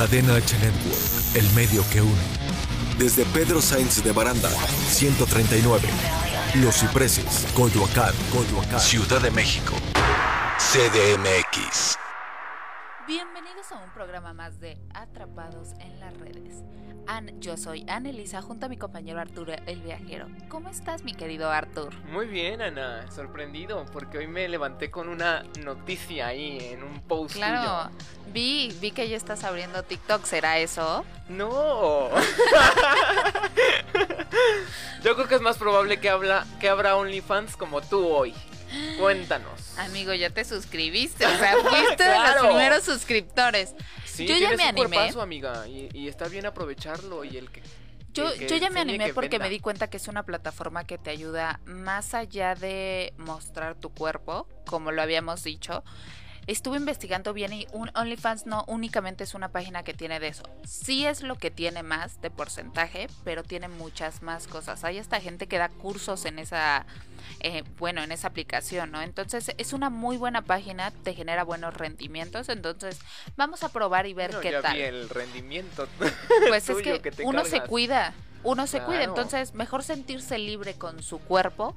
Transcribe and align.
Cadena 0.00 0.36
H 0.36 0.56
Network, 0.60 1.36
el 1.36 1.46
medio 1.54 1.84
que 1.90 2.00
une. 2.00 2.22
Desde 2.96 3.26
Pedro 3.34 3.60
Sainz 3.60 4.02
de 4.02 4.12
Baranda, 4.12 4.48
139. 4.48 5.86
Los 6.54 6.76
Cipreses, 6.80 7.46
Coyoacán, 7.54 8.14
Coyoacán. 8.32 8.80
Ciudad 8.80 9.20
de 9.20 9.30
México. 9.30 9.74
CDMX. 10.56 11.98
Bienvenidos 13.06 13.72
a 13.72 13.76
un 13.76 13.90
programa 13.92 14.32
más 14.32 14.58
de 14.58 14.80
Atrapados 14.94 15.72
en 15.80 16.00
las 16.00 16.16
redes. 16.16 16.64
An, 17.10 17.40
yo 17.40 17.56
soy 17.56 17.84
Anelisa 17.88 18.40
junto 18.40 18.66
a 18.66 18.68
mi 18.68 18.76
compañero 18.76 19.18
Arturo 19.18 19.52
el 19.66 19.80
viajero. 19.80 20.28
¿Cómo 20.48 20.68
estás, 20.68 21.02
mi 21.02 21.12
querido 21.12 21.50
Artur? 21.50 21.92
Muy 22.04 22.26
bien, 22.26 22.62
Ana. 22.62 23.10
Sorprendido 23.10 23.84
porque 23.92 24.18
hoy 24.18 24.28
me 24.28 24.48
levanté 24.48 24.92
con 24.92 25.08
una 25.08 25.42
noticia 25.64 26.28
ahí 26.28 26.68
en 26.70 26.84
un 26.84 27.00
post. 27.00 27.34
Claro, 27.34 27.90
vi, 28.32 28.72
vi 28.80 28.92
que 28.92 29.08
ya 29.08 29.16
estás 29.16 29.42
abriendo 29.42 29.82
TikTok. 29.82 30.24
¿Será 30.24 30.60
eso? 30.60 31.04
No. 31.28 32.10
yo 35.02 35.16
creo 35.16 35.26
que 35.26 35.34
es 35.34 35.40
más 35.40 35.58
probable 35.58 35.98
que 35.98 36.10
habla 36.10 36.46
que 36.60 36.68
abra 36.68 36.94
OnlyFans 36.94 37.56
como 37.56 37.80
tú 37.80 38.06
hoy. 38.06 38.32
Cuéntanos. 39.00 39.50
Amigo, 39.78 40.14
ya 40.14 40.30
te 40.30 40.44
suscribiste, 40.44 41.26
o 41.26 41.38
sea, 41.38 41.56
fuiste 41.56 42.04
de 42.04 42.18
los 42.18 42.46
primeros 42.46 42.84
suscriptores. 42.84 43.74
Sí, 44.20 44.26
yo 44.26 44.36
ya 44.36 44.56
me 44.56 44.64
animé. 44.64 45.10
amiga, 45.20 45.66
y, 45.68 46.08
está 46.08 46.28
bien 46.28 46.46
aprovecharlo 46.46 47.24
y 47.24 47.36
el 47.36 47.50
que 47.50 47.62
yo, 48.12 48.34
yo 48.34 48.56
ya 48.56 48.70
me 48.70 48.80
animé 48.80 49.14
porque 49.14 49.38
me 49.38 49.48
di 49.48 49.60
cuenta 49.60 49.88
que 49.88 49.96
es 49.96 50.08
una 50.08 50.24
plataforma 50.24 50.84
que 50.84 50.98
te 50.98 51.10
ayuda 51.10 51.60
más 51.64 52.14
allá 52.14 52.54
de 52.54 53.14
mostrar 53.18 53.76
tu 53.76 53.90
cuerpo, 53.90 54.48
como 54.66 54.90
lo 54.90 55.00
habíamos 55.00 55.44
dicho, 55.44 55.84
estuve 56.52 56.78
investigando 56.78 57.32
bien 57.32 57.52
y 57.52 57.66
un 57.72 57.90
OnlyFans 57.94 58.46
no 58.46 58.64
únicamente 58.66 59.24
es 59.24 59.34
una 59.34 59.48
página 59.48 59.82
que 59.82 59.94
tiene 59.94 60.18
de 60.20 60.28
eso. 60.28 60.42
Sí 60.64 61.06
es 61.06 61.22
lo 61.22 61.36
que 61.36 61.50
tiene 61.50 61.82
más 61.82 62.20
de 62.20 62.30
porcentaje, 62.30 63.08
pero 63.24 63.42
tiene 63.42 63.68
muchas 63.68 64.22
más 64.22 64.46
cosas. 64.46 64.84
Hay 64.84 64.98
esta 64.98 65.20
gente 65.20 65.46
que 65.46 65.58
da 65.58 65.68
cursos 65.68 66.24
en 66.24 66.38
esa, 66.38 66.86
eh, 67.40 67.62
bueno, 67.78 68.02
en 68.02 68.10
esa 68.12 68.28
aplicación, 68.28 68.90
¿no? 68.90 69.00
Entonces 69.00 69.52
es 69.58 69.72
una 69.72 69.90
muy 69.90 70.16
buena 70.16 70.42
página, 70.42 70.90
te 70.90 71.14
genera 71.14 71.44
buenos 71.44 71.74
rendimientos. 71.74 72.48
Entonces 72.48 72.98
vamos 73.36 73.62
a 73.62 73.68
probar 73.68 74.06
y 74.06 74.14
ver 74.14 74.34
qué 74.40 74.52
tal. 74.60 74.76
el 74.76 75.08
rendimiento. 75.08 75.86
Pues 76.48 76.68
es 76.68 76.78
que, 76.78 77.12
uno 77.22 77.44
se 77.44 77.60
cuida, 77.60 78.12
uno 78.42 78.66
se 78.66 78.80
cuida. 78.80 79.04
Entonces 79.04 79.54
mejor 79.54 79.82
sentirse 79.84 80.38
libre 80.38 80.74
con 80.74 81.02
su 81.02 81.18
cuerpo 81.18 81.76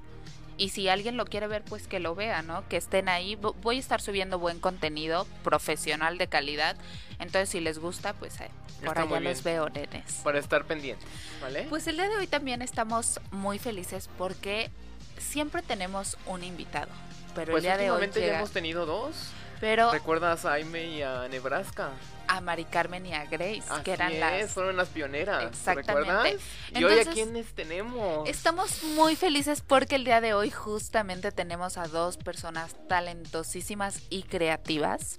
y 0.58 0.70
si 0.70 0.88
alguien 0.88 1.18
lo 1.18 1.26
quiere 1.26 1.48
ver, 1.48 1.64
pues 1.64 1.88
que 1.88 2.00
lo 2.00 2.16
vea, 2.16 2.42
¿no? 2.42 2.68
Que 2.68 2.78
estén 2.78 3.10
ahí. 3.10 3.36
Voy 3.36 3.78
a 3.78 3.80
estar 3.80 4.02
subiendo 4.02 4.40
buen 4.40 4.60
contenido 4.60 5.26
profesional 5.44 6.18
de 6.18 6.28
calidad. 6.28 6.76
Entonces, 7.20 7.50
si 7.50 7.60
les 7.60 7.80
gusta, 7.80 8.14
pues 8.14 8.40
eh, 8.42 8.50
por 8.86 8.98
allá 8.98 9.20
los 9.20 9.44
veo, 9.44 9.70
nenes. 9.70 10.22
Para 10.24 10.40
estar 10.40 10.66
pendientes, 10.66 11.08
¿vale? 11.42 11.66
Pues 11.70 11.88
el 11.88 11.96
día 11.96 12.08
de 12.08 12.18
hoy 12.18 12.28
también 12.28 12.62
estamos 12.62 13.20
muy 13.32 13.60
felices 13.60 14.10
porque 14.18 14.70
siempre 15.18 15.62
tenemos 15.62 16.18
un 16.26 16.44
invitado. 16.44 16.92
Pero 17.36 17.48
el 17.48 17.52
pues 17.52 17.64
día 17.64 17.78
de 17.78 17.92
hoy. 17.92 18.10
ya 18.14 18.38
hemos 18.38 18.52
tenido 18.52 18.86
dos. 18.86 19.32
Pero. 19.60 19.92
¿Recuerdas 19.92 20.46
a 20.46 20.52
Jaime 20.52 20.86
y 20.86 21.02
a 21.02 21.28
Nebraska? 21.28 21.92
a 22.28 22.42
Mari 22.42 22.66
Carmen 22.66 23.06
y 23.06 23.14
a 23.14 23.26
Grace, 23.26 23.64
que 23.84 23.92
eran 23.92 24.20
las 24.20 24.52
fueron 24.52 24.78
las 24.78 24.90
pioneras. 24.90 25.44
Exactamente. 25.44 26.10
¿Recuerdas? 26.10 26.42
y 26.76 26.84
hoy 26.84 27.00
a 27.00 27.06
quiénes 27.06 27.54
tenemos. 27.54 28.28
Estamos 28.28 28.84
muy 28.96 29.16
felices 29.16 29.62
porque 29.62 29.96
el 29.96 30.06
día 30.06 30.22
de 30.22 30.34
hoy 30.34 30.50
justamente 30.50 31.32
tenemos 31.32 31.78
a 31.78 31.88
dos 31.88 32.18
personas 32.18 32.76
talentosísimas 32.88 34.02
y 34.10 34.24
creativas. 34.24 35.18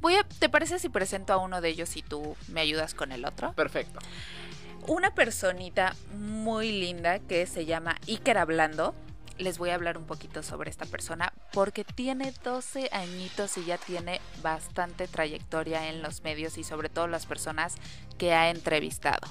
Voy 0.00 0.14
a, 0.14 0.24
¿te 0.24 0.48
parece 0.48 0.78
si 0.78 0.88
presento 0.88 1.32
a 1.32 1.38
uno 1.38 1.60
de 1.60 1.68
ellos 1.68 1.96
y 1.96 2.02
tú 2.02 2.36
me 2.48 2.60
ayudas 2.60 2.94
con 2.94 3.12
el 3.12 3.24
otro? 3.24 3.52
Perfecto. 3.52 3.98
Una 4.86 5.14
personita 5.14 5.94
muy 6.16 6.72
linda 6.72 7.18
que 7.18 7.46
se 7.46 7.66
llama 7.66 7.96
Iker 8.06 8.38
Hablando 8.38 8.94
les 9.38 9.58
voy 9.58 9.70
a 9.70 9.74
hablar 9.74 9.98
un 9.98 10.04
poquito 10.04 10.42
sobre 10.42 10.70
esta 10.70 10.84
persona 10.84 11.32
porque 11.52 11.84
tiene 11.84 12.32
12 12.44 12.90
añitos 12.92 13.56
y 13.56 13.64
ya 13.64 13.78
tiene 13.78 14.20
bastante 14.42 15.08
trayectoria 15.08 15.88
en 15.88 16.02
los 16.02 16.22
medios 16.22 16.58
y 16.58 16.64
sobre 16.64 16.88
todo 16.88 17.06
las 17.06 17.26
personas 17.26 17.76
que 18.18 18.34
ha 18.34 18.50
entrevistado. 18.50 19.28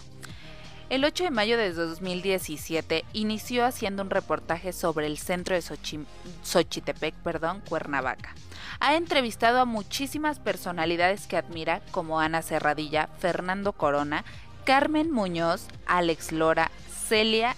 El 0.90 1.04
8 1.04 1.26
de 1.26 1.32
mayo 1.32 1.58
de 1.58 1.74
2017 1.74 3.04
inició 3.12 3.66
haciendo 3.66 4.04
un 4.04 4.10
reportaje 4.10 4.72
sobre 4.72 5.08
el 5.08 5.18
centro 5.18 5.54
de 5.54 5.62
Xochitepec, 5.62 7.14
perdón, 7.16 7.62
Cuernavaca. 7.68 8.34
Ha 8.80 8.96
entrevistado 8.96 9.60
a 9.60 9.66
muchísimas 9.66 10.40
personalidades 10.40 11.28
que 11.28 11.36
admira 11.36 11.82
como 11.92 12.22
Ana 12.22 12.42
Serradilla, 12.42 13.10
Fernando 13.20 13.74
Corona, 13.74 14.24
Carmen 14.64 15.12
Muñoz, 15.12 15.68
Alex 15.88 16.32
Lora, 16.32 16.72
Celia 17.08 17.58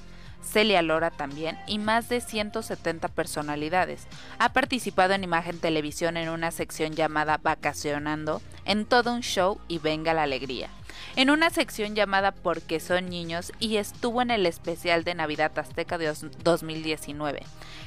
Celia 0.51 0.81
Lora 0.81 1.11
también, 1.11 1.57
y 1.67 1.77
más 1.77 2.09
de 2.09 2.21
170 2.21 3.07
personalidades. 3.09 4.07
Ha 4.39 4.53
participado 4.53 5.13
en 5.13 5.23
Imagen 5.23 5.59
Televisión 5.59 6.17
en 6.17 6.29
una 6.29 6.51
sección 6.51 6.93
llamada 6.93 7.37
Vacacionando, 7.37 8.41
en 8.65 8.85
todo 8.85 9.13
un 9.13 9.21
show 9.21 9.59
y 9.67 9.77
venga 9.77 10.13
la 10.13 10.23
alegría. 10.23 10.69
En 11.15 11.29
una 11.29 11.49
sección 11.49 11.95
llamada 11.95 12.31
Porque 12.31 12.79
son 12.79 13.09
niños 13.09 13.51
y 13.59 13.77
estuvo 13.77 14.21
en 14.21 14.31
el 14.31 14.45
especial 14.45 15.03
de 15.03 15.15
Navidad 15.15 15.57
Azteca 15.57 15.97
de 15.97 16.13
2019, 16.43 17.41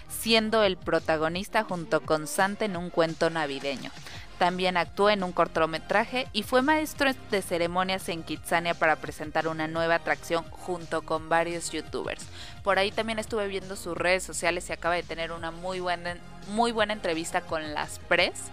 siendo 0.09 0.63
el 0.63 0.77
protagonista 0.77 1.65
junto 1.65 2.01
con 2.01 2.27
Santa 2.27 2.65
en 2.65 2.77
un 2.77 2.91
cuento 2.91 3.31
navideño. 3.31 3.91
También 4.39 4.77
actuó 4.77 5.09
en 5.09 5.23
un 5.23 5.31
cortometraje 5.31 6.27
y 6.33 6.43
fue 6.43 6.63
maestro 6.63 7.13
de 7.31 7.43
ceremonias 7.43 8.09
en 8.09 8.25
Kitsania 8.25 8.75
para 8.75 8.97
presentar 8.97 9.47
una 9.47 9.69
nueva 9.69 9.95
atracción 9.95 10.45
junto 10.51 11.03
con 11.03 11.29
varios 11.29 11.71
youtubers. 11.71 12.27
Por 12.63 12.79
ahí 12.79 12.93
también 12.93 13.19
estuve 13.19 13.49
viendo 13.49 13.75
sus 13.77 13.97
redes 13.97 14.23
sociales 14.23 14.69
y 14.71 14.73
acaba 14.73 14.95
de 14.95 15.03
tener 15.03 15.33
una 15.33 15.51
muy 15.51 15.81
buena, 15.81 16.17
muy 16.49 16.71
buena 16.71 16.93
entrevista 16.93 17.41
con 17.41 17.75
las 17.75 17.99
Press. 17.99 18.51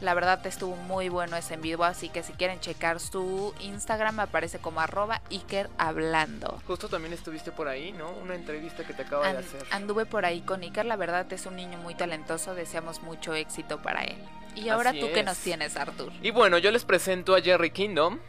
La 0.00 0.12
verdad 0.12 0.46
estuvo 0.46 0.76
muy 0.76 1.08
bueno 1.08 1.36
ese 1.36 1.54
en 1.54 1.62
vivo, 1.62 1.82
así 1.84 2.10
que 2.10 2.22
si 2.22 2.34
quieren 2.34 2.60
checar 2.60 3.00
su 3.00 3.54
Instagram 3.60 4.20
aparece 4.20 4.58
como 4.58 4.80
arroba 4.80 5.22
Iker 5.30 5.70
hablando. 5.78 6.60
Justo 6.66 6.88
también 6.88 7.14
estuviste 7.14 7.50
por 7.50 7.66
ahí, 7.66 7.92
¿no? 7.92 8.10
Una 8.10 8.34
entrevista 8.34 8.84
que 8.84 8.92
te 8.92 9.02
acaba 9.02 9.32
de 9.32 9.38
hacer. 9.38 9.64
Anduve 9.70 10.04
por 10.04 10.26
ahí 10.26 10.42
con 10.42 10.62
Iker, 10.62 10.84
la 10.84 10.96
verdad 10.96 11.32
es 11.32 11.46
un 11.46 11.56
niño 11.56 11.78
muy 11.78 11.94
talentoso, 11.94 12.54
deseamos 12.54 13.02
mucho 13.02 13.32
éxito 13.34 13.80
para 13.80 14.04
él. 14.04 14.18
Y 14.54 14.68
ahora 14.68 14.92
tú 14.92 15.08
qué 15.14 15.22
nos 15.22 15.38
tienes, 15.38 15.76
Artur. 15.76 16.12
Y 16.22 16.30
bueno, 16.30 16.58
yo 16.58 16.70
les 16.70 16.84
presento 16.84 17.34
a 17.34 17.40
Jerry 17.40 17.70
Kingdom. 17.70 18.20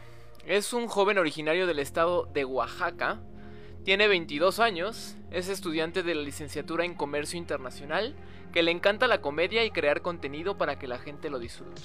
Es 0.46 0.72
un 0.72 0.88
joven 0.88 1.18
originario 1.18 1.66
del 1.66 1.78
estado 1.78 2.24
de 2.32 2.46
Oaxaca. 2.46 3.18
Tiene 3.88 4.06
22 4.06 4.58
años, 4.58 5.16
es 5.30 5.48
estudiante 5.48 6.02
de 6.02 6.14
la 6.14 6.20
licenciatura 6.20 6.84
en 6.84 6.92
Comercio 6.92 7.38
Internacional, 7.38 8.14
que 8.52 8.62
le 8.62 8.70
encanta 8.70 9.06
la 9.06 9.22
comedia 9.22 9.64
y 9.64 9.70
crear 9.70 10.02
contenido 10.02 10.58
para 10.58 10.78
que 10.78 10.86
la 10.86 10.98
gente 10.98 11.30
lo 11.30 11.38
disfrute. 11.38 11.80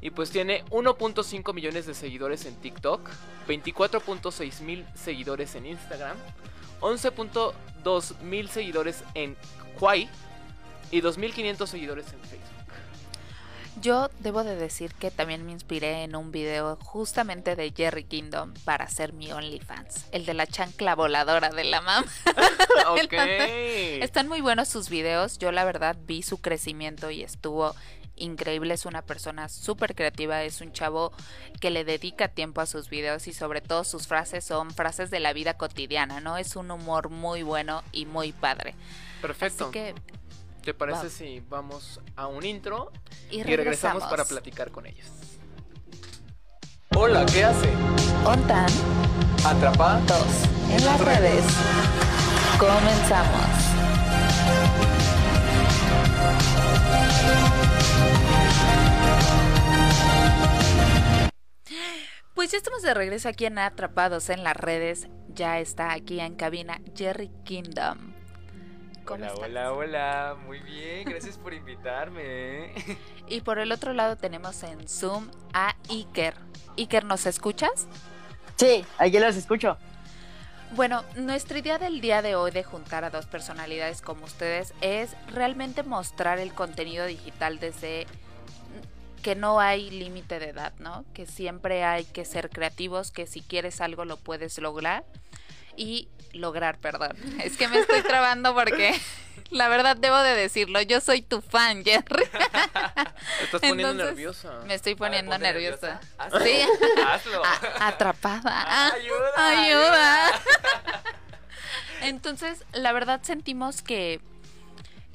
Y 0.00 0.10
pues 0.10 0.30
tiene 0.30 0.64
1.5 0.66 1.54
millones 1.54 1.86
de 1.86 1.94
seguidores 1.94 2.46
en 2.46 2.54
TikTok, 2.54 3.00
24.6 3.48 4.60
mil 4.60 4.86
seguidores 4.94 5.56
en 5.56 5.66
Instagram, 5.66 6.16
11.2 6.80 8.20
mil 8.20 8.48
seguidores 8.48 9.02
en 9.14 9.36
Huay 9.80 10.08
y 10.92 11.00
2.500 11.00 11.66
seguidores 11.66 12.12
en 12.12 12.20
Facebook. 12.20 12.51
Yo 13.80 14.10
debo 14.20 14.44
de 14.44 14.54
decir 14.54 14.94
que 14.94 15.10
también 15.10 15.44
me 15.44 15.52
inspiré 15.52 16.04
en 16.04 16.14
un 16.14 16.30
video 16.30 16.76
justamente 16.76 17.56
de 17.56 17.72
Jerry 17.74 18.04
Kingdom 18.04 18.52
para 18.64 18.84
hacer 18.84 19.12
mi 19.12 19.32
OnlyFans, 19.32 20.06
el 20.12 20.26
de 20.26 20.34
la 20.34 20.46
chancla 20.46 20.94
voladora 20.94 21.48
de 21.48 21.64
la 21.64 21.80
mamá. 21.80 22.06
Están 23.10 24.28
muy 24.28 24.40
buenos 24.40 24.68
sus 24.68 24.88
videos, 24.88 25.38
yo 25.38 25.52
la 25.52 25.64
verdad 25.64 25.96
vi 26.06 26.22
su 26.22 26.40
crecimiento 26.40 27.10
y 27.10 27.22
estuvo 27.22 27.74
increíble, 28.16 28.74
es 28.74 28.84
una 28.84 29.02
persona 29.02 29.48
súper 29.48 29.94
creativa, 29.94 30.42
es 30.44 30.60
un 30.60 30.72
chavo 30.72 31.12
que 31.60 31.70
le 31.70 31.84
dedica 31.84 32.28
tiempo 32.28 32.60
a 32.60 32.66
sus 32.66 32.88
videos 32.88 33.26
y 33.26 33.32
sobre 33.32 33.60
todo 33.60 33.84
sus 33.84 34.06
frases 34.06 34.44
son 34.44 34.70
frases 34.70 35.10
de 35.10 35.20
la 35.20 35.32
vida 35.32 35.54
cotidiana, 35.54 36.20
¿no? 36.20 36.36
Es 36.36 36.56
un 36.56 36.70
humor 36.70 37.08
muy 37.08 37.42
bueno 37.42 37.82
y 37.90 38.06
muy 38.06 38.32
padre. 38.32 38.74
Perfecto. 39.20 39.64
Así 39.64 39.72
que 39.72 39.94
¿Te 40.62 40.74
parece 40.74 41.10
si 41.10 41.40
vamos 41.48 42.00
a 42.14 42.28
un 42.28 42.44
intro 42.44 42.92
y 43.30 43.42
regresamos. 43.42 44.04
para 44.04 44.24
platicar 44.24 44.70
con 44.70 44.86
ellos? 44.86 45.08
Hola, 46.94 47.26
¿qué 47.26 47.42
hace? 47.44 47.68
Ontan. 48.24 48.68
Atrapados 49.44 50.26
en 50.70 50.84
las 50.84 51.00
redes. 51.00 51.44
Comenzamos. 52.60 53.46
Pues 62.34 62.52
ya 62.52 62.58
estamos 62.58 62.82
de 62.82 62.94
regreso 62.94 63.28
aquí 63.28 63.46
en 63.46 63.58
Atrapados 63.58 64.30
en 64.30 64.44
las 64.44 64.56
redes. 64.56 65.08
Ya 65.28 65.58
está 65.58 65.92
aquí 65.92 66.20
en 66.20 66.36
cabina 66.36 66.80
Jerry 66.94 67.32
Kingdom. 67.44 68.11
¿Cómo 69.04 69.16
hola, 69.16 69.26
estás? 69.28 69.48
hola, 69.48 69.72
hola. 69.72 70.36
Muy 70.46 70.60
bien, 70.60 71.04
gracias 71.04 71.38
por 71.38 71.54
invitarme. 71.54 72.72
Y 73.28 73.40
por 73.40 73.58
el 73.58 73.72
otro 73.72 73.94
lado 73.94 74.16
tenemos 74.16 74.62
en 74.62 74.86
Zoom 74.88 75.30
a 75.54 75.74
Iker. 75.88 76.34
Iker, 76.76 77.04
¿nos 77.04 77.24
escuchas? 77.24 77.86
Sí, 78.56 78.84
aquí 78.98 79.18
los 79.18 79.36
escucho. 79.36 79.78
Bueno, 80.72 81.02
nuestra 81.16 81.58
idea 81.58 81.78
del 81.78 82.00
día 82.00 82.20
de 82.20 82.34
hoy 82.34 82.50
de 82.50 82.62
juntar 82.62 83.04
a 83.04 83.10
dos 83.10 83.26
personalidades 83.26 84.02
como 84.02 84.24
ustedes 84.24 84.74
es 84.80 85.16
realmente 85.28 85.82
mostrar 85.82 86.38
el 86.38 86.52
contenido 86.52 87.06
digital 87.06 87.58
desde 87.58 88.06
que 89.22 89.34
no 89.34 89.60
hay 89.60 89.90
límite 89.90 90.38
de 90.38 90.48
edad, 90.48 90.72
¿no? 90.78 91.04
Que 91.14 91.26
siempre 91.26 91.84
hay 91.84 92.04
que 92.04 92.24
ser 92.24 92.50
creativos, 92.50 93.10
que 93.12 93.26
si 93.26 93.40
quieres 93.40 93.80
algo 93.80 94.04
lo 94.04 94.16
puedes 94.16 94.58
lograr 94.58 95.04
y 95.76 96.08
lograr, 96.32 96.78
perdón. 96.78 97.16
Es 97.42 97.56
que 97.56 97.68
me 97.68 97.78
estoy 97.78 98.02
trabando 98.02 98.54
porque 98.54 98.98
la 99.50 99.68
verdad 99.68 99.96
debo 99.96 100.18
de 100.18 100.34
decirlo, 100.34 100.80
yo 100.82 101.00
soy 101.00 101.22
tu 101.22 101.40
fan, 101.40 101.84
Jerry. 101.84 102.24
Te 102.26 103.44
estás 103.44 103.60
poniendo 103.60 103.90
Entonces, 103.90 104.06
nerviosa. 104.06 104.60
Me 104.66 104.74
estoy 104.74 104.94
poniendo 104.94 105.32
ponte 105.32 105.46
nerviosa. 105.46 106.00
Hazlo. 106.18 106.40
Sí. 106.40 106.58
Hazlo. 107.06 107.42
A- 107.44 107.88
atrapada. 107.88 108.92
Ayuda. 108.94 109.48
Ayuda. 109.62 110.30
Entonces, 112.02 112.64
la 112.72 112.92
verdad 112.92 113.20
sentimos 113.22 113.82
que, 113.82 114.20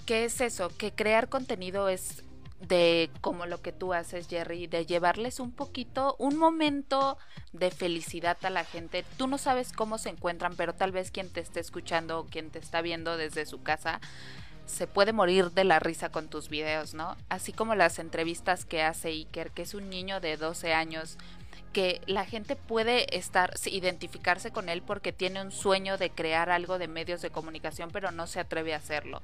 que 0.06 0.26
es 0.26 0.40
eso, 0.42 0.72
que 0.78 0.92
crear 0.94 1.28
contenido 1.30 1.90
es 1.90 2.24
de 2.62 3.10
como 3.22 3.46
lo 3.46 3.62
que 3.62 3.72
tú 3.72 3.94
haces, 3.94 4.28
Jerry, 4.28 4.68
de 4.68 4.86
llevarles 4.86 5.40
un 5.40 5.52
poquito, 5.52 6.16
un 6.18 6.38
momento 6.38 7.18
de 7.54 7.72
felicidad 7.72 8.38
a 8.44 8.50
la 8.50 8.64
gente. 8.64 9.06
Tú 9.18 9.28
no 9.28 9.38
sabes 9.38 9.72
cómo 9.72 9.98
se 9.98 10.10
encuentran, 10.10 10.56
pero 10.56 10.74
tal 10.74 10.92
vez 10.92 11.12
quien 11.12 11.30
te 11.30 11.42
esté 11.42 11.60
escuchando 11.60 12.20
o 12.20 12.26
quien 12.26 12.50
te 12.50 12.60
está 12.60 12.82
viendo 12.82 13.18
desde 13.18 13.46
su 13.46 13.62
casa 13.62 14.00
se 14.66 14.86
puede 14.86 15.14
morir 15.14 15.52
de 15.52 15.64
la 15.64 15.80
risa 15.80 16.10
con 16.10 16.28
tus 16.28 16.50
videos, 16.50 16.94
¿no? 16.94 17.16
Así 17.30 17.54
como 17.54 17.74
las 17.74 18.00
entrevistas 18.00 18.66
que 18.66 18.84
hace 18.84 19.10
Iker, 19.10 19.52
que 19.52 19.62
es 19.62 19.74
un 19.74 19.90
niño 19.90 20.20
de 20.20 20.36
12 20.36 20.74
años 20.74 21.18
que 21.72 22.02
la 22.06 22.26
gente 22.26 22.56
puede 22.56 23.16
estar 23.16 23.54
identificarse 23.66 24.52
con 24.52 24.68
él 24.68 24.82
porque 24.82 25.14
tiene 25.14 25.42
un 25.42 25.52
sueño 25.52 25.98
de 25.98 26.10
crear 26.10 26.50
algo 26.50 26.80
de 26.80 26.88
medios 26.88 27.22
de 27.22 27.30
comunicación, 27.30 27.92
pero 27.92 28.12
no 28.12 28.28
se 28.28 28.40
atreve 28.40 28.74
a 28.74 28.78
hacerlo. 28.78 29.22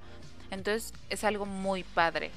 Entonces, 0.49 0.93
es 1.09 1.23
algo 1.23 1.45
muy 1.45 1.83
padre. 1.83 2.31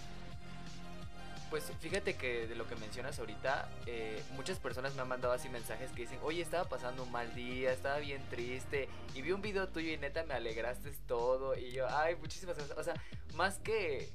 Pues 1.51 1.71
fíjate 1.81 2.17
que 2.17 2.49
de 2.49 2.57
lo 2.57 2.67
que 2.67 2.75
mencionas 2.77 3.19
ahorita, 3.21 3.69
eh, 3.87 4.21
muchas 4.33 4.59
personas 4.59 4.95
me 4.97 5.03
han 5.03 5.09
mandado 5.09 5.33
así 5.33 5.49
mensajes 5.49 5.91
que 5.93 6.03
dicen, 6.03 6.19
oye, 6.23 6.43
estaba 6.43 6.69
pasando 6.69 7.05
un 7.05 7.13
mal 7.13 7.33
día, 7.35 7.73
estaba 7.73 7.99
bien 7.99 8.21
triste, 8.29 8.89
y 9.15 9.23
vi 9.23 9.31
un 9.31 9.43
video 9.43 9.69
tuyo 9.69 9.93
y 9.93 9.97
neta 9.97 10.25
me 10.25 10.35
alegraste 10.35 10.91
todo, 11.07 11.57
y 11.57 11.71
yo, 11.71 11.87
ay, 11.89 12.17
muchísimas 12.17 12.57
gracias. 12.57 12.77
O 12.77 12.83
sea, 12.83 12.95
más 13.35 13.59
que, 13.61 14.11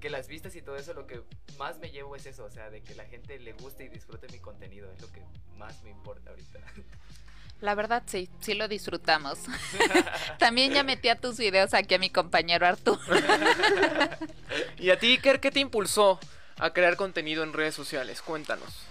que 0.00 0.10
las 0.10 0.28
vistas 0.28 0.54
y 0.56 0.62
todo 0.62 0.76
eso, 0.76 0.92
lo 0.92 1.06
que 1.06 1.22
más 1.58 1.78
me 1.78 1.90
llevo 1.90 2.16
es 2.16 2.26
eso, 2.26 2.44
o 2.44 2.50
sea, 2.50 2.68
de 2.68 2.82
que 2.82 2.94
la 2.94 3.06
gente 3.06 3.38
le 3.38 3.54
guste 3.54 3.84
y 3.84 3.88
disfrute 3.88 4.28
mi 4.28 4.38
contenido, 4.38 4.92
es 4.92 5.00
lo 5.00 5.10
que 5.10 5.22
más 5.56 5.82
me 5.84 5.90
importa 5.90 6.30
ahorita. 6.30 6.60
La 7.60 7.74
verdad, 7.74 8.02
sí, 8.04 8.28
sí 8.40 8.52
lo 8.52 8.68
disfrutamos. 8.68 9.38
También 10.38 10.72
ya 10.72 10.82
metí 10.82 11.08
a 11.08 11.18
tus 11.18 11.38
videos 11.38 11.72
aquí 11.72 11.94
a 11.94 11.98
mi 11.98 12.10
compañero 12.10 12.66
Arturo. 12.66 13.00
¿Y 14.78 14.90
a 14.90 14.98
ti, 14.98 15.12
Iker, 15.12 15.40
qué 15.40 15.50
te 15.50 15.60
impulsó 15.60 16.20
a 16.58 16.70
crear 16.72 16.96
contenido 16.96 17.42
en 17.42 17.52
redes 17.52 17.74
sociales? 17.74 18.22
Cuéntanos. 18.22 18.86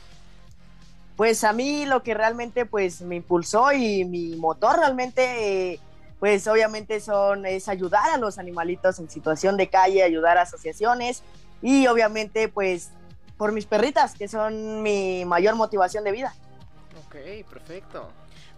Pues 1.15 1.43
a 1.43 1.53
mí 1.53 1.85
lo 1.85 2.01
que 2.03 2.13
realmente 2.13 2.65
pues 2.65 3.01
me 3.01 3.17
impulsó 3.17 3.71
y 3.71 4.03
mi 4.03 4.35
motor 4.35 4.79
realmente 4.79 5.73
eh, 5.73 5.79
pues 6.19 6.47
obviamente 6.47 6.99
son 6.99 7.45
es 7.45 7.67
ayudar 7.67 8.09
a 8.09 8.17
los 8.17 8.39
animalitos 8.39 8.97
en 8.99 9.09
situación 9.09 9.55
de 9.57 9.69
calle, 9.69 10.03
ayudar 10.03 10.37
a 10.37 10.43
asociaciones 10.43 11.21
y 11.61 11.85
obviamente 11.87 12.47
pues 12.47 12.89
por 13.37 13.51
mis 13.51 13.65
perritas 13.65 14.15
que 14.15 14.27
son 14.27 14.81
mi 14.81 15.25
mayor 15.25 15.55
motivación 15.55 16.03
de 16.03 16.11
vida. 16.11 16.33
Ok, 17.05 17.15
perfecto. 17.49 18.09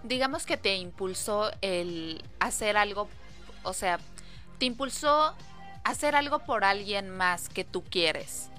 Digamos 0.03 0.45
que 0.45 0.57
te 0.57 0.75
impulsó 0.75 1.51
el 1.61 2.23
hacer 2.39 2.77
algo, 2.77 3.09
o 3.63 3.73
sea, 3.73 3.99
te 4.59 4.65
impulsó 4.65 5.33
hacer 5.83 6.15
algo 6.15 6.39
por 6.39 6.63
alguien 6.63 7.09
más 7.09 7.49
que 7.49 7.63
tú 7.63 7.83
quieres. 7.83 8.49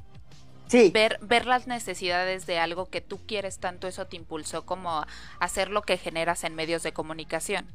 Sí, 0.68 0.92
ver, 0.92 1.18
ver 1.22 1.46
las 1.46 1.66
necesidades 1.66 2.46
de 2.46 2.58
algo 2.58 2.86
que 2.90 3.00
tú 3.00 3.24
quieres 3.26 3.58
tanto, 3.60 3.86
eso 3.88 4.06
te 4.06 4.16
impulsó 4.16 4.66
como 4.66 5.04
hacer 5.38 5.70
lo 5.70 5.82
que 5.82 5.96
generas 5.98 6.44
en 6.44 6.54
medios 6.54 6.82
de 6.82 6.92
comunicación. 6.92 7.66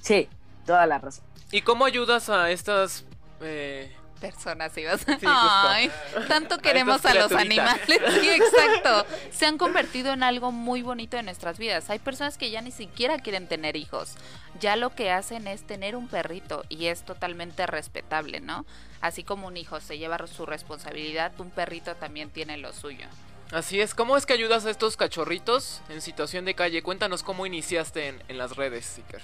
sí, 0.00 0.28
toda 0.66 0.86
la 0.86 0.98
razón. 0.98 1.24
¿Y 1.50 1.62
cómo 1.62 1.84
ayudas 1.86 2.28
a 2.28 2.50
estas... 2.50 3.06
eh, 3.40 3.97
Personas 4.20 4.76
ibas. 4.76 5.06
Ay, 5.24 5.90
tanto 6.26 6.58
queremos 6.58 7.04
a 7.04 7.14
los 7.14 7.32
animales. 7.32 7.86
Sí, 7.86 8.28
exacto. 8.30 9.06
Se 9.30 9.46
han 9.46 9.58
convertido 9.58 10.12
en 10.12 10.22
algo 10.22 10.50
muy 10.50 10.82
bonito 10.82 11.16
en 11.16 11.26
nuestras 11.26 11.58
vidas. 11.58 11.88
Hay 11.90 11.98
personas 11.98 12.36
que 12.36 12.50
ya 12.50 12.60
ni 12.60 12.72
siquiera 12.72 13.18
quieren 13.18 13.46
tener 13.46 13.76
hijos. 13.76 14.14
Ya 14.60 14.76
lo 14.76 14.94
que 14.94 15.10
hacen 15.10 15.46
es 15.46 15.66
tener 15.66 15.94
un 15.94 16.08
perrito 16.08 16.64
y 16.68 16.86
es 16.86 17.02
totalmente 17.02 17.66
respetable, 17.66 18.40
¿no? 18.40 18.66
Así 19.00 19.22
como 19.22 19.46
un 19.46 19.56
hijo 19.56 19.80
se 19.80 19.98
lleva 19.98 20.18
su 20.26 20.46
responsabilidad, 20.46 21.32
un 21.38 21.50
perrito 21.50 21.94
también 21.94 22.30
tiene 22.30 22.56
lo 22.56 22.72
suyo. 22.72 23.06
Así 23.52 23.80
es, 23.80 23.94
¿cómo 23.94 24.16
es 24.16 24.26
que 24.26 24.34
ayudas 24.34 24.66
a 24.66 24.70
estos 24.70 24.96
cachorritos 24.96 25.80
en 25.88 26.02
situación 26.02 26.44
de 26.44 26.54
calle? 26.54 26.82
Cuéntanos 26.82 27.22
cómo 27.22 27.46
iniciaste 27.46 28.08
en, 28.08 28.22
en 28.28 28.36
las 28.36 28.56
redes, 28.56 28.98
Iker. 28.98 29.22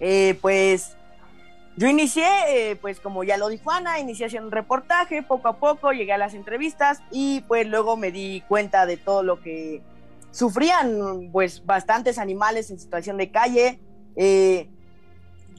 Eh, 0.00 0.38
pues 0.40 0.96
yo 1.78 1.86
inicié, 1.86 2.26
eh, 2.48 2.76
pues 2.76 3.00
como 3.00 3.22
ya 3.24 3.36
lo 3.36 3.48
dijo 3.48 3.70
Ana, 3.70 4.00
inicié 4.00 4.26
haciendo 4.26 4.48
un 4.48 4.52
reportaje, 4.52 5.22
poco 5.22 5.48
a 5.48 5.56
poco 5.58 5.92
llegué 5.92 6.12
a 6.12 6.18
las 6.18 6.34
entrevistas 6.34 7.00
y 7.10 7.40
pues 7.42 7.66
luego 7.66 7.96
me 7.96 8.10
di 8.10 8.42
cuenta 8.48 8.84
de 8.84 8.96
todo 8.96 9.22
lo 9.22 9.40
que 9.40 9.82
sufrían 10.30 11.30
pues 11.32 11.64
bastantes 11.64 12.18
animales 12.18 12.70
en 12.70 12.78
situación 12.78 13.16
de 13.16 13.30
calle. 13.30 13.80
eh, 14.16 14.68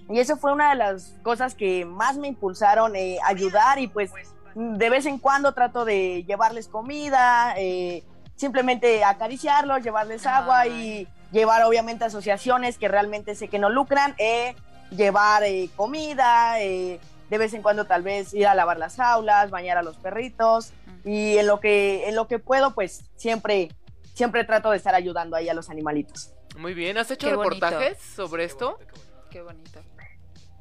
y 0.09 0.19
eso 0.19 0.37
fue 0.37 0.51
una 0.51 0.71
de 0.71 0.75
las 0.75 1.15
cosas 1.21 1.53
que 1.53 1.85
más 1.85 2.17
me 2.17 2.27
impulsaron 2.27 2.95
eh, 2.95 3.19
a 3.23 3.29
ayudar 3.29 3.77
y 3.77 3.87
pues 3.87 4.11
de 4.55 4.89
vez 4.89 5.05
en 5.05 5.19
cuando 5.19 5.53
trato 5.53 5.85
de 5.85 6.23
llevarles 6.27 6.67
comida, 6.67 7.53
eh, 7.57 8.03
simplemente 8.35 9.03
acariciarlos, 9.03 9.83
llevarles 9.83 10.25
agua 10.25 10.65
y 10.65 11.07
llevar 11.31 11.63
obviamente 11.63 12.05
asociaciones 12.05 12.79
que 12.79 12.87
realmente 12.87 13.35
sé 13.35 13.49
que 13.49 13.59
no 13.59 13.69
lucran, 13.69 14.15
eh, 14.17 14.55
llevar 14.91 15.43
eh, 15.43 15.69
comida, 15.75 16.61
eh, 16.61 16.99
de 17.29 17.37
vez 17.37 17.53
en 17.53 17.61
cuando 17.61 17.85
tal 17.85 18.01
vez 18.03 18.33
ir 18.33 18.47
a 18.47 18.55
lavar 18.55 18.77
las 18.77 18.99
aulas, 18.99 19.51
bañar 19.51 19.77
a 19.77 19.83
los 19.83 19.97
perritos 19.97 20.73
y 21.05 21.37
en 21.37 21.47
lo 21.47 21.59
que 21.59 22.09
en 22.09 22.15
lo 22.15 22.27
que 22.27 22.39
puedo 22.39 22.73
pues 22.73 23.03
siempre 23.15 23.69
siempre 24.13 24.43
trato 24.43 24.71
de 24.71 24.77
estar 24.77 24.95
ayudando 24.95 25.35
ahí 25.35 25.47
a 25.47 25.53
los 25.53 25.69
animalitos. 25.69 26.33
Muy 26.57 26.73
bien, 26.73 26.97
¿has 26.97 27.09
hecho 27.11 27.27
Qué 27.29 27.35
bonito. 27.35 27.67
reportajes 27.67 27.97
sobre 28.01 28.43
Qué 28.43 28.51
esto? 28.51 28.71
bonito, 28.73 28.93
qué 29.29 29.41
bonito. 29.41 29.71
Qué 29.71 29.79
bonito. 29.81 29.99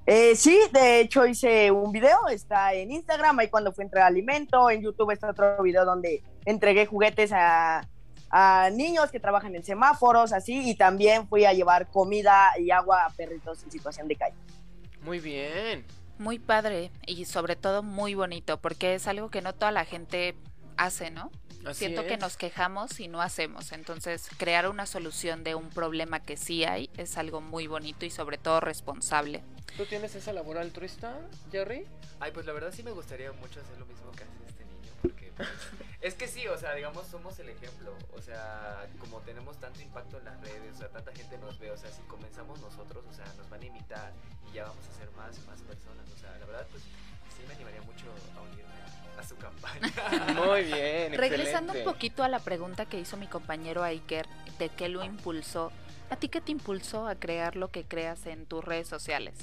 Eh, 0.06 0.37
sí, 0.37 0.58
de 0.73 1.00
hecho 1.00 1.26
hice 1.26 1.70
un 1.70 1.92
video, 1.92 2.28
está 2.28 2.73
en 2.73 2.90
Instagram, 2.90 3.40
ahí 3.40 3.49
cuando 3.49 3.73
fue 3.73 3.85
a 3.85 3.87
entregar 3.87 4.08
alimento, 4.08 4.70
en 4.70 4.80
YouTube 4.80 5.11
está 5.11 5.28
otro 5.30 5.62
video 5.62 5.85
donde 5.85 6.23
entregué 6.47 6.87
juguetes 6.87 7.30
a, 7.32 7.87
a 8.30 8.70
niños 8.70 9.11
que 9.11 9.20
trabajan 9.20 9.54
en 9.54 9.64
semáforos, 9.64 10.32
así, 10.32 10.70
y 10.70 10.75
también 10.75 11.28
fui 11.28 11.44
a 11.44 11.52
llevar 11.52 11.88
comida 11.88 12.50
y 12.58 12.70
agua 12.70 13.06
a 13.06 13.11
perritos 13.11 13.62
en 13.62 13.70
situación 13.70 14.08
de 14.08 14.16
calle. 14.16 14.37
Muy 15.02 15.20
bien. 15.20 15.85
Muy 16.18 16.38
padre 16.38 16.90
y 17.06 17.25
sobre 17.26 17.54
todo 17.54 17.82
muy 17.82 18.14
bonito 18.14 18.61
porque 18.61 18.94
es 18.94 19.06
algo 19.06 19.30
que 19.30 19.40
no 19.40 19.54
toda 19.54 19.70
la 19.70 19.85
gente 19.85 20.35
hace, 20.76 21.11
¿no? 21.11 21.30
Así 21.64 21.80
Siento 21.80 22.06
que 22.06 22.16
nos 22.16 22.37
quejamos 22.37 22.99
y 23.00 23.08
no 23.08 23.20
hacemos. 23.20 23.73
Entonces, 23.73 24.28
crear 24.37 24.68
una 24.68 24.87
solución 24.87 25.44
de 25.44 25.54
un 25.54 25.70
problema 25.70 26.20
que 26.20 26.37
sí 26.37 26.64
hay 26.64 26.88
es 26.97 27.18
algo 27.18 27.40
muy 27.40 27.66
bonito 27.66 28.06
y 28.06 28.11
sobre 28.11 28.38
todo 28.38 28.61
responsable. 28.61 29.42
¿Tú 29.76 29.85
tienes 29.85 30.14
esa 30.14 30.32
labor 30.32 30.58
altruista, 30.58 31.14
Jerry? 31.52 31.87
Ay, 32.20 32.30
pues 32.32 32.47
la 32.47 32.52
verdad 32.52 32.73
sí 32.73 32.82
me 32.82 32.90
gustaría 32.90 33.32
mucho 33.32 33.61
hacer 33.61 33.78
lo 33.78 33.87
mismo 33.87 34.11
que 34.12 34.25
hace 34.25 34.32
este 34.49 34.64
niño, 34.64 34.77
porque 35.02 35.33
pues, 35.37 35.49
es 36.00 36.14
que 36.14 36.28
sí, 36.28 36.47
o 36.49 36.57
sea, 36.57 36.75
digamos, 36.75 37.07
somos 37.07 37.38
el 37.38 37.49
ejemplo, 37.49 37.93
o 38.12 38.21
sea, 38.21 38.87
como 38.99 39.21
tenemos 39.21 39.59
tanto 39.59 39.81
impacto 39.81 40.19
en 40.19 40.25
las 40.25 40.40
redes, 40.40 40.75
o 40.75 40.78
sea, 40.78 40.88
tanta 40.88 41.12
gente 41.12 41.38
nos 41.38 41.59
ve, 41.59 41.71
o 41.71 41.76
sea, 41.76 41.90
si 41.90 42.02
comenzamos 42.02 42.61
nosotros, 42.61 43.05
o 43.09 43.12
sea, 43.12 43.25
nos 43.37 43.49
van 43.50 43.62
a 43.62 43.67
imitar 43.67 44.12
y 44.49 44.55
ya 44.55 44.64
vamos 44.64 44.85
a 44.88 44.99
ser 44.99 45.11
más 45.12 45.37
y 45.37 45.40
más 45.49 45.61
personas, 45.62 46.07
o 46.14 46.19
sea, 46.19 46.31
la 46.38 46.47
verdad, 46.47 46.67
pues 46.71 46.83
sí 46.83 47.43
me 47.47 47.55
animaría 47.55 47.83
mucho 47.83 48.07
a 48.37 48.43
unirme 48.43 48.69
a 49.19 49.23
su 49.23 49.37
campaña. 49.37 50.35
Muy 50.47 50.64
bien, 50.64 51.14
Regresando 51.14 51.73
un 51.73 51.85
poquito 51.85 52.23
a 52.23 52.28
la 52.28 52.38
pregunta 52.38 52.87
que 52.87 53.00
hizo 53.00 53.17
mi 53.17 53.26
compañero 53.26 53.83
Iker 53.83 54.26
de 54.59 54.69
qué 54.69 54.88
lo 54.88 55.05
impulsó, 55.05 55.73
¿a 56.11 56.17
ti 56.17 56.28
qué 56.28 56.40
te 56.40 56.52
impulsó 56.52 57.09
a 57.09 57.17
crear 57.17 57.57
lo 57.57 57.69
que 57.69 57.85
creas 57.85 58.26
en 58.26 58.47
tus 58.47 58.64
redes 58.64 58.88
sociales? 58.88 59.35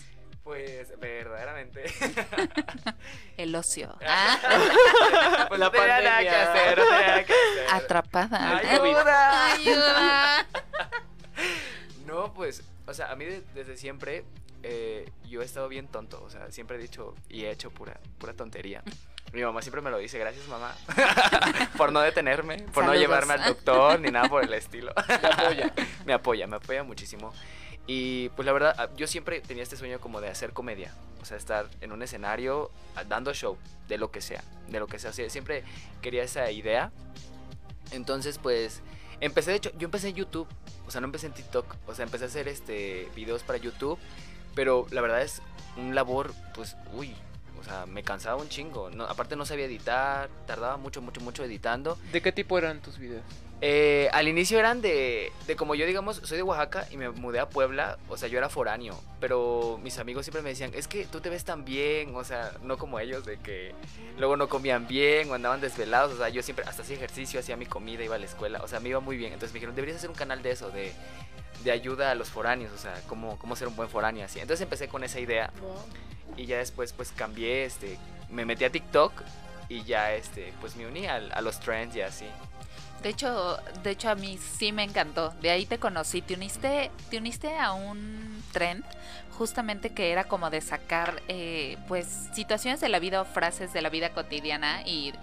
Pues 0.46 0.98
verdaderamente. 1.00 1.84
El 3.38 3.54
ocio. 3.56 3.98
Ah, 4.08 4.38
pues 5.50 5.60
La 5.60 5.66
no 5.66 5.72
tenía 5.72 5.88
nada 6.02 6.20
que 6.20 6.26
pandemia. 6.30 6.54
hacer, 6.54 6.78
no 6.78 6.84
tenía 6.86 7.08
nada 7.08 7.24
que 7.26 7.34
hacer. 7.34 7.68
Atrapada. 7.74 8.58
¡Ayuda! 8.60 9.52
Ayuda. 9.54 10.46
No, 12.06 12.32
pues, 12.34 12.64
o 12.86 12.94
sea, 12.94 13.12
a 13.12 13.16
mí 13.16 13.26
de- 13.26 13.44
desde 13.56 13.76
siempre 13.76 14.24
eh, 14.64 15.10
yo 15.28 15.42
he 15.42 15.46
estado 15.46 15.68
bien 15.68 15.88
tonto, 15.88 16.24
o 16.24 16.30
sea, 16.30 16.52
siempre 16.52 16.78
he 16.78 16.80
dicho 16.80 17.16
y 17.28 17.46
he 17.46 17.52
hecho 17.52 17.72
pura, 17.72 18.00
pura 18.20 18.34
tontería. 18.34 18.84
Mi 19.34 19.42
mamá 19.44 19.62
siempre 19.64 19.82
me 19.82 19.90
lo 19.90 19.98
dice, 19.98 20.18
gracias 20.20 20.48
mamá, 20.48 20.74
por 21.78 21.92
no 21.92 22.00
detenerme, 22.02 22.58
por 22.74 22.86
no 22.86 22.94
llevarme 22.94 23.34
al 23.34 23.44
doctor 23.46 24.00
ni 24.00 24.10
nada 24.12 24.30
por 24.30 24.44
el 24.44 24.54
estilo. 24.54 24.94
me 25.08 25.28
apoya. 25.28 25.74
me 26.06 26.14
apoya, 26.14 26.48
me 26.48 26.56
apoya 26.58 26.84
muchísimo. 26.84 27.34
Y 27.88 28.30
pues 28.30 28.46
la 28.46 28.52
verdad, 28.54 28.76
ah, 28.78 28.90
yo 28.98 29.06
siempre 29.08 29.42
tenía 29.42 29.64
este 29.64 29.78
sueño 29.78 30.00
como 30.00 30.20
de 30.22 30.30
hacer 30.30 30.54
comedia, 30.54 30.94
o 31.22 31.26
sea, 31.26 31.38
estar 31.38 31.68
en 31.82 31.92
un 31.92 32.02
escenario 32.02 32.72
ah, 32.96 33.04
dando 33.04 33.34
show, 33.34 33.58
de 33.88 33.98
lo 33.98 34.10
que 34.12 34.22
sea, 34.22 34.44
de 34.70 34.80
lo 34.80 34.88
que 34.88 34.98
sea. 35.00 35.12
Sie- 35.12 35.30
Siempre 35.30 35.64
quería 36.02 36.24
esa 36.24 36.50
idea. 36.52 36.92
Entonces, 37.92 38.40
pues, 38.40 38.82
empecé, 39.22 39.52
de 39.52 39.58
hecho, 39.58 39.72
yo 39.78 39.86
empecé 39.86 40.10
en 40.10 40.16
YouTube, 40.16 40.48
o 40.88 40.92
sea, 40.92 41.02
no 41.02 41.06
empecé 41.06 41.28
en 41.28 41.34
TikTok, 41.34 41.76
o 41.88 41.94
sea, 41.94 42.04
empecé 42.06 42.26
a 42.26 42.28
hacer 42.28 42.48
este 42.48 43.08
videos 43.16 43.44
para 43.44 43.58
YouTube, 43.60 44.00
pero 44.56 44.88
la 44.92 45.02
verdad 45.02 45.22
es 45.22 45.42
un 45.78 45.94
labor, 45.94 46.34
pues, 46.56 46.76
uy, 46.94 47.14
o 47.60 47.64
sea, 47.64 47.86
me 47.86 48.04
cansaba 48.04 48.42
un 48.42 48.50
chingo. 48.50 48.90
No, 48.90 49.06
aparte 49.06 49.36
no 49.36 49.46
sabía 49.46 49.66
editar, 49.66 50.30
tardaba 50.48 50.78
mucho, 50.78 51.02
mucho, 51.02 51.22
mucho 51.22 51.44
editando. 51.44 51.98
¿De 52.12 52.22
qué 52.22 52.32
tipo 52.32 52.58
eran 52.58 52.82
tus 52.82 52.98
videos? 52.98 53.24
Eh, 53.62 54.10
al 54.12 54.28
inicio 54.28 54.60
eran 54.60 54.82
de, 54.82 55.32
de 55.48 55.56
como 55.56 55.76
yo 55.76 55.86
digamos, 55.86 56.18
soy 56.24 56.38
de 56.38 56.44
Oaxaca 56.44 56.88
y 56.92 56.98
me 56.98 57.10
mudé 57.10 57.40
a 57.40 57.48
Puebla, 57.50 57.98
o 58.10 58.18
sea, 58.18 58.28
yo 58.28 58.38
era 58.38 58.50
foráneo, 58.50 59.00
pero 59.22 59.80
mis 59.82 59.98
amigos 59.98 60.26
siempre 60.26 60.42
me 60.42 60.50
decían, 60.50 60.72
es 60.76 60.88
que 60.90 61.06
tú 61.06 61.22
te 61.22 61.30
ves 61.30 61.46
tan 61.46 61.64
bien, 61.64 62.14
o 62.16 62.24
sea, 62.26 62.52
no 62.64 62.78
como 62.78 63.00
ellos, 63.00 63.26
de 63.26 63.38
que 63.38 63.74
luego 64.18 64.36
no 64.36 64.50
comían 64.50 64.88
bien 64.88 65.32
o 65.32 65.36
andaban 65.36 65.62
desvelados, 65.62 66.12
o 66.14 66.18
sea, 66.18 66.28
yo 66.30 66.44
siempre 66.44 66.66
hasta 66.68 66.82
hacía 66.82 66.98
ejercicio, 66.98 67.40
hacía 67.40 67.56
mi 67.56 67.66
comida, 67.66 68.04
iba 68.04 68.16
a 68.16 68.20
la 68.20 68.26
escuela, 68.26 68.62
o 68.62 68.68
sea, 68.68 68.82
me 68.82 68.90
iba 68.90 69.00
muy 69.00 69.16
bien, 69.16 69.32
entonces 69.32 69.54
me 69.54 69.60
dijeron, 69.60 69.74
deberías 69.74 69.98
hacer 69.98 70.10
un 70.10 70.18
canal 70.18 70.44
de 70.44 70.52
eso, 70.52 70.70
de, 70.70 70.92
de 71.64 71.72
ayuda 71.72 72.12
a 72.12 72.16
los 72.16 72.30
foráneos, 72.30 72.74
o 72.74 72.78
sea, 72.78 73.02
cómo, 73.08 73.40
cómo 73.40 73.56
ser 73.56 73.70
un 73.70 73.76
buen 73.78 73.88
foráneo, 73.90 74.26
así. 74.26 74.40
Entonces 74.40 74.62
empecé 74.64 74.90
con 74.90 75.04
esa 75.06 75.20
idea 75.22 75.52
y 76.36 76.46
ya 76.46 76.58
después 76.58 76.92
pues 76.92 77.14
cambié, 77.14 77.64
este, 77.64 77.98
me 78.30 78.44
metí 78.46 78.66
a 78.66 78.70
TikTok 78.70 79.14
y 79.70 79.84
ya, 79.86 80.14
este, 80.14 80.54
pues 80.60 80.76
me 80.76 80.86
uní 80.86 81.08
al- 81.08 81.32
a 81.32 81.40
los 81.42 81.60
trends 81.62 81.96
y 81.96 82.02
así. 82.02 82.26
De 83.04 83.10
hecho, 83.10 83.58
de 83.84 83.92
hecho 83.92 84.10
a 84.10 84.16
mí 84.16 84.38
sí 84.58 84.72
me 84.72 84.84
encantó. 84.84 85.30
De 85.42 85.52
ahí 85.52 85.66
te 85.66 85.78
conocí. 85.78 86.22
Te 86.22 86.34
uniste, 86.34 86.90
te 87.10 87.18
uniste 87.18 87.58
a 87.58 87.74
un 87.74 88.44
trend 88.52 88.84
justamente 89.38 89.90
que 89.94 90.12
era 90.12 90.24
como 90.24 90.50
de 90.50 90.62
sacar 90.62 91.22
eh, 91.28 91.78
pues 91.88 92.08
situaciones 92.34 92.80
de 92.80 92.90
la 92.90 93.00
vida 93.00 93.22
o 93.22 93.26
frases 93.26 93.74
de 93.74 93.82
la 93.82 93.90
vida 93.90 94.12
cotidiana 94.12 94.82
y, 94.88 95.14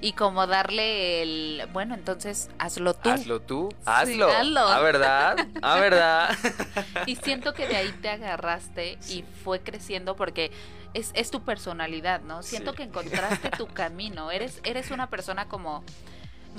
y 0.00 0.14
como 0.14 0.46
darle 0.46 1.20
el 1.22 1.68
bueno 1.72 1.94
entonces 1.94 2.48
hazlo 2.58 2.94
tú. 2.94 3.10
Hazlo 3.10 3.40
tú, 3.40 3.68
Sí, 3.70 3.76
hazlo. 3.84 4.28
hazlo. 4.30 4.60
A 4.60 4.80
verdad, 4.80 5.36
a 5.62 5.76
verdad. 5.80 6.30
Y 7.06 7.16
siento 7.16 7.52
que 7.52 7.68
de 7.68 7.76
ahí 7.76 7.92
te 8.00 8.08
agarraste 8.08 8.98
y 9.10 9.22
fue 9.44 9.60
creciendo 9.60 10.16
porque 10.16 10.50
es, 10.94 11.10
es 11.12 11.30
tu 11.30 11.42
personalidad, 11.44 12.22
¿no? 12.22 12.42
Siento 12.42 12.70
Sí. 12.70 12.78
que 12.78 12.82
encontraste 12.84 13.50
tu 13.50 13.66
camino. 13.66 14.30
Eres, 14.30 14.60
eres 14.64 14.90
una 14.90 15.10
persona 15.10 15.46
como 15.46 15.84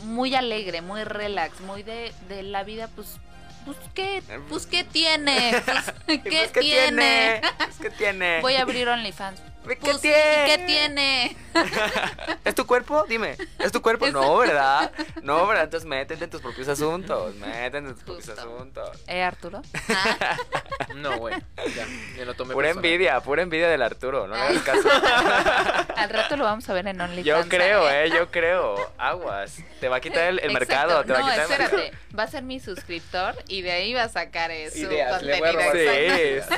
muy 0.03 0.35
alegre, 0.35 0.81
muy 0.81 1.03
relax, 1.03 1.59
muy 1.61 1.83
de, 1.83 2.13
de 2.27 2.43
la 2.43 2.63
vida, 2.63 2.89
pues, 2.95 3.17
pues 3.65 3.77
¿qué, 3.93 4.23
pues, 4.49 4.65
¿qué 4.65 4.83
tiene? 4.83 5.61
Pues, 6.05 6.21
¿qué, 6.23 6.49
Pues, 6.51 6.51
tiene? 6.53 7.41
Pues, 7.57 7.77
¿Qué 7.81 7.89
tiene? 7.91 8.41
Voy 8.41 8.55
a 8.55 8.61
abrir 8.63 8.87
OnlyFans. 8.89 9.39
¿Qué 9.67 9.75
Pues, 9.75 9.97
¿y 9.97 9.99
tiene? 10.01 10.45
¿Qué 10.47 10.63
tiene? 10.65 11.37
¿Es 12.45 12.55
tu 12.55 12.65
cuerpo? 12.65 13.05
Dime. 13.07 13.35
¿Es 13.59 13.71
tu 13.71 13.81
cuerpo? 13.81 14.07
No, 14.09 14.37
¿verdad? 14.37 14.91
No, 15.21 15.45
¿verdad? 15.45 15.65
Entonces 15.65 15.87
métete 15.87 16.23
en 16.23 16.29
tus 16.29 16.41
propios 16.41 16.67
asuntos. 16.69 17.35
Métete 17.35 17.77
en 17.77 17.93
tus 17.93 18.03
propios 18.03 18.29
asuntos. 18.29 18.97
¿Eh, 19.07 19.21
Arturo? 19.21 19.61
Ah, 19.89 20.37
No, 20.95 21.17
güey. 21.19 21.35
Ya, 21.75 21.85
ya 22.17 22.25
lo 22.25 22.33
tomé 22.33 22.53
Pura 22.53 22.69
personal. 22.69 22.85
envidia, 22.91 23.19
pura 23.21 23.41
envidia 23.43 23.67
del 23.69 23.81
Arturo. 23.83 24.27
No 24.27 24.35
le 24.35 24.41
hagas 24.41 24.63
caso. 24.63 24.89
al 25.95 26.09
rato 26.09 26.35
lo 26.37 26.45
vamos 26.45 26.67
a 26.69 26.73
ver 26.73 26.87
en 26.87 26.99
OnlyFans. 27.01 27.25
Yo 27.25 27.47
creo, 27.49 27.87
eh, 27.89 28.09
yo 28.09 28.31
creo. 28.31 28.75
Aguas. 28.97 29.57
Te 29.79 29.87
va 29.89 29.97
a 29.97 30.01
quitar 30.01 30.23
el, 30.29 30.39
el 30.39 30.51
mercado. 30.51 31.03
Te 31.03 31.13
va 31.13 31.19
no, 31.19 31.27
a 31.27 31.29
quitar 31.31 31.43
el 31.45 31.49
mercado. 31.49 31.77
espérate. 31.81 32.17
Va 32.17 32.23
a 32.23 32.27
ser 32.27 32.43
mi 32.43 32.59
suscriptor 32.59 33.35
y 33.47 33.61
de 33.61 33.71
ahí 33.71 33.93
va 33.93 34.03
a 34.03 34.09
sacar 34.09 34.49
eh, 34.51 34.71
su 34.71 34.79
Ideas, 34.79 35.21
le 35.21 35.37
voy 35.39 35.49
a 35.49 35.53
contenido. 35.53 35.91
robar. 35.93 36.49
Sí, 36.49 36.55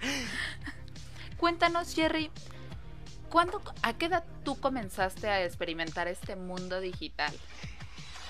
sí. 0.00 0.06
Cuéntanos, 1.38 1.94
Jerry, 1.94 2.30
¿cuándo, 3.28 3.60
¿a 3.82 3.92
qué 3.92 4.06
edad 4.06 4.24
tú 4.44 4.58
comenzaste 4.58 5.28
a 5.28 5.44
experimentar 5.44 6.08
este 6.08 6.36
mundo 6.36 6.80
digital? 6.80 7.32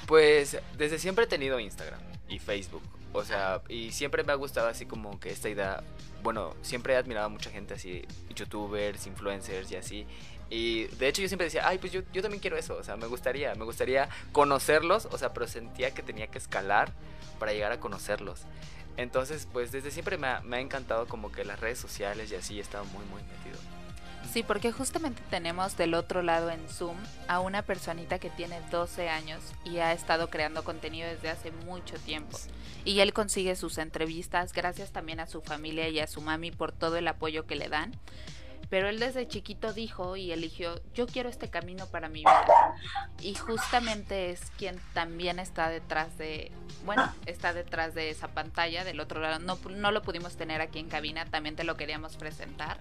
Pues 0.06 0.58
desde 0.76 0.98
siempre 0.98 1.25
he 1.25 1.28
tenido 1.28 1.60
Instagram 1.60 2.00
y 2.28 2.38
Facebook. 2.38 2.82
O 3.12 3.25
sea, 3.25 3.62
y 3.68 3.92
siempre 3.92 4.25
me 4.25 4.32
ha 4.32 4.36
gustado 4.36 4.68
así 4.68 4.84
como 4.86 5.18
que 5.18 5.30
esta 5.30 5.48
idea. 5.48 5.82
Bueno, 6.22 6.54
siempre 6.62 6.94
he 6.94 6.96
admirado 6.96 7.26
a 7.26 7.28
mucha 7.30 7.50
gente 7.50 7.75
así, 7.75 8.04
youtubers, 8.34 9.06
influencers 9.06 9.70
y 9.70 9.76
así. 9.76 10.06
Y 10.50 10.84
de 10.84 11.08
hecho 11.08 11.22
yo 11.22 11.28
siempre 11.28 11.46
decía, 11.46 11.66
ay, 11.66 11.78
pues 11.78 11.92
yo, 11.92 12.02
yo 12.12 12.22
también 12.22 12.40
quiero 12.40 12.56
eso. 12.56 12.76
O 12.76 12.82
sea, 12.82 12.96
me 12.96 13.06
gustaría, 13.06 13.54
me 13.54 13.64
gustaría 13.64 14.08
conocerlos. 14.32 15.06
O 15.06 15.18
sea, 15.18 15.32
pero 15.32 15.46
sentía 15.48 15.92
que 15.92 16.02
tenía 16.02 16.26
que 16.26 16.38
escalar 16.38 16.92
para 17.38 17.52
llegar 17.52 17.72
a 17.72 17.80
conocerlos. 17.80 18.42
Entonces, 18.96 19.46
pues 19.52 19.72
desde 19.72 19.90
siempre 19.90 20.18
me 20.18 20.26
ha, 20.26 20.40
me 20.40 20.56
ha 20.56 20.60
encantado 20.60 21.06
como 21.06 21.30
que 21.30 21.44
las 21.44 21.60
redes 21.60 21.78
sociales 21.78 22.30
y 22.30 22.34
así 22.34 22.58
he 22.58 22.62
estado 22.62 22.84
muy, 22.86 23.04
muy 23.06 23.22
metido. 23.22 23.58
Sí, 24.32 24.42
porque 24.42 24.72
justamente 24.72 25.22
tenemos 25.30 25.76
del 25.76 25.94
otro 25.94 26.22
lado 26.22 26.50
en 26.50 26.68
Zoom 26.68 26.96
a 27.28 27.40
una 27.40 27.62
personita 27.62 28.18
que 28.18 28.30
tiene 28.30 28.60
12 28.70 29.08
años 29.08 29.40
y 29.64 29.78
ha 29.78 29.92
estado 29.92 30.28
creando 30.28 30.64
contenido 30.64 31.08
desde 31.08 31.30
hace 31.30 31.52
mucho 31.52 31.96
tiempo. 31.98 32.38
Y 32.84 33.00
él 33.00 33.12
consigue 33.12 33.56
sus 33.56 33.78
entrevistas 33.78 34.52
gracias 34.52 34.90
también 34.90 35.20
a 35.20 35.26
su 35.26 35.42
familia 35.42 35.88
y 35.88 36.00
a 36.00 36.06
su 36.06 36.20
mami 36.20 36.50
por 36.50 36.72
todo 36.72 36.96
el 36.96 37.08
apoyo 37.08 37.46
que 37.46 37.56
le 37.56 37.68
dan. 37.68 37.92
Pero 38.68 38.88
él 38.88 38.99
desde 38.99 39.28
chiquito 39.28 39.73
dijo 39.73 40.16
y 40.16 40.32
eligió, 40.32 40.80
yo 40.92 41.06
quiero 41.06 41.28
este 41.28 41.49
camino 41.49 41.87
para 41.87 42.08
mi 42.08 42.20
vida. 42.20 42.75
Y 43.20 43.35
justamente 43.35 44.30
es 44.30 44.50
quien 44.58 44.80
también 44.92 45.38
está 45.38 45.68
detrás 45.68 46.18
de, 46.18 46.50
bueno, 46.85 47.12
está 47.26 47.52
detrás 47.52 47.94
de 47.94 48.11
esa 48.11 48.28
pantalla, 48.28 48.85
del 48.85 48.99
otro 48.99 49.20
lado. 49.20 49.38
No, 49.38 49.58
no 49.70 49.90
lo 49.92 50.02
pudimos 50.02 50.37
tener 50.37 50.61
aquí 50.61 50.80
en 50.80 50.88
cabina, 50.88 51.25
también 51.26 51.54
te 51.54 51.64
lo 51.64 51.76
queríamos 51.76 52.16
presentar. 52.16 52.78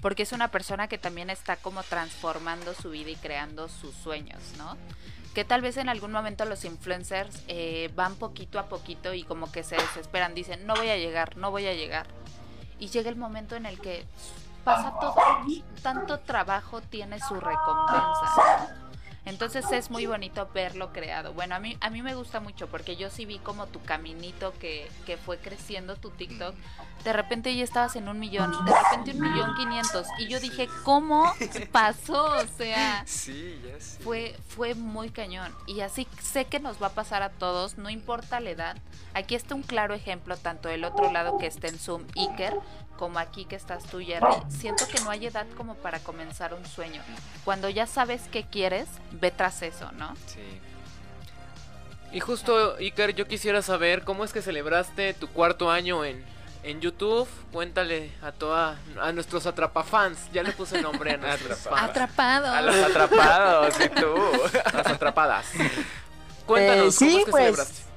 Porque 0.00 0.22
es 0.22 0.32
una 0.32 0.48
persona 0.48 0.88
que 0.88 0.98
también 0.98 1.28
está 1.28 1.56
como 1.56 1.82
transformando 1.82 2.74
su 2.74 2.90
vida 2.90 3.10
y 3.10 3.16
creando 3.16 3.68
sus 3.68 3.94
sueños, 3.94 4.40
¿no? 4.56 4.76
Que 5.34 5.44
tal 5.44 5.60
vez 5.60 5.76
en 5.76 5.88
algún 5.88 6.10
momento 6.10 6.46
los 6.46 6.64
influencers 6.64 7.44
eh, 7.48 7.90
van 7.94 8.16
poquito 8.16 8.58
a 8.58 8.68
poquito 8.68 9.12
y 9.12 9.24
como 9.24 9.52
que 9.52 9.62
se 9.62 9.76
desesperan, 9.76 10.34
dicen, 10.34 10.66
no 10.66 10.74
voy 10.74 10.88
a 10.88 10.96
llegar, 10.96 11.36
no 11.36 11.50
voy 11.50 11.66
a 11.66 11.74
llegar. 11.74 12.06
Y 12.80 12.88
llega 12.88 13.10
el 13.10 13.16
momento 13.16 13.56
en 13.56 13.66
el 13.66 13.78
que 13.80 14.04
pasa 14.68 14.92
todo, 15.00 15.14
tanto 15.82 16.18
trabajo 16.20 16.80
tiene 16.80 17.18
su 17.20 17.34
recompensa. 17.34 18.74
Entonces 19.24 19.70
es 19.72 19.90
muy 19.90 20.06
bonito 20.06 20.48
verlo 20.54 20.90
creado. 20.90 21.34
Bueno, 21.34 21.54
a 21.54 21.58
mí, 21.58 21.76
a 21.82 21.90
mí 21.90 22.00
me 22.00 22.14
gusta 22.14 22.40
mucho 22.40 22.66
porque 22.68 22.96
yo 22.96 23.10
sí 23.10 23.26
vi 23.26 23.38
como 23.38 23.66
tu 23.66 23.82
caminito 23.82 24.54
que, 24.58 24.90
que 25.04 25.18
fue 25.18 25.36
creciendo 25.36 25.96
tu 25.96 26.08
TikTok. 26.08 26.54
De 27.04 27.12
repente 27.12 27.54
ya 27.54 27.62
estabas 27.62 27.94
en 27.96 28.08
un 28.08 28.18
millón, 28.18 28.52
de 28.64 28.72
repente 28.72 29.10
un 29.10 29.20
millón 29.20 29.54
quinientos. 29.56 30.06
Y 30.18 30.28
yo 30.28 30.40
dije, 30.40 30.66
¿cómo 30.82 31.30
pasó? 31.72 32.24
O 32.38 32.46
sea, 32.56 33.02
Sí, 33.06 33.60
ya 33.62 33.78
sé. 33.78 34.02
fue, 34.02 34.34
fue 34.48 34.74
muy 34.74 35.10
cañón. 35.10 35.54
Y 35.66 35.82
así 35.82 36.08
sé 36.22 36.46
que 36.46 36.58
nos 36.58 36.82
va 36.82 36.86
a 36.86 36.94
pasar 36.94 37.22
a 37.22 37.28
todos, 37.28 37.76
no 37.76 37.90
importa 37.90 38.40
la 38.40 38.48
edad. 38.50 38.76
Aquí 39.12 39.34
está 39.34 39.54
un 39.54 39.62
claro 39.62 39.92
ejemplo, 39.92 40.38
tanto 40.38 40.70
del 40.70 40.84
otro 40.84 41.12
lado 41.12 41.36
que 41.36 41.46
está 41.46 41.68
en 41.68 41.78
Zoom, 41.78 42.04
Iker, 42.16 42.58
como 42.98 43.18
aquí 43.18 43.44
que 43.44 43.56
estás 43.56 43.84
tú, 43.84 44.00
Jerry. 44.00 44.26
Siento 44.48 44.86
que 44.88 45.00
no 45.00 45.10
hay 45.10 45.26
edad 45.26 45.46
como 45.56 45.74
para 45.76 45.98
comenzar 46.00 46.52
un 46.54 46.66
sueño. 46.66 47.00
Cuando 47.44 47.68
ya 47.68 47.86
sabes 47.86 48.22
qué 48.30 48.44
quieres, 48.44 48.88
ve 49.12 49.30
tras 49.30 49.62
eso, 49.62 49.90
¿no? 49.92 50.14
Sí. 50.26 50.40
Y 52.12 52.20
justo, 52.20 52.76
Iker, 52.78 53.14
yo 53.14 53.26
quisiera 53.26 53.62
saber 53.62 54.02
cómo 54.02 54.24
es 54.24 54.32
que 54.32 54.42
celebraste 54.42 55.14
tu 55.14 55.28
cuarto 55.28 55.70
año 55.70 56.04
en, 56.04 56.24
en 56.62 56.80
YouTube. 56.80 57.28
Cuéntale 57.52 58.10
a 58.22 58.32
toda 58.32 58.76
a 59.00 59.12
nuestros 59.12 59.46
atrapafans. 59.46 60.18
Ya 60.32 60.42
le 60.42 60.52
puse 60.52 60.80
nombre 60.82 61.12
a 61.12 61.16
nuestros 61.18 61.58
fans. 61.60 61.82
Atrapado. 61.90 62.46
A 62.52 62.62
los 62.62 62.74
atrapados, 62.76 63.74
y 63.84 63.88
tú. 63.90 64.14
Las 64.74 64.86
atrapadas. 64.86 65.46
Cuéntanos, 66.46 66.94
Eh, 66.94 66.98
sí, 66.98 67.06
¿cómo 67.06 67.18
es 67.18 67.24
que 67.26 67.30
pues, 67.30 67.44
celebraste? 67.44 67.87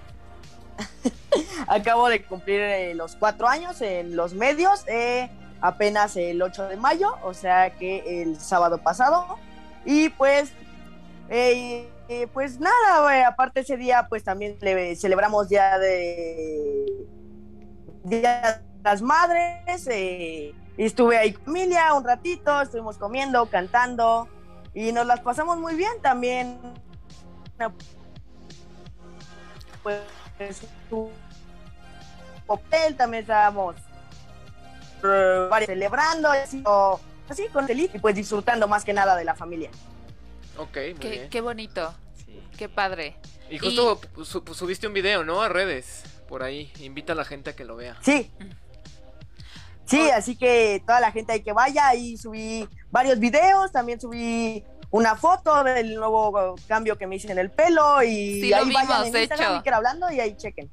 Acabo 1.67 2.09
de 2.09 2.23
cumplir 2.23 2.59
eh, 2.59 2.93
los 2.95 3.15
cuatro 3.15 3.47
años 3.47 3.81
en 3.81 4.15
los 4.15 4.33
medios, 4.33 4.83
eh, 4.87 5.29
apenas 5.61 6.15
el 6.17 6.41
8 6.41 6.67
de 6.67 6.77
mayo, 6.77 7.15
o 7.23 7.33
sea 7.33 7.71
que 7.77 8.21
el 8.21 8.39
sábado 8.39 8.79
pasado. 8.79 9.37
Y 9.85 10.09
pues, 10.09 10.51
eh, 11.29 11.89
eh, 12.09 12.27
pues 12.33 12.59
nada, 12.59 13.27
aparte 13.27 13.61
ese 13.61 13.77
día, 13.77 14.07
pues 14.09 14.23
también 14.23 14.57
le 14.61 14.95
celebramos 14.95 15.49
Día 15.49 15.77
de 15.79 17.07
Día 18.03 18.61
de 18.63 18.83
las 18.83 19.01
Madres. 19.01 19.87
y 19.87 20.53
estuve 20.83 21.17
ahí 21.17 21.33
con 21.33 21.45
familia 21.45 21.93
un 21.93 22.03
ratito, 22.03 22.61
estuvimos 22.61 22.97
comiendo, 22.97 23.45
cantando 23.45 24.27
y 24.73 24.91
nos 24.91 25.05
las 25.05 25.19
pasamos 25.19 25.57
muy 25.57 25.75
bien 25.75 25.93
también. 26.01 26.57
Pues 29.83 29.99
su 30.89 31.09
papel 32.47 32.95
también 32.95 33.21
estábamos 33.23 33.75
eh, 35.03 35.49
celebrando, 35.65 36.29
así, 36.29 36.61
o- 36.65 36.99
así 37.29 37.47
con 37.49 37.65
feliz 37.67 37.89
y 37.93 37.99
pues 37.99 38.15
disfrutando 38.15 38.67
más 38.67 38.83
que 38.85 38.93
nada 38.93 39.15
de 39.15 39.23
la 39.25 39.35
familia. 39.35 39.69
Ok, 40.57 40.75
muy 40.75 40.93
Qué, 40.95 41.09
bien. 41.09 41.29
qué 41.29 41.41
bonito, 41.41 41.93
Sí. 42.25 42.39
qué 42.57 42.69
padre. 42.69 43.15
Y 43.49 43.57
justo 43.57 43.99
su- 44.23 44.43
subiste 44.53 44.87
un 44.87 44.93
video, 44.93 45.23
¿no? 45.23 45.41
A 45.41 45.49
redes. 45.49 46.03
Por 46.27 46.43
ahí. 46.43 46.71
Invita 46.79 47.11
a 47.11 47.15
la 47.17 47.25
gente 47.25 47.49
a 47.49 47.55
que 47.55 47.65
lo 47.65 47.75
vea. 47.75 47.97
Sí. 48.01 48.31
Sí, 49.85 50.09
así 50.11 50.37
que 50.37 50.81
toda 50.87 51.01
la 51.01 51.11
gente 51.11 51.33
ahí 51.33 51.41
que 51.43 51.51
vaya, 51.51 51.87
ahí 51.89 52.15
subí 52.15 52.65
varios 52.89 53.19
videos, 53.19 53.73
también 53.73 53.99
subí 53.99 54.63
una 54.91 55.15
foto 55.15 55.63
del 55.63 55.95
nuevo 55.95 56.55
cambio 56.67 56.97
que 56.97 57.07
me 57.07 57.15
hice 57.15 57.31
en 57.31 57.37
el 57.39 57.49
pelo 57.49 58.03
y 58.03 58.41
Sí, 58.41 58.49
lo 58.49 58.57
ahí 58.57 58.71
vayan 58.73 59.05
en 59.07 59.15
Instagram, 59.17 59.61
hecho. 59.61 59.75
Hablando 59.75 60.11
y 60.11 60.19
ahí 60.19 60.35
chequen. 60.37 60.69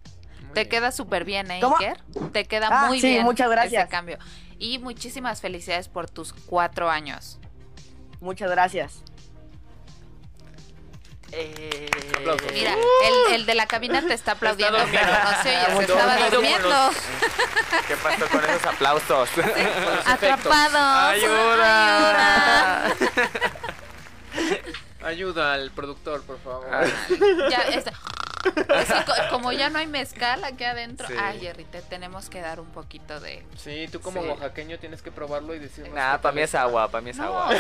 Te 0.54 0.68
queda 0.68 0.90
súper 0.92 1.24
bien, 1.24 1.50
¿eh. 1.50 1.60
Iker? 1.62 2.00
Te 2.32 2.44
queda 2.44 2.68
Ah, 2.70 2.86
muy 2.88 3.00
sí, 3.00 3.08
bien. 3.10 3.22
muchas 3.24 3.48
gracias. 3.50 3.82
Ese 3.84 3.90
cambio. 3.90 4.18
Y 4.58 4.78
muchísimas 4.78 5.40
felicidades 5.40 5.88
por 5.88 6.10
tus 6.10 6.32
cuatro 6.32 6.90
años. 6.90 7.38
Muchas 8.20 8.50
gracias. 8.50 9.02
Eh, 11.30 11.90
Aplausos. 12.16 12.50
Mira, 12.54 12.72
el, 12.72 13.34
el 13.34 13.46
de 13.46 13.54
la 13.54 13.66
cabina 13.66 14.00
te 14.00 14.14
está 14.14 14.32
aplaudiendo, 14.32 14.78
dormido. 14.78 15.02
pero 15.02 15.12
no 15.12 15.42
se 15.42 15.48
oye, 15.50 15.58
se 15.60 15.70
Dormido 15.72 15.98
estaba 15.98 16.30
durmiendo. 16.30 16.68
los- 16.70 16.96
¿Qué 17.86 17.96
pasó 17.96 18.26
con 18.28 18.44
esos 18.44 18.64
aplausos? 18.66 19.28
Atrapados. 20.06 20.74
¡Ayuda! 21.12 22.84
Ayuda. 22.86 22.96
Ayuda 25.02 25.54
al 25.54 25.70
productor, 25.70 26.22
por 26.22 26.38
favor. 26.40 26.66
Ya, 27.50 27.58
este- 27.70 27.92
co- 29.04 29.12
como 29.30 29.50
ya 29.52 29.68
no 29.68 29.78
hay 29.78 29.88
mezcal 29.88 30.42
aquí 30.44 30.62
adentro. 30.64 31.06
Sí. 31.08 31.14
Ay, 31.20 31.40
Jerry, 31.40 31.64
te 31.64 31.82
tenemos 31.82 32.28
que 32.30 32.40
dar 32.40 32.60
un 32.60 32.68
poquito 32.68 33.18
de. 33.20 33.44
Sí, 33.56 33.88
tú 33.90 34.00
como 34.00 34.22
Sí. 34.22 34.28
oaxaqueño 34.28 34.78
tienes 34.78 35.02
que 35.02 35.10
probarlo 35.10 35.54
y 35.54 35.58
decirnos. 35.58 35.92
Nah, 35.94 36.12
qué 36.16 36.18
para 36.22 36.34
mí 36.34 36.40
es 36.42 36.54
agua, 36.54 36.88
para 36.88 37.02
mí 37.02 37.10
es 37.10 37.16
No, 37.16 37.24
agua. 37.24 37.54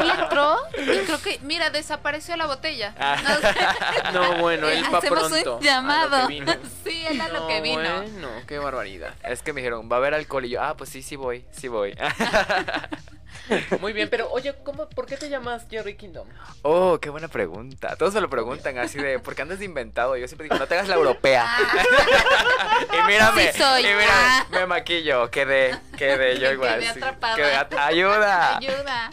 él 0.00 0.10
entró 0.20 0.56
y 0.72 1.04
creo 1.04 1.22
que, 1.22 1.38
mira, 1.42 1.70
desapareció 1.70 2.36
la 2.36 2.46
botella. 2.46 2.92
Ah. 2.98 3.16
No 3.22 3.36
sé. 3.40 4.12
No, 4.12 4.38
bueno, 4.38 4.68
él 4.68 4.82
va 4.92 4.98
Hacemos 4.98 5.28
pronto. 5.28 5.56
un 5.58 5.62
llamado. 5.62 6.16
a 6.16 6.20
lo 6.22 6.28
que 6.28 6.34
vino. 6.34 6.52
Sí, 6.84 7.04
él 7.08 7.20
a 7.20 7.28
lo 7.28 7.40
No, 7.40 7.46
que 7.48 7.60
vino. 7.60 7.76
Bueno, 8.02 8.28
qué 8.48 8.58
barbaridad. 8.58 9.14
Es 9.22 9.42
que 9.42 9.52
me 9.52 9.60
dijeron, 9.60 9.88
va 9.90 9.96
a 9.96 9.98
haber 10.00 10.14
alcohol 10.14 10.44
y 10.44 10.50
yo, 10.50 10.62
ah, 10.62 10.76
pues 10.76 10.90
sí, 10.90 11.02
sí 11.02 11.14
voy, 11.16 11.44
sí 11.52 11.68
voy. 11.68 11.96
Muy 13.80 13.92
bien, 13.92 14.08
pero 14.10 14.30
oye, 14.30 14.54
¿cómo, 14.64 14.88
¿por 14.88 15.06
qué 15.06 15.16
te 15.16 15.28
llamas 15.28 15.66
Jerry 15.70 15.96
Kingdom? 15.96 16.26
Oh, 16.62 16.98
qué 17.00 17.10
buena 17.10 17.28
pregunta. 17.28 17.96
Todos 17.96 18.12
se 18.14 18.20
lo 18.20 18.30
preguntan 18.30 18.78
así 18.78 18.98
de, 18.98 19.18
¿por 19.18 19.34
qué 19.34 19.42
andas 19.42 19.58
de 19.58 19.64
inventado? 19.66 20.16
Yo 20.16 20.26
siempre 20.28 20.44
digo, 20.44 20.56
no 20.56 20.66
te 20.66 20.74
hagas 20.74 20.88
la 20.88 20.94
europea. 20.96 21.46
y 22.92 23.06
mírame, 23.06 23.52
Sí 23.52 23.58
soy. 23.58 23.80
y 23.82 23.84
mírame, 23.84 24.04
Ah. 24.10 24.46
me 24.50 24.66
maquillo, 24.66 25.30
quedé, 25.30 25.78
quedé 25.96 26.34
yo 26.34 26.40
Quedé 26.46 26.52
igual. 26.54 26.80
sí. 26.82 26.88
atrapada. 26.88 27.36
Quedé 27.36 27.54
at- 27.54 27.74
ayuda. 27.74 28.56
Ayuda. 28.58 29.10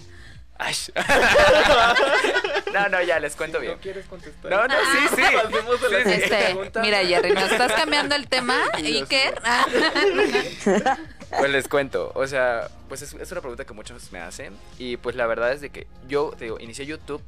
Ay. 0.64 0.76
no, 2.72 2.88
no, 2.90 3.02
ya 3.02 3.20
les 3.20 3.36
cuento 3.36 3.58
Si 3.58 3.64
bien. 3.66 3.78
¿No 3.78 3.82
quieres 3.82 4.06
contestar? 4.06 4.52
No, 4.52 4.68
no, 4.68 4.76
sí, 4.76 5.16
sí. 5.16 5.24
Sí, 5.90 6.12
Este, 6.12 6.56
mira, 6.82 7.00
Jerry, 7.00 7.32
¿nos 7.32 7.52
estás 7.52 7.72
cambiando 7.74 8.14
el 8.16 8.28
tema? 8.28 8.56
Iker. 8.76 9.42
Pues 11.38 11.50
les 11.50 11.68
cuento, 11.68 12.12
o 12.14 12.28
sea, 12.28 12.70
pues 12.90 13.02
es, 13.02 13.14
una 13.14 13.42
pregunta 13.42 13.66
que 13.66 13.74
muchos 13.74 14.12
me 14.12 14.20
hacen 14.20 14.54
y 14.78 14.98
pues 14.98 15.16
la 15.16 15.26
verdad 15.28 15.54
es 15.54 15.62
de 15.62 15.70
que 15.70 15.88
yo, 16.08 16.34
te 16.38 16.46
digo, 16.46 16.60
inicié 16.60 16.86
YouTube 16.86 17.22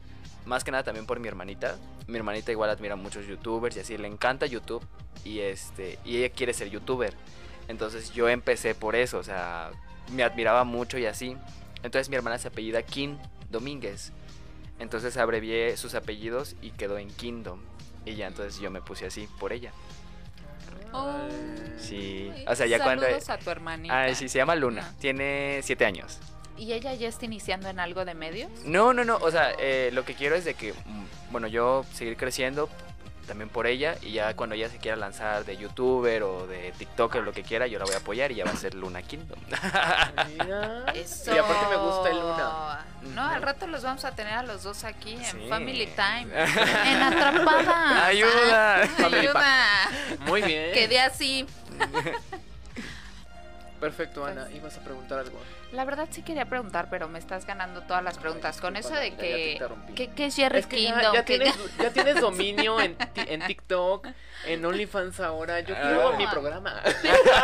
más 0.45 0.63
que 0.63 0.71
nada 0.71 0.83
también 0.83 1.05
por 1.05 1.19
mi 1.19 1.27
hermanita. 1.27 1.77
Mi 2.07 2.17
hermanita 2.17 2.51
igual 2.51 2.69
admira 2.69 2.95
muchos 2.95 3.25
youtubers 3.27 3.77
y 3.77 3.79
así, 3.79 3.97
le 3.97 4.07
encanta 4.07 4.45
YouTube 4.45 4.85
y 5.23 5.39
este 5.39 5.99
y 6.03 6.17
ella 6.17 6.33
quiere 6.33 6.53
ser 6.53 6.69
youtuber. 6.69 7.13
Entonces 7.67 8.13
yo 8.13 8.27
empecé 8.27 8.75
por 8.75 8.95
eso, 8.95 9.19
o 9.19 9.23
sea, 9.23 9.71
me 10.11 10.23
admiraba 10.23 10.63
mucho 10.63 10.97
y 10.97 11.05
así. 11.05 11.37
Entonces 11.81 12.09
mi 12.09 12.15
hermana 12.15 12.37
se 12.37 12.49
apellida 12.49 12.83
King 12.83 13.15
Domínguez. 13.49 14.11
Entonces 14.79 15.15
abrevié 15.17 15.77
sus 15.77 15.95
apellidos 15.95 16.55
y 16.61 16.71
quedó 16.71 16.97
en 16.97 17.09
Kingdom. 17.09 17.61
Y 18.05 18.15
ya 18.15 18.27
entonces 18.27 18.59
yo 18.59 18.69
me 18.69 18.81
puse 18.81 19.05
así 19.05 19.29
por 19.39 19.53
ella. 19.53 19.71
Oh. 20.93 21.13
Sí, 21.77 22.31
o 22.47 22.55
sea, 22.55 22.65
ya 22.65 22.81
cuando... 22.81 23.03
Saludos 23.03 23.29
a 23.29 23.37
tu 23.37 23.49
hermanita. 23.49 24.03
Ah, 24.03 24.15
sí, 24.15 24.29
se 24.29 24.37
llama 24.37 24.55
Luna. 24.55 24.87
Ah. 24.87 24.95
Tiene 24.99 25.59
siete 25.63 25.85
años. 25.85 26.19
¿Y 26.57 26.73
ella 26.73 26.93
ya 26.93 27.07
está 27.07 27.25
iniciando 27.25 27.67
en 27.69 27.79
algo 27.79 28.05
de 28.05 28.13
medios? 28.13 28.49
No, 28.65 28.93
no, 28.93 29.03
no. 29.03 29.17
O 29.17 29.31
sea, 29.31 29.51
eh, 29.59 29.89
lo 29.91 30.05
que 30.05 30.13
quiero 30.13 30.35
es 30.35 30.45
de 30.45 30.53
que, 30.53 30.71
mm, 30.73 31.31
bueno, 31.31 31.47
yo 31.47 31.83
seguir 31.93 32.15
creciendo 32.15 32.69
también 33.23 33.49
por 33.49 33.67
ella 33.67 33.95
y 34.01 34.11
ya 34.13 34.35
cuando 34.35 34.55
ella 34.55 34.69
se 34.69 34.77
quiera 34.77 34.97
lanzar 34.97 35.45
de 35.45 35.57
youtuber 35.57 36.23
o 36.23 36.45
de 36.47 36.71
tiktoker 36.77 37.21
o 37.21 37.23
lo 37.23 37.31
que 37.33 37.43
quiera, 37.43 37.67
yo 37.67 37.79
la 37.79 37.85
voy 37.85 37.93
a 37.93 37.97
apoyar 37.97 38.31
y 38.31 38.35
ya 38.35 38.45
va 38.45 38.51
a 38.51 38.55
ser 38.55 38.73
Luna 38.75 39.01
Kingdom. 39.01 39.39
Mira. 40.27 40.85
Eso. 40.93 41.33
Y 41.33 41.37
aparte 41.37 41.65
me 41.69 41.75
gusta 41.77 42.09
el 42.09 42.19
Luna. 42.19 42.85
No, 43.15 43.21
al 43.27 43.41
rato 43.41 43.67
los 43.67 43.83
vamos 43.83 44.05
a 44.05 44.11
tener 44.15 44.33
a 44.33 44.43
los 44.43 44.63
dos 44.63 44.83
aquí 44.83 45.13
en 45.13 45.23
Sí. 45.23 45.47
Family 45.49 45.87
Time. 45.95 46.27
En 46.85 47.01
Atrapada. 47.01 48.05
Ayuda. 48.05 48.81
Ayuda. 48.83 49.89
Muy 50.25 50.41
bien. 50.41 50.73
Quedé 50.73 50.99
así. 50.99 51.45
Perfecto, 53.79 54.25
Ana. 54.25 54.47
Ibas 54.51 54.77
a 54.77 54.81
preguntar 54.81 55.19
algo. 55.19 55.37
La 55.73 55.85
verdad 55.85 56.07
sí 56.11 56.21
quería 56.21 56.45
preguntar, 56.45 56.87
pero 56.89 57.09
me 57.09 57.17
estás 57.17 57.45
ganando 57.47 57.81
todas 57.81 58.03
las 58.03 58.17
preguntas. 58.19 58.61
Con 58.61 58.75
eso 58.75 58.93
de 58.93 59.15
que... 59.15 59.53
interrumpí. 59.53 59.93
¿Qué, 59.93 60.09
qué 60.11 60.25
es 60.27 60.35
Jerry 60.35 60.59
Es 60.59 60.67
que 60.67 60.81
ya, 60.83 60.93
Kingdom? 60.93 61.13
ya 61.15 61.25
Que 61.25 61.37
tienes, 61.39 61.77
ya 61.77 61.89
tienes 61.91 62.21
dominio 62.21 62.79
en, 62.79 62.95
en 63.15 63.41
TikTok, 63.47 64.07
en 64.45 64.63
OnlyFans 64.63 65.19
ahora. 65.19 65.59
Yo 65.61 65.73
quiero 65.75 66.09
Ah. 66.09 66.17
mi 66.17 66.27
programa. 66.27 66.79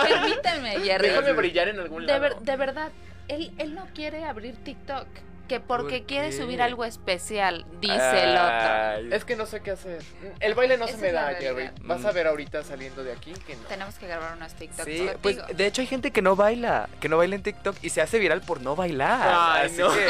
Permíteme, 0.08 0.80
Jerry. 0.84 1.10
Déjame 1.10 1.34
brillar 1.34 1.70
en 1.70 1.80
algún 1.80 2.02
De, 2.06 2.08
lado. 2.08 2.22
ver- 2.22 2.36
de 2.38 2.56
verdad, 2.56 2.92
él, 3.28 3.52
él 3.58 3.74
no 3.74 3.88
quiere 3.96 4.24
abrir 4.26 4.64
TikTok. 4.64 5.08
Que 5.50 5.60
porque 5.60 5.98
¿Por 5.98 6.08
quiere 6.08 6.32
subir 6.32 6.62
algo 6.62 6.86
especial, 6.86 7.66
dice 7.82 8.24
el 8.24 8.38
otro. 8.38 9.16
Es 9.16 9.26
que 9.26 9.36
no 9.36 9.46
sé 9.48 9.62
qué 9.62 9.72
hacer. 9.72 10.02
El 10.40 10.54
baile 10.54 10.78
no 10.78 10.86
Esa 10.86 10.96
se 10.96 11.02
me 11.02 11.12
da. 11.12 11.34
Jerry. 11.34 11.72
Vas 11.82 12.06
a 12.06 12.12
ver 12.12 12.28
ahorita 12.28 12.64
saliendo 12.64 13.04
de 13.04 13.12
aquí 13.12 13.34
que 13.48 13.56
no. 13.56 13.64
Tenemos 13.64 13.96
que 13.96 14.08
grabar 14.08 14.38
unos 14.38 14.54
TikToks 14.54 14.86
Sí, 14.86 14.98
contigo. 15.00 15.20
pues 15.22 15.38
de 15.58 15.66
hecho 15.66 15.82
hay 15.82 15.88
gente 15.88 16.12
que 16.12 16.22
no 16.22 16.36
baila, 16.36 16.88
que 17.02 17.10
no 17.10 17.18
baila 17.18 17.36
en 17.36 17.44
TikTok 17.44 17.76
y 17.82 17.90
se 17.90 18.00
hace 18.02 18.20
viral 18.20 18.42
por 18.42 18.62
no 18.62 18.76
bailar. 18.76 19.28
Ay, 19.28 19.66
así 19.68 19.78
no. 19.80 19.90
que- 19.92 20.08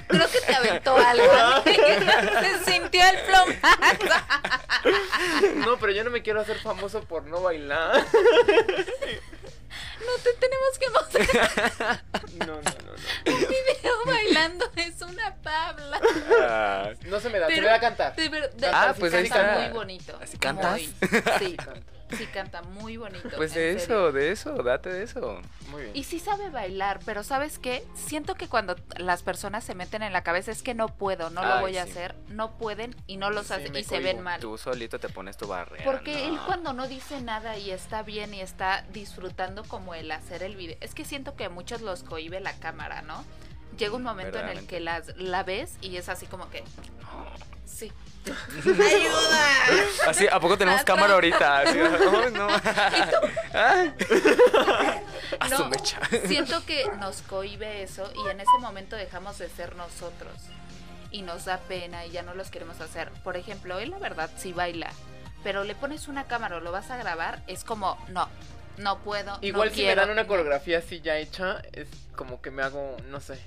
Creo 0.08 0.28
que 0.30 0.40
te 0.40 0.54
aventó 0.54 0.96
algo. 0.96 1.24
Se 2.64 2.72
sintió 2.72 3.02
el 3.04 3.18
plomazo. 3.26 4.24
No, 5.56 5.76
pero 5.78 5.92
yo 5.92 6.04
no 6.04 6.10
me 6.10 6.22
quiero 6.22 6.40
hacer 6.40 6.58
famoso 6.60 7.00
por 7.02 7.24
no 7.26 7.42
bailar. 7.42 8.04
No 10.10 10.22
te 10.22 10.32
tenemos 10.34 10.78
que 10.78 10.90
mostrar 10.90 12.02
No, 12.38 12.46
no, 12.46 12.54
no, 12.54 12.60
no. 12.62 13.32
un 13.34 13.40
video 13.40 14.04
bailando. 14.06 14.70
Es 14.76 15.00
una 15.02 15.34
tabla. 15.36 16.00
Ah, 16.42 16.90
No 17.06 17.20
se 17.20 17.28
me 17.30 17.38
da, 17.38 17.46
se 17.46 17.54
Pero- 17.54 17.66
me 17.66 17.72
da 17.72 17.80
cantar. 17.80 18.16
De 18.16 18.28
ver- 18.28 18.50
de- 18.52 18.66
Ah, 18.66 18.94
pues 18.98 19.12
ahí 19.14 19.28
canta 19.28 19.50
está. 19.52 19.64
muy 19.68 19.72
bonito. 19.78 20.18
¿Así 20.22 20.38
cantas? 20.38 20.72
Muy. 20.72 20.94
Sí, 21.38 21.56
sí 22.16 22.26
canta 22.26 22.62
muy 22.62 22.96
bonito. 22.96 23.28
pues 23.36 23.54
de 23.54 23.78
serio. 23.78 24.08
eso, 24.08 24.12
de 24.12 24.30
eso, 24.32 24.62
date 24.62 24.90
de 24.90 25.02
eso. 25.02 25.40
Muy 25.70 25.82
bien. 25.82 25.96
Y 25.96 26.04
sí 26.04 26.18
sabe 26.18 26.50
bailar, 26.50 27.00
pero 27.04 27.22
¿sabes 27.22 27.58
qué? 27.58 27.84
Siento 27.94 28.34
que 28.34 28.48
cuando 28.48 28.76
las 28.96 29.22
personas 29.22 29.64
se 29.64 29.74
meten 29.74 30.02
en 30.02 30.12
la 30.12 30.22
cabeza 30.22 30.50
es 30.50 30.62
que 30.62 30.74
no 30.74 30.88
puedo, 30.88 31.30
no 31.30 31.44
lo 31.44 31.60
voy 31.60 31.76
a 31.76 31.84
hacer, 31.84 32.14
no 32.28 32.52
pueden 32.58 32.94
y 33.06 33.16
no 33.16 33.30
los 33.30 33.46
Sí, 33.46 33.54
hacen 33.54 33.74
y 33.76 33.84
se 33.84 34.00
ven 34.00 34.20
mal. 34.20 34.40
Tú 34.40 34.58
solito 34.58 34.98
te 34.98 35.08
pones 35.08 35.36
tu 35.36 35.46
barrera. 35.46 35.84
Porque 35.84 36.26
él 36.26 36.38
cuando 36.46 36.72
no 36.72 36.86
dice 36.88 37.20
nada 37.20 37.56
y 37.56 37.70
está 37.70 38.02
bien 38.02 38.34
y 38.34 38.40
está 38.40 38.84
disfrutando 38.92 39.64
como 39.64 39.94
el 39.94 40.10
hacer 40.12 40.42
el 40.42 40.56
video, 40.56 40.76
es 40.80 40.94
que 40.94 41.04
siento 41.04 41.36
que 41.36 41.44
a 41.44 41.50
muchos 41.50 41.80
los 41.80 42.02
cohibe 42.02 42.40
la 42.40 42.52
cámara, 42.54 43.02
¿no? 43.02 43.24
Llega 43.80 43.96
un 43.96 44.02
momento 44.02 44.38
en 44.38 44.48
el 44.50 44.66
que 44.66 44.78
las, 44.78 45.16
la 45.16 45.42
ves 45.42 45.76
y 45.80 45.96
es 45.96 46.08
así 46.10 46.26
como 46.26 46.50
que... 46.50 46.62
Sí. 47.64 47.90
¡Ayuda! 48.66 49.48
Así, 50.06 50.26
¿a 50.30 50.38
poco 50.38 50.58
tenemos 50.58 50.82
Atrás. 50.82 50.96
cámara 50.96 51.14
ahorita? 51.14 51.58
Así, 51.60 51.78
ay, 51.80 52.32
no. 52.32 52.48
Ah. 53.54 53.84
A 55.40 55.48
su 55.48 55.54
No, 55.62 55.68
mecha. 55.70 55.98
siento 56.26 56.62
que 56.66 56.84
nos 56.98 57.22
cohibe 57.22 57.82
eso 57.82 58.12
y 58.14 58.28
en 58.30 58.40
ese 58.40 58.58
momento 58.60 58.96
dejamos 58.96 59.38
de 59.38 59.48
ser 59.48 59.74
nosotros 59.76 60.34
y 61.10 61.22
nos 61.22 61.46
da 61.46 61.56
pena 61.58 62.04
y 62.04 62.10
ya 62.10 62.22
no 62.22 62.34
los 62.34 62.50
queremos 62.50 62.80
hacer. 62.82 63.10
Por 63.24 63.36
ejemplo, 63.38 63.78
él 63.78 63.90
la 63.90 63.98
verdad 63.98 64.30
sí 64.36 64.52
baila, 64.52 64.90
pero 65.42 65.64
le 65.64 65.74
pones 65.74 66.06
una 66.08 66.24
cámara 66.24 66.56
o 66.56 66.60
lo 66.60 66.70
vas 66.72 66.90
a 66.90 66.98
grabar, 66.98 67.42
es 67.46 67.64
como, 67.64 67.96
no, 68.08 68.28
no 68.76 68.98
puedo. 68.98 69.38
Igual 69.40 69.70
no 69.70 69.74
si 69.74 69.80
me 69.80 69.84
quiero, 69.86 70.02
dan 70.02 70.10
una 70.10 70.22
no". 70.24 70.28
coreografía 70.28 70.78
así 70.78 71.00
ya 71.00 71.16
hecha, 71.16 71.62
es 71.72 71.88
como 72.14 72.42
que 72.42 72.50
me 72.50 72.62
hago, 72.62 72.96
no 73.08 73.20
sé, 73.20 73.40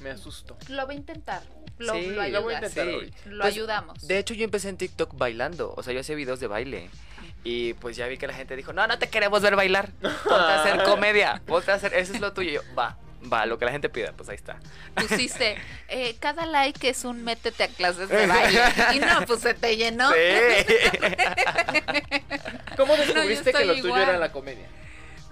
me 0.00 0.10
asusto. 0.10 0.56
Lo 0.68 0.86
va 0.86 0.92
a 0.92 0.96
intentar. 0.96 1.42
Lo, 1.78 1.94
Sí, 1.94 2.06
lo 2.06 2.26
lo 2.28 2.42
voy 2.42 2.54
a 2.54 2.56
intentar 2.58 2.86
sí. 2.86 3.12
Lo 3.26 3.42
Pues, 3.42 3.54
ayudamos. 3.54 4.06
De 4.06 4.18
hecho, 4.18 4.34
yo 4.34 4.44
empecé 4.44 4.68
en 4.68 4.76
TikTok 4.76 5.16
bailando. 5.16 5.74
O 5.76 5.82
sea, 5.82 5.92
yo 5.92 6.00
hacía 6.00 6.16
videos 6.16 6.40
de 6.40 6.46
baile. 6.48 6.90
Y 7.44 7.74
pues 7.74 7.96
ya 7.96 8.06
vi 8.08 8.18
que 8.18 8.26
la 8.26 8.34
gente 8.34 8.56
dijo, 8.56 8.72
no, 8.72 8.86
no 8.86 8.98
te 8.98 9.08
queremos 9.08 9.42
ver 9.42 9.54
bailar. 9.54 9.90
Ponte 10.02 10.34
a 10.34 10.60
hacer 10.60 10.82
comedia. 10.84 11.40
Ponte 11.46 11.70
a 11.70 11.74
hacer, 11.74 11.94
eso 11.94 12.12
es 12.14 12.20
lo 12.20 12.32
tuyo. 12.32 12.50
Y 12.50 12.54
yo, 12.54 12.62
va, 12.76 12.98
va, 13.32 13.46
lo 13.46 13.58
que 13.58 13.64
la 13.64 13.70
gente 13.70 13.88
pida, 13.88 14.12
pues 14.12 14.28
ahí 14.28 14.34
está. 14.34 14.58
Pusiste, 14.94 15.56
eh, 15.88 16.16
cada 16.18 16.46
like 16.46 16.88
es 16.88 17.04
un 17.04 17.22
métete 17.22 17.62
a 17.64 17.68
clases 17.68 18.08
de 18.08 18.26
baile. 18.26 18.60
Y 18.94 18.98
no, 18.98 19.24
pues 19.26 19.40
se 19.40 19.54
te 19.54 19.76
llenó. 19.76 20.10
Sí. 20.10 20.74
¿Cómo 22.76 22.96
descubriste 22.96 23.52
que 23.52 23.62
estoy 23.62 23.66
lo 23.66 23.80
tuyo 23.80 23.96
era 23.96 24.18
la 24.18 24.32
comedia? 24.32 24.66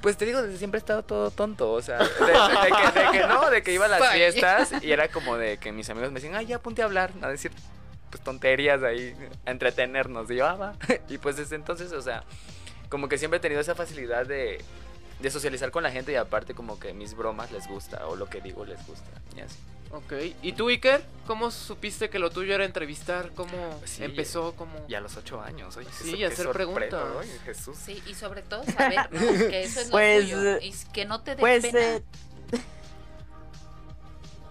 Pues 0.02 0.16
te 0.16 0.24
digo, 0.26 0.42
desde 0.42 0.58
siempre 0.58 0.78
he 0.78 0.80
estado 0.80 1.02
todo 1.02 1.30
tonto, 1.30 1.72
o 1.72 1.82
sea, 1.82 1.98
de, 1.98 2.04
de 2.04 2.08
que, 2.08 3.00
de 3.00 3.10
que 3.12 3.26
no, 3.26 3.50
de 3.50 3.62
que 3.62 3.72
iba 3.72 3.86
a 3.86 3.88
las 3.88 4.12
fiestas 4.12 4.72
y 4.82 4.92
era 4.92 5.08
como 5.08 5.36
de 5.36 5.58
que 5.58 5.72
mis 5.72 5.88
amigos 5.90 6.10
me 6.10 6.20
decían, 6.20 6.36
ay, 6.36 6.46
ya 6.46 6.58
ponte 6.58 6.82
a 6.82 6.84
hablar, 6.84 7.12
a 7.22 7.28
decir 7.28 7.50
pues 8.10 8.22
tonterías 8.22 8.82
ahí, 8.82 9.14
a 9.44 9.50
entretenernos. 9.50 10.30
Y 10.30 10.36
yo, 10.36 10.46
ah, 10.46 10.54
va. 10.54 10.74
Y 11.08 11.18
pues 11.18 11.36
desde 11.36 11.56
entonces, 11.56 11.92
o 11.92 12.00
sea, 12.02 12.24
como 12.88 13.08
que 13.08 13.18
siempre 13.18 13.38
he 13.38 13.40
tenido 13.40 13.60
esa 13.60 13.74
facilidad 13.74 14.26
de, 14.26 14.62
de 15.20 15.30
socializar 15.30 15.70
con 15.70 15.82
la 15.82 15.90
gente 15.90 16.12
y 16.12 16.16
aparte 16.16 16.54
como 16.54 16.78
que 16.78 16.92
mis 16.92 17.14
bromas 17.14 17.50
les 17.52 17.66
gusta 17.66 18.06
o 18.06 18.16
lo 18.16 18.26
que 18.28 18.40
digo 18.40 18.64
les 18.64 18.84
gusta. 18.86 19.10
Y 19.36 19.40
así. 19.40 19.56
Ok. 19.92 20.12
¿Y 20.42 20.52
tú, 20.52 20.68
Iker? 20.68 21.02
¿Cómo 21.26 21.50
supiste 21.50 22.10
que 22.10 22.18
lo 22.18 22.30
tuyo 22.30 22.54
era 22.54 22.64
entrevistar? 22.64 23.30
¿Cómo 23.34 23.80
Sí. 23.84 24.02
empezó? 24.04 24.52
¿Cómo... 24.56 24.72
Y 24.88 24.94
a 24.94 25.00
los 25.00 25.16
ocho 25.16 25.40
años, 25.40 25.76
oye. 25.76 25.88
Sí, 25.92 26.16
y 26.16 26.24
hacer 26.24 26.50
preguntas. 26.50 27.02
oye, 27.18 27.38
Jesús. 27.44 27.76
Sí, 27.82 28.02
y 28.06 28.14
sobre 28.14 28.42
todo 28.42 28.64
saber 28.64 29.08
¿no? 29.12 29.20
que 29.48 29.62
eso 29.62 29.80
es 29.80 29.86
lo 29.86 29.92
Pues, 29.92 30.24
tuyo. 30.24 30.58
Y 30.60 30.74
que 30.92 31.04
no 31.04 31.22
te 31.22 31.36
dé 31.36 31.40
Pues, 31.40 31.62
pena. 31.66 31.80
eh, 31.80 32.02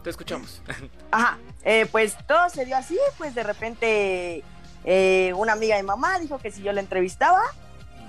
Te 0.04 0.10
escuchamos. 0.10 0.62
Ajá, 1.12 1.38
eh, 1.64 1.88
pues 1.92 2.16
todo 2.28 2.50
se 2.50 2.66
dio 2.66 2.78
así, 2.78 2.98
pues 3.18 3.34
de 3.34 3.44
repente 3.44 4.44
eh, 4.84 5.34
una 5.36 5.54
amiga 5.54 5.78
de 5.78 5.84
mamá 5.84 6.20
dijo 6.20 6.38
que 6.38 6.52
si 6.52 6.62
yo 6.62 6.72
la 6.74 6.80
entrevistaba 6.82 7.42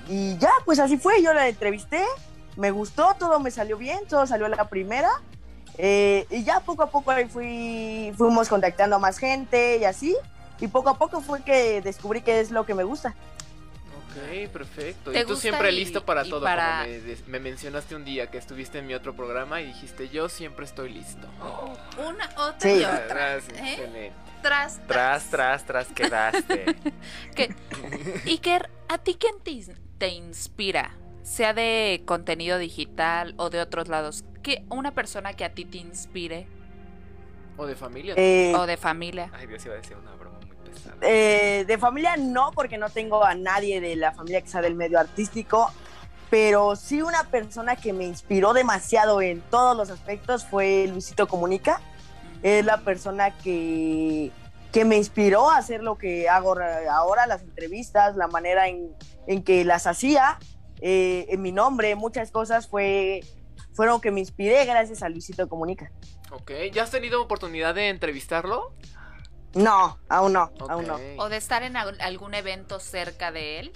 y 0.08 0.36
ya, 0.38 0.50
pues 0.64 0.78
así 0.78 0.98
fue, 0.98 1.22
yo 1.22 1.32
la 1.32 1.48
entrevisté, 1.48 2.04
me 2.56 2.70
gustó, 2.70 3.14
todo 3.18 3.38
me 3.40 3.50
salió 3.50 3.76
bien, 3.76 4.00
todo 4.08 4.26
salió 4.26 4.46
a 4.46 4.48
la 4.48 4.68
primera 4.68 5.10
eh, 5.78 6.26
y 6.30 6.42
ya 6.44 6.60
poco 6.60 6.82
a 6.82 6.90
poco 6.90 7.10
ahí 7.10 7.26
fui, 7.28 8.12
fuimos 8.16 8.48
contactando 8.48 8.96
a 8.96 8.98
más 8.98 9.18
gente 9.18 9.76
y 9.78 9.84
así 9.84 10.16
y 10.58 10.68
poco 10.68 10.88
a 10.90 10.98
poco 10.98 11.20
fue 11.20 11.42
que 11.42 11.82
descubrí 11.82 12.22
qué 12.22 12.40
es 12.40 12.50
lo 12.50 12.64
que 12.64 12.74
me 12.74 12.82
gusta. 12.84 13.14
Ok, 14.08 14.48
perfecto. 14.50 15.12
¿Te 15.12 15.20
Y 15.20 15.24
tú 15.26 15.36
siempre 15.36 15.70
y- 15.70 15.76
listo 15.76 16.06
para 16.06 16.24
todo. 16.24 16.40
para- 16.42 16.86
Como 16.86 17.16
me, 17.26 17.40
mencionaste 17.40 17.94
un 17.94 18.06
día 18.06 18.30
que 18.30 18.38
estuviste 18.38 18.78
en 18.78 18.86
mi 18.86 18.94
otro 18.94 19.14
programa 19.14 19.60
y 19.60 19.66
dijiste, 19.66 20.08
yo 20.08 20.30
siempre 20.30 20.64
estoy 20.64 20.90
listo. 20.94 21.26
Una, 21.98 22.24
otra 22.38 22.58
Sí. 22.60 22.78
y 22.80 22.84
otra. 22.84 23.34
¿eh? 23.34 23.36
excelente. 23.36 24.12
Tras, 24.42 24.78
Tras, 24.86 25.24
tras, 25.28 25.64
tras, 25.66 25.86
quedaste. 25.88 26.64
Que, 27.36 27.54
Iker, 28.26 28.70
¿a 28.88 28.96
ti 28.96 29.16
quién 29.20 29.34
te, 29.40 29.74
te 29.98 30.08
inspira? 30.08 30.94
Sea 31.26 31.52
de 31.54 32.02
contenido 32.06 32.56
digital 32.56 33.34
o 33.36 33.50
de 33.50 33.60
otros 33.60 33.88
lados. 33.88 34.24
¿Qué, 34.44 34.64
una 34.70 34.92
persona 34.94 35.32
que 35.32 35.44
a 35.44 35.52
ti 35.52 35.64
te 35.64 35.78
inspire 35.78 36.46
O 37.56 37.66
de 37.66 37.74
familia. 37.74 38.14
Eh, 38.16 38.54
o 38.56 38.64
de 38.64 38.76
familia. 38.76 39.28
Ay, 39.34 39.48
Dios 39.48 39.64
iba 39.66 39.74
a 39.74 39.78
decir 39.78 39.96
una 39.96 40.12
broma 40.14 40.38
muy 40.38 40.54
pesada. 40.70 40.94
Eh, 41.00 41.64
de 41.66 41.78
familia 41.78 42.16
no, 42.16 42.52
porque 42.52 42.78
no 42.78 42.90
tengo 42.90 43.24
a 43.24 43.34
nadie 43.34 43.80
de 43.80 43.96
la 43.96 44.12
familia 44.12 44.40
que 44.40 44.46
sea 44.48 44.60
del 44.62 44.76
medio 44.76 45.00
artístico, 45.00 45.72
pero 46.30 46.76
sí 46.76 47.02
una 47.02 47.24
persona 47.24 47.74
que 47.74 47.92
me 47.92 48.04
inspiró 48.04 48.52
demasiado 48.52 49.20
en 49.20 49.40
todos 49.40 49.76
los 49.76 49.90
aspectos 49.90 50.44
fue 50.44 50.86
Luisito 50.88 51.26
Comunica. 51.26 51.80
Es 52.44 52.64
la 52.64 52.82
persona 52.82 53.36
que, 53.38 54.30
que 54.70 54.84
me 54.84 54.96
inspiró 54.96 55.50
a 55.50 55.56
hacer 55.56 55.82
lo 55.82 55.98
que 55.98 56.28
hago 56.28 56.54
ra- 56.54 56.82
ahora, 56.94 57.26
las 57.26 57.42
entrevistas, 57.42 58.14
la 58.14 58.28
manera 58.28 58.68
en, 58.68 58.92
en 59.26 59.42
que 59.42 59.64
las 59.64 59.88
hacía, 59.88 60.38
eh, 60.80 61.26
en 61.30 61.42
mi 61.42 61.52
nombre, 61.52 61.94
muchas 61.96 62.30
cosas 62.30 62.68
fue, 62.68 63.20
fueron 63.72 64.00
que 64.00 64.10
me 64.10 64.20
inspiré 64.20 64.64
gracias 64.64 65.02
a 65.02 65.08
Luisito 65.08 65.48
Comunica. 65.48 65.90
Ok. 66.32 66.50
¿Ya 66.72 66.82
has 66.82 66.90
tenido 66.90 67.22
oportunidad 67.22 67.74
de 67.74 67.88
entrevistarlo? 67.88 68.72
No, 69.54 69.98
aún 70.08 70.32
no, 70.34 70.50
aún 70.68 70.86
no. 70.86 70.98
O 71.18 71.28
de 71.28 71.36
estar 71.38 71.62
en 71.62 71.76
al- 71.76 72.00
algún 72.00 72.34
evento 72.34 72.78
cerca 72.78 73.32
de 73.32 73.60
él. 73.60 73.72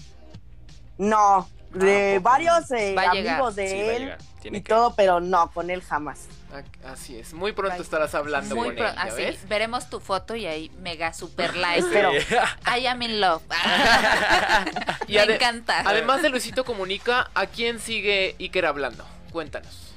No, 0.98 1.48
de 1.72 2.12
¿a 2.16 2.18
poco? 2.18 2.30
varios 2.30 2.70
eh, 2.72 2.96
amigos 2.98 3.56
de 3.56 3.68
Sí, 3.68 3.76
él 3.80 4.14
y 4.44 4.50
que- 4.62 4.68
todo, 4.68 4.94
pero 4.96 5.20
no, 5.20 5.50
con 5.52 5.70
él 5.70 5.82
jamás. 5.82 6.26
Ah, 6.52 6.62
Así 6.92 7.16
es. 7.16 7.32
Muy 7.32 7.52
pronto 7.52 7.74
Bye. 7.76 7.82
estarás 7.84 8.12
hablando 8.14 8.56
Muy 8.56 8.74
con 8.74 8.78
él, 8.78 8.92
¿ya 8.94 9.02
así, 9.02 9.22
ves? 9.22 9.48
veremos 9.48 9.88
tu 9.88 10.00
foto 10.00 10.34
y 10.34 10.46
ahí 10.46 10.68
mega 10.80 11.12
super 11.12 11.54
like. 11.56 11.78
Espero. 11.78 12.10
I 12.76 12.86
am 12.86 13.00
in 13.02 13.20
love. 13.20 13.42
Y 15.06 15.14
Me 15.14 15.20
ade- 15.20 15.34
encanta. 15.36 15.80
Además 15.86 16.22
de 16.22 16.28
Luisito 16.30 16.64
Comunica, 16.64 17.30
¿a 17.34 17.46
quién 17.46 17.78
sigue 17.78 18.34
Iker 18.40 18.66
hablando? 18.66 19.04
Cuéntanos. 19.32 19.94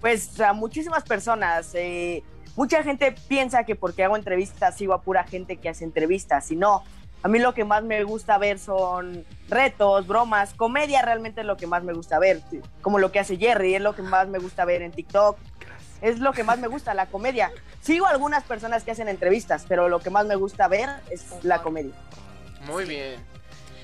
Pues 0.00 0.40
a 0.40 0.52
muchísimas 0.52 1.04
personas. 1.04 1.70
eh, 1.74 2.22
mucha 2.56 2.82
gente 2.82 3.12
piensa 3.28 3.64
que 3.64 3.74
porque 3.76 4.04
hago 4.04 4.16
entrevistas 4.16 4.76
sigo 4.76 4.92
a 4.94 5.02
pura 5.02 5.24
gente 5.24 5.56
que 5.58 5.68
hace 5.68 5.84
entrevistas. 5.84 6.50
Y 6.50 6.56
no, 6.56 6.84
a 7.22 7.28
mí 7.28 7.38
lo 7.38 7.54
que 7.54 7.64
más 7.64 7.82
me 7.84 8.02
gusta 8.04 8.36
ver 8.38 8.58
son 8.58 9.24
retos, 9.48 10.06
bromas, 10.06 10.54
comedia 10.54 11.02
realmente 11.02 11.42
es 11.42 11.46
lo 11.46 11.56
que 11.56 11.66
más 11.66 11.84
me 11.84 11.92
gusta 11.92 12.18
ver. 12.18 12.40
Como 12.80 12.98
lo 12.98 13.12
que 13.12 13.20
hace 13.20 13.36
Jerry, 13.36 13.74
es 13.76 13.80
lo 13.80 13.94
que 13.94 14.02
más 14.02 14.28
me 14.28 14.38
gusta 14.38 14.64
ver 14.64 14.82
en 14.82 14.92
TikTok. 14.92 15.38
Es 16.00 16.18
lo 16.18 16.32
que 16.32 16.42
más 16.42 16.58
me 16.58 16.66
gusta, 16.66 16.94
la 16.94 17.06
comedia. 17.06 17.52
Sigo 17.80 18.06
a 18.06 18.10
algunas 18.10 18.42
personas 18.42 18.82
que 18.82 18.90
hacen 18.90 19.08
entrevistas, 19.08 19.64
pero 19.68 19.88
lo 19.88 20.00
que 20.00 20.10
más 20.10 20.26
me 20.26 20.34
gusta 20.34 20.66
ver 20.66 20.88
es 21.10 21.26
la 21.42 21.62
comedia. 21.62 21.92
Muy 22.62 22.84
bien. 22.86 23.24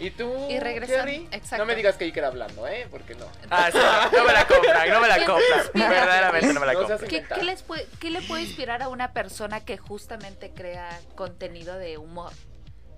¿Y 0.01 0.11
tú, 0.11 0.33
Y 0.48 0.59
regresan- 0.59 0.87
Jerry? 0.87 1.29
exacto. 1.33 1.59
No 1.59 1.66
me 1.66 1.74
digas 1.74 1.96
que 1.96 2.05
Iker 2.05 2.24
hablando, 2.24 2.66
¿eh? 2.68 2.87
Porque 2.90 3.14
no. 3.16 3.27
Ah, 3.51 3.68
sí, 3.72 3.79
no 4.16 4.24
me 4.24 4.33
la 4.33 4.46
compran, 4.46 4.90
no 4.90 5.01
me 5.01 5.09
la 5.09 5.14
¿Quién 5.16 5.27
te 5.27 5.33
compran. 5.33 5.90
Verdaderamente 5.90 6.53
no 6.55 6.61
me 6.61 6.66
la 6.66 6.74
compran. 6.74 6.98
¿Qué, 7.09 7.44
les 7.44 7.62
puede, 7.62 7.87
qué 8.01 8.11
le 8.11 8.22
puede 8.22 8.42
inspirar 8.42 8.83
a 8.83 8.88
una 8.88 9.12
persona 9.12 9.61
que 9.64 9.77
justamente 9.77 10.51
crea 10.53 10.88
contenido 11.16 11.77
de 11.79 11.98
humor? 11.98 12.33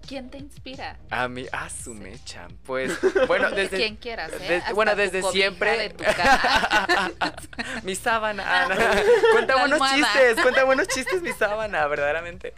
¿Quién 0.07 0.31
te 0.31 0.39
inspira? 0.39 0.99
A 1.11 1.29
mí, 1.29 1.47
ah, 1.53 1.69
su 1.71 1.95
mecha. 1.95 2.49
Pues, 2.65 2.93
bueno, 3.29 3.51
desde. 3.51 3.77
Quien 3.77 3.97
quieras, 3.97 4.33
¿eh? 4.33 4.39
desde- 4.49 4.73
bueno, 4.75 4.95
desde 4.97 5.23
siempre. 5.23 5.77
de 5.79 5.91
tu 5.91 6.05
cama. 6.05 7.11
mi 7.83 7.95
sábana. 7.95 8.43
Ah. 8.47 8.69
Cuenta 9.33 9.55
La 9.55 9.61
buenos 9.61 9.81
almohada. 9.81 9.97
chistes, 9.97 10.43
cuenta 10.43 10.65
buenos 10.65 10.89
chistes 10.89 11.23
mi 11.23 11.33
sábana, 11.33 11.87
verdaderamente. 11.87 12.55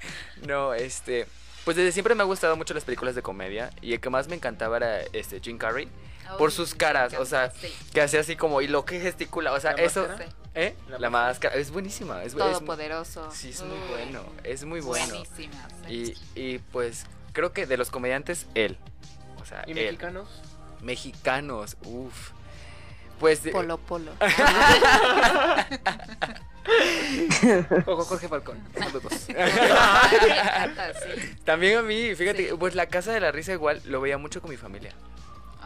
No, 0.46 0.74
este. 0.74 1.26
Pues 1.64 1.76
desde 1.76 1.92
siempre 1.92 2.14
me 2.16 2.22
han 2.22 2.28
gustado 2.28 2.56
mucho 2.56 2.74
las 2.74 2.84
películas 2.84 3.14
de 3.14 3.22
comedia. 3.22 3.70
Y 3.82 3.92
el 3.92 4.00
que 4.00 4.10
más 4.10 4.26
me 4.28 4.34
encantaba 4.34 4.78
era 4.78 5.00
este 5.12 5.40
Jim 5.40 5.58
Carrey. 5.58 5.88
Por 6.38 6.50
sus 6.50 6.74
caras, 6.74 7.12
o 7.14 7.26
sea, 7.26 7.50
sí. 7.50 7.68
Que 7.92 8.00
hace 8.00 8.18
así 8.18 8.36
como, 8.36 8.62
y 8.62 8.66
lo 8.68 8.84
que 8.86 8.98
gesticula. 9.00 9.52
O 9.52 9.60
sea, 9.60 9.74
¿La 9.74 9.82
eso. 9.82 10.06
máscara? 10.08 10.30
¿Eh? 10.54 10.74
¿La 10.88 10.98
La, 10.98 11.10
máscara? 11.10 11.28
máscara. 11.28 11.54
Es 11.56 11.70
buenísima. 11.70 12.20
Es, 12.22 12.28
es- 12.32 12.38
Todopoderoso. 12.38 13.30
Sí, 13.30 13.50
es 13.50 13.60
muy 13.62 13.76
Uy, 13.76 13.88
bueno. 13.90 14.24
Es 14.42 14.64
muy 14.64 14.80
bueno. 14.80 15.06
Buenísimas. 15.08 15.72
¿eh? 15.88 15.92
Y, 15.92 16.14
y 16.34 16.58
pues 16.58 17.04
creo 17.32 17.52
que 17.52 17.66
de 17.66 17.76
los 17.76 17.90
comediantes, 17.90 18.46
él. 18.54 18.78
O 19.40 19.44
sea, 19.44 19.62
¿Y 19.66 19.70
él. 19.72 19.76
mexicanos? 19.76 20.28
Mexicanos, 20.80 21.76
uff. 21.84 22.30
Pues. 23.20 23.42
de- 23.44 23.52
Polo 23.52 23.78
Polo. 23.78 24.10
Ojo, 27.86 28.04
Jorge 28.04 28.28
Falcón. 28.28 28.58
Saludos. 28.78 29.26
Ay, 29.28 30.18
me 30.22 30.28
encanta, 30.38 30.92
sí. 30.94 31.34
También 31.44 31.78
a 31.78 31.82
mí, 31.82 32.14
fíjate, 32.14 32.48
Sí. 32.50 32.54
pues 32.58 32.74
la 32.74 32.86
casa 32.86 33.12
de 33.12 33.20
la 33.20 33.32
risa 33.32 33.52
igual 33.52 33.80
lo 33.84 34.00
veía 34.00 34.18
mucho 34.18 34.40
con 34.40 34.50
mi 34.50 34.56
familia. 34.56 34.92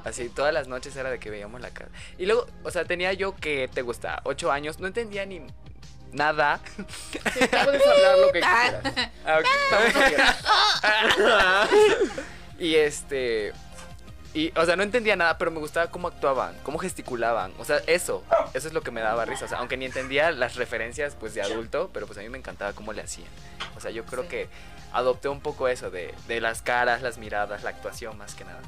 Ok. 0.00 0.06
Así, 0.06 0.28
todas 0.28 0.52
las 0.54 0.68
noches 0.68 0.94
era 0.96 1.10
de 1.10 1.18
que 1.18 1.30
veíamos 1.30 1.60
la 1.60 1.70
casa. 1.70 1.90
Y 2.18 2.26
luego, 2.26 2.46
o 2.62 2.70
sea, 2.70 2.84
tenía 2.84 3.12
yo 3.12 3.34
que 3.36 3.68
te 3.72 3.82
gusta, 3.82 4.20
ocho 4.24 4.50
años, 4.52 4.80
no 4.80 4.86
entendía 4.86 5.26
ni 5.26 5.42
nada. 6.12 6.60
Sí, 6.76 7.40
puedes 7.64 7.86
hablar 7.86 8.18
lo 8.18 8.32
que 8.32 8.40
quieras. 8.40 8.74
Ah, 9.26 9.38
ok. 9.40 9.46
Estamos 9.92 10.02
aquí. 10.04 10.14
y 12.58 12.74
este. 12.76 13.52
Y, 14.34 14.52
o 14.58 14.66
sea, 14.66 14.76
no 14.76 14.82
entendía 14.82 15.16
nada, 15.16 15.38
pero 15.38 15.50
me 15.50 15.58
gustaba 15.60 15.90
cómo 15.90 16.08
actuaban, 16.08 16.54
cómo 16.62 16.78
gesticulaban. 16.78 17.54
O 17.58 17.64
sea, 17.64 17.78
eso, 17.86 18.22
eso 18.52 18.68
es 18.68 18.74
lo 18.74 18.82
que 18.82 18.90
me 18.90 19.00
daba 19.00 19.24
risa. 19.24 19.46
O 19.46 19.48
sea, 19.48 19.58
aunque 19.58 19.78
ni 19.78 19.86
entendía 19.86 20.30
las 20.30 20.56
referencias, 20.56 21.14
pues, 21.18 21.32
de 21.32 21.40
adulto, 21.40 21.88
pero 21.94 22.06
pues 22.06 22.18
a 22.18 22.22
mí 22.22 22.28
me 22.28 22.36
encantaba 22.36 22.74
cómo 22.74 22.92
le 22.92 23.00
hacían. 23.00 23.28
O 23.76 23.80
sea, 23.80 23.90
yo 23.90 24.04
creo 24.04 24.24
Sí. 24.24 24.28
que 24.28 24.48
adopté 24.92 25.28
un 25.28 25.40
poco 25.40 25.68
eso 25.68 25.90
de, 25.90 26.14
de 26.28 26.40
las 26.42 26.60
caras, 26.60 27.00
las 27.00 27.16
miradas, 27.16 27.62
la 27.62 27.70
actuación, 27.70 28.18
más 28.18 28.34
que 28.34 28.44
nada. 28.44 28.60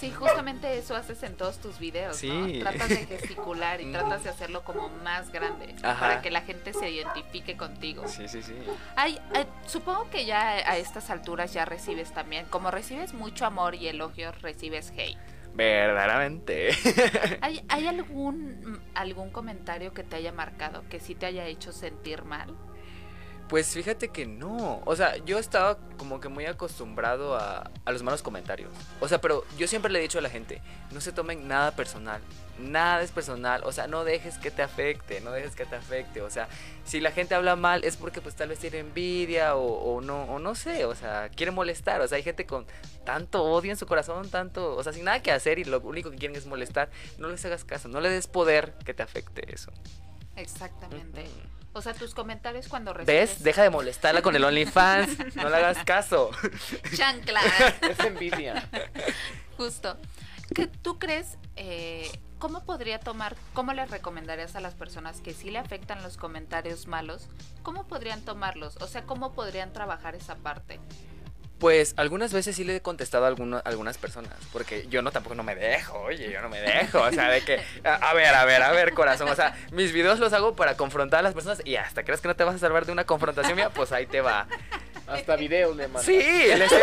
Sí, 0.00 0.10
justamente 0.10 0.78
eso 0.78 0.96
haces 0.96 1.22
en 1.22 1.36
todos 1.36 1.58
tus 1.58 1.78
videos, 1.78 2.16
Sí. 2.16 2.28
¿no? 2.28 2.58
Tratas 2.60 2.88
de 2.88 3.04
gesticular 3.06 3.80
y 3.82 3.84
Mm. 3.86 3.92
tratas 3.92 4.24
de 4.24 4.30
hacerlo 4.30 4.64
como 4.64 4.88
más 5.04 5.30
grande 5.30 5.74
Ajá. 5.82 6.00
para 6.00 6.22
que 6.22 6.30
la 6.30 6.40
gente 6.40 6.72
se 6.72 6.90
identifique 6.90 7.56
contigo. 7.58 8.08
Sí, 8.08 8.26
sí, 8.26 8.42
sí. 8.42 8.54
Ay, 8.96 9.18
ay, 9.34 9.46
supongo 9.66 10.08
que 10.10 10.24
ya 10.24 10.40
a 10.52 10.78
estas 10.78 11.10
alturas 11.10 11.52
ya 11.52 11.66
recibes 11.66 12.12
también, 12.12 12.46
como 12.46 12.70
recibes 12.70 13.12
mucho 13.12 13.44
amor 13.44 13.74
y 13.74 13.88
elogios, 13.88 14.40
recibes 14.40 14.90
hate. 14.96 15.18
Verdaderamente. 15.52 16.70
¿Hay, 17.42 17.62
hay 17.68 17.86
algún, 17.86 18.80
algún 18.94 19.30
comentario 19.30 19.92
que 19.92 20.02
te 20.04 20.16
haya 20.16 20.32
marcado, 20.32 20.84
que 20.88 21.00
sí 21.00 21.14
te 21.14 21.26
haya 21.26 21.44
hecho 21.46 21.72
sentir 21.72 22.24
mal? 22.24 22.54
Pues 23.50 23.74
fíjate 23.74 24.10
que 24.10 24.26
no. 24.26 24.80
O 24.84 24.94
sea, 24.94 25.16
yo 25.16 25.36
estaba 25.40 25.76
como 25.98 26.20
que 26.20 26.28
muy 26.28 26.46
acostumbrado 26.46 27.34
a, 27.34 27.68
a, 27.84 27.92
los 27.92 28.04
malos 28.04 28.22
comentarios. 28.22 28.70
O 29.00 29.08
sea, 29.08 29.20
pero 29.20 29.44
yo 29.58 29.66
siempre 29.66 29.90
le 29.90 29.98
he 29.98 30.02
dicho 30.02 30.20
a 30.20 30.22
la 30.22 30.30
gente, 30.30 30.62
no 30.92 31.00
se 31.00 31.10
tomen 31.10 31.48
nada 31.48 31.72
personal. 31.72 32.20
Nada 32.60 33.02
es 33.02 33.10
personal. 33.10 33.62
O 33.64 33.72
sea, 33.72 33.88
no 33.88 34.04
dejes 34.04 34.38
que 34.38 34.52
te 34.52 34.62
afecte, 34.62 35.20
no 35.20 35.32
dejes 35.32 35.56
que 35.56 35.66
te 35.66 35.74
afecte. 35.74 36.22
O 36.22 36.30
sea, 36.30 36.46
si 36.84 37.00
la 37.00 37.10
gente 37.10 37.34
habla 37.34 37.56
mal 37.56 37.82
es 37.82 37.96
porque 37.96 38.20
pues 38.20 38.36
tal 38.36 38.50
vez 38.50 38.60
tiene 38.60 38.78
envidia 38.78 39.56
o, 39.56 39.96
o 39.96 40.00
no, 40.00 40.22
o 40.26 40.38
no 40.38 40.54
sé. 40.54 40.84
O 40.84 40.94
sea, 40.94 41.28
quiere 41.30 41.50
molestar. 41.50 42.00
O 42.02 42.06
sea, 42.06 42.18
hay 42.18 42.22
gente 42.22 42.46
con 42.46 42.66
tanto 43.04 43.42
odio 43.42 43.72
en 43.72 43.76
su 43.76 43.86
corazón, 43.86 44.30
tanto, 44.30 44.76
o 44.76 44.82
sea, 44.84 44.92
sin 44.92 45.02
nada 45.02 45.22
que 45.22 45.32
hacer 45.32 45.58
y 45.58 45.64
lo 45.64 45.80
único 45.80 46.12
que 46.12 46.18
quieren 46.18 46.36
es 46.36 46.46
molestar. 46.46 46.88
No 47.18 47.26
les 47.26 47.44
hagas 47.44 47.64
caso, 47.64 47.88
no 47.88 48.00
le 48.00 48.10
des 48.10 48.28
poder 48.28 48.74
que 48.84 48.94
te 48.94 49.02
afecte 49.02 49.52
eso. 49.52 49.72
Exactamente. 50.36 51.24
O 51.72 51.82
sea, 51.82 51.94
tus 51.94 52.14
comentarios 52.14 52.68
cuando 52.68 52.92
recibes... 52.92 53.30
¿Ves? 53.30 53.42
Deja 53.42 53.62
de 53.62 53.70
molestarla 53.70 54.22
con 54.22 54.34
el 54.34 54.44
OnlyFans. 54.44 55.36
no 55.36 55.48
le 55.48 55.56
hagas 55.56 55.84
caso. 55.84 56.30
Chancla. 56.96 57.40
es 57.82 58.00
envidia. 58.00 58.68
Justo. 59.56 59.96
¿Qué 60.54 60.66
tú 60.66 60.98
crees? 60.98 61.38
Eh, 61.54 62.10
¿Cómo 62.40 62.64
podría 62.64 62.98
tomar, 62.98 63.36
cómo 63.52 63.72
les 63.72 63.90
recomendarías 63.90 64.56
a 64.56 64.60
las 64.60 64.74
personas 64.74 65.20
que 65.20 65.34
sí 65.34 65.50
le 65.50 65.58
afectan 65.58 66.02
los 66.02 66.16
comentarios 66.16 66.86
malos? 66.86 67.28
¿Cómo 67.62 67.86
podrían 67.86 68.22
tomarlos? 68.22 68.76
O 68.78 68.86
sea, 68.86 69.04
¿cómo 69.04 69.32
podrían 69.32 69.72
trabajar 69.72 70.14
esa 70.14 70.36
parte? 70.36 70.80
Pues 71.60 71.92
algunas 71.98 72.32
veces 72.32 72.56
sí 72.56 72.64
le 72.64 72.76
he 72.76 72.80
contestado 72.80 73.26
a 73.26 73.28
algunas 73.64 73.98
personas, 73.98 74.32
porque 74.50 74.86
yo 74.88 75.02
no 75.02 75.12
tampoco 75.12 75.34
no 75.34 75.42
me 75.42 75.54
dejo, 75.54 75.98
oye, 76.00 76.30
yo 76.32 76.40
no 76.40 76.48
me 76.48 76.58
dejo, 76.60 77.02
o 77.02 77.12
sea, 77.12 77.28
de 77.28 77.42
que, 77.42 77.60
a, 77.84 77.96
a, 77.96 78.14
ver, 78.14 78.34
a 78.34 78.44
ver, 78.46 78.62
a 78.62 78.72
ver, 78.72 78.94
corazón, 78.94 79.28
o 79.28 79.34
sea, 79.36 79.54
mis 79.70 79.92
videos 79.92 80.18
los 80.18 80.32
hago 80.32 80.56
para 80.56 80.76
confrontar 80.78 81.20
a 81.20 81.22
las 81.22 81.34
personas 81.34 81.60
y 81.66 81.76
hasta 81.76 82.02
crees 82.02 82.22
que 82.22 82.28
no 82.28 82.34
te 82.34 82.44
vas 82.44 82.54
a 82.54 82.58
salvar 82.58 82.86
de 82.86 82.92
una 82.92 83.04
confrontación 83.04 83.56
mía, 83.56 83.68
pues 83.68 83.92
ahí 83.92 84.06
te 84.06 84.22
va. 84.22 84.46
Hasta 85.06 85.36
videos 85.36 85.76
le 85.76 85.88
mandan. 85.88 86.04
Sí, 86.04 86.18
le 86.18 86.68
sí. 86.68 86.74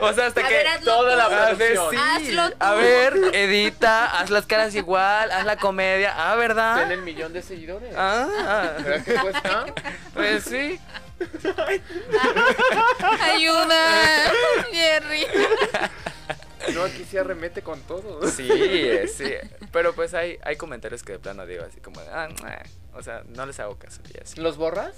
O 0.00 0.12
sea, 0.12 0.26
hasta 0.26 0.40
a 0.42 0.48
que 0.48 0.54
ver, 0.54 0.66
toda 0.84 1.16
la 1.16 1.28
producción. 1.28 1.90
sí. 1.90 1.96
Hazlo 1.96 2.50
tú. 2.50 2.56
A 2.60 2.74
ver, 2.74 3.14
edita, 3.32 4.20
haz 4.20 4.30
las 4.30 4.46
caras 4.46 4.74
igual, 4.74 5.32
haz 5.32 5.44
la 5.46 5.56
comedia. 5.56 6.12
Ah, 6.14 6.36
¿verdad? 6.36 6.76
Tiene 6.76 6.94
el 6.94 7.02
millón 7.02 7.32
de 7.32 7.42
seguidores. 7.42 7.94
Ah, 7.96 8.74
¿Verdad 8.80 9.04
que 9.04 9.14
cuesta? 9.14 9.64
pues 10.14 10.44
sí. 10.44 10.78
Ayuda, 13.20 14.32
Jerry. 14.72 15.26
No, 16.74 16.82
aquí 16.82 17.04
se 17.04 17.18
arremete 17.18 17.62
con 17.62 17.80
todo. 17.82 18.26
Sí, 18.28 18.48
eh, 18.50 19.06
sí. 19.08 19.32
Pero 19.72 19.94
pues 19.94 20.14
hay, 20.14 20.38
hay 20.42 20.56
comentarios 20.56 21.02
que 21.02 21.12
de 21.12 21.18
plano 21.18 21.44
digo 21.46 21.64
así 21.64 21.80
como, 21.80 22.00
de, 22.00 22.08
ah, 22.08 22.28
o 22.94 23.02
sea, 23.02 23.22
no 23.28 23.44
les 23.46 23.60
hago 23.60 23.76
caso. 23.78 24.00
Y 24.14 24.20
así. 24.22 24.40
¿Los 24.40 24.56
borras 24.56 24.94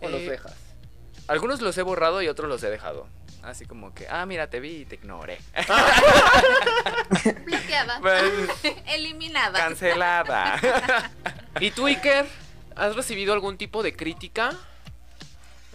o 0.00 0.08
los 0.08 0.20
Eh, 0.22 0.30
dejas? 0.30 0.54
Algunos 1.28 1.60
los 1.60 1.76
he 1.76 1.82
borrado 1.82 2.22
y 2.22 2.28
otros 2.28 2.48
los 2.48 2.62
he 2.62 2.70
dejado. 2.70 3.06
Así 3.42 3.64
como 3.66 3.94
que, 3.94 4.08
ah, 4.08 4.24
mira, 4.26 4.48
te 4.48 4.58
vi 4.58 4.78
y 4.78 4.84
te 4.86 4.94
ignoré. 4.96 5.38
Bloqueada. 7.44 8.00
Pues, 8.00 8.24
Eliminada. 8.86 9.58
Cancelada. 9.58 10.58
¿Y 11.60 11.70
tú, 11.70 11.86
Iker? 11.86 12.26
¿Has 12.74 12.96
recibido 12.96 13.32
algún 13.32 13.56
tipo 13.56 13.82
de 13.82 13.94
crítica? 13.94 14.50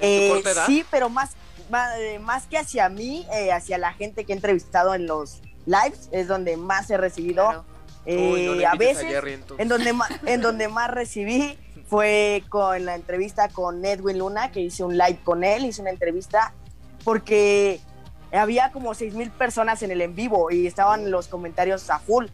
¿En 0.01 0.09
Eh, 0.09 0.27
tu 0.27 0.33
corta 0.35 0.51
edad? 0.51 0.65
sí, 0.65 0.85
pero 0.91 1.09
más, 1.09 1.31
más, 1.69 1.97
eh, 1.99 2.19
más 2.19 2.47
que 2.47 2.57
hacia 2.57 2.89
mí, 2.89 3.25
eh, 3.33 3.51
hacia 3.51 3.77
la 3.77 3.93
gente 3.93 4.25
que 4.25 4.33
he 4.33 4.35
entrevistado 4.35 4.93
en 4.93 5.07
los 5.07 5.41
lives, 5.65 6.09
es 6.11 6.27
donde 6.27 6.57
más 6.57 6.89
he 6.89 6.97
recibido. 6.97 7.43
Claro. 7.45 7.65
Eh, 8.05 8.31
Uy, 8.33 8.45
no 8.47 8.55
le 8.55 8.65
a 8.65 8.73
veces, 8.73 9.05
Jerry, 9.05 9.39
en 9.59 9.67
donde, 9.67 9.93
más, 9.93 10.09
en 10.25 10.41
donde 10.41 10.67
más 10.67 10.89
recibí 10.89 11.57
fue 11.87 12.43
con 12.49 12.83
la 12.85 12.95
entrevista 12.95 13.47
con 13.49 13.85
Edwin 13.85 14.17
Luna, 14.17 14.51
que 14.51 14.59
hice 14.61 14.83
un 14.83 14.97
live 14.97 15.19
con 15.23 15.43
él, 15.43 15.65
hice 15.65 15.81
una 15.81 15.91
entrevista, 15.91 16.53
porque 17.03 17.79
había 18.31 18.71
como 18.71 18.93
seis 18.95 19.13
mil 19.13 19.29
personas 19.29 19.83
en 19.83 19.91
el 19.91 20.01
en 20.01 20.15
vivo 20.15 20.49
y 20.51 20.65
estaban 20.65 21.11
los 21.11 21.27
comentarios 21.27 21.89
a 21.89 21.99
full. 21.99 22.25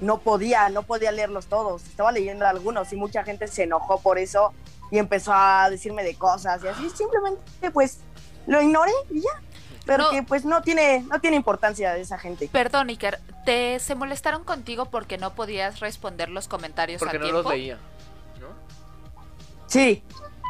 No 0.00 0.18
podía, 0.18 0.68
no 0.70 0.82
podía 0.82 1.12
leerlos 1.12 1.46
todos. 1.46 1.84
Estaba 1.84 2.10
leyendo 2.10 2.46
algunos 2.46 2.92
y 2.92 2.96
mucha 2.96 3.22
gente 3.22 3.46
se 3.46 3.64
enojó 3.64 4.00
por 4.00 4.18
eso 4.18 4.52
y 4.90 4.98
empezó 4.98 5.32
a 5.34 5.68
decirme 5.70 6.04
de 6.04 6.14
cosas 6.16 6.62
y 6.64 6.68
así 6.68 6.88
simplemente 6.90 7.70
pues 7.72 7.98
lo 8.46 8.60
ignoré 8.62 8.92
y 9.10 9.20
ya. 9.20 9.30
Pero 9.86 10.04
No. 10.04 10.10
que 10.12 10.22
pues 10.22 10.44
no 10.46 10.62
tiene, 10.62 11.00
no 11.10 11.20
tiene 11.20 11.36
importancia 11.36 11.94
esa 11.96 12.18
gente. 12.18 12.48
Perdón, 12.50 12.88
Iker, 12.88 13.20
¿te 13.44 13.78
se 13.80 13.94
molestaron 13.94 14.42
contigo 14.44 14.86
porque 14.86 15.18
no 15.18 15.34
podías 15.34 15.80
responder 15.80 16.30
los 16.30 16.48
comentarios 16.48 17.00
Porque 17.00 17.16
a 17.16 17.20
no 17.20 17.24
tiempo? 17.26 17.42
los 17.42 17.52
leía. 17.52 17.78
¿No? 18.40 18.48
Sí, 19.66 20.02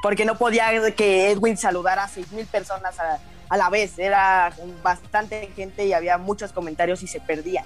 porque 0.03 0.25
no 0.25 0.37
podía 0.39 0.69
que 0.95 1.31
Edwin 1.33 1.57
saludara 1.57 2.05
a 2.05 2.09
seis 2.09 2.31
mil 2.31 2.47
personas 2.47 2.99
a, 3.01 3.19
a 3.49 3.57
la 3.57 3.71
vez. 3.71 3.99
Era 3.99 4.53
bastante 4.85 5.51
gente 5.57 5.85
y 5.87 5.93
había 5.95 6.17
muchos 6.19 6.53
comentarios 6.53 7.03
y 7.03 7.09
se 7.09 7.21
perdían. 7.21 7.65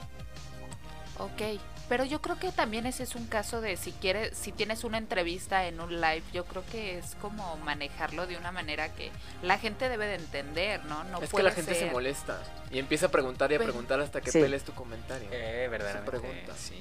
Ok, 1.19 1.61
pero 1.89 2.05
yo 2.05 2.21
creo 2.21 2.39
que 2.39 2.53
también 2.53 2.87
ese 2.87 3.03
es 3.03 3.15
un 3.15 3.27
caso 3.27 3.61
de 3.61 3.77
si 3.77 3.93
quieres, 3.93 4.37
si 4.37 4.53
tienes 4.53 4.85
una 4.85 4.99
entrevista 4.99 5.67
en 5.67 5.81
un 5.81 6.01
live, 6.01 6.23
yo 6.33 6.45
creo 6.45 6.65
que 6.71 6.99
es 6.99 7.15
como 7.21 7.57
manejarlo 7.59 8.27
de 8.27 8.37
una 8.37 8.53
manera 8.53 8.93
que 8.95 9.11
la 9.43 9.59
gente 9.59 9.89
debe 9.89 10.07
de 10.07 10.15
entender, 10.17 10.85
¿no? 10.85 11.05
No 11.05 11.21
es 11.23 11.31
que 11.33 11.43
la 11.43 11.51
gente 11.53 11.75
se 11.75 11.91
molesta 11.91 12.43
y 12.71 12.79
empieza 12.79 13.07
a 13.07 13.11
preguntar 13.11 13.51
y 13.53 13.55
a 13.55 13.59
Pero- 13.59 13.73
preguntar 13.73 14.01
hasta 14.01 14.21
que 14.21 14.31
Sí. 14.31 14.41
peles 14.41 14.63
tu 14.65 14.73
comentario. 14.75 15.29
eh, 15.33 15.69
verdaderamente. 15.71 16.11
pregunta. 16.11 16.55
Sí. 16.57 16.75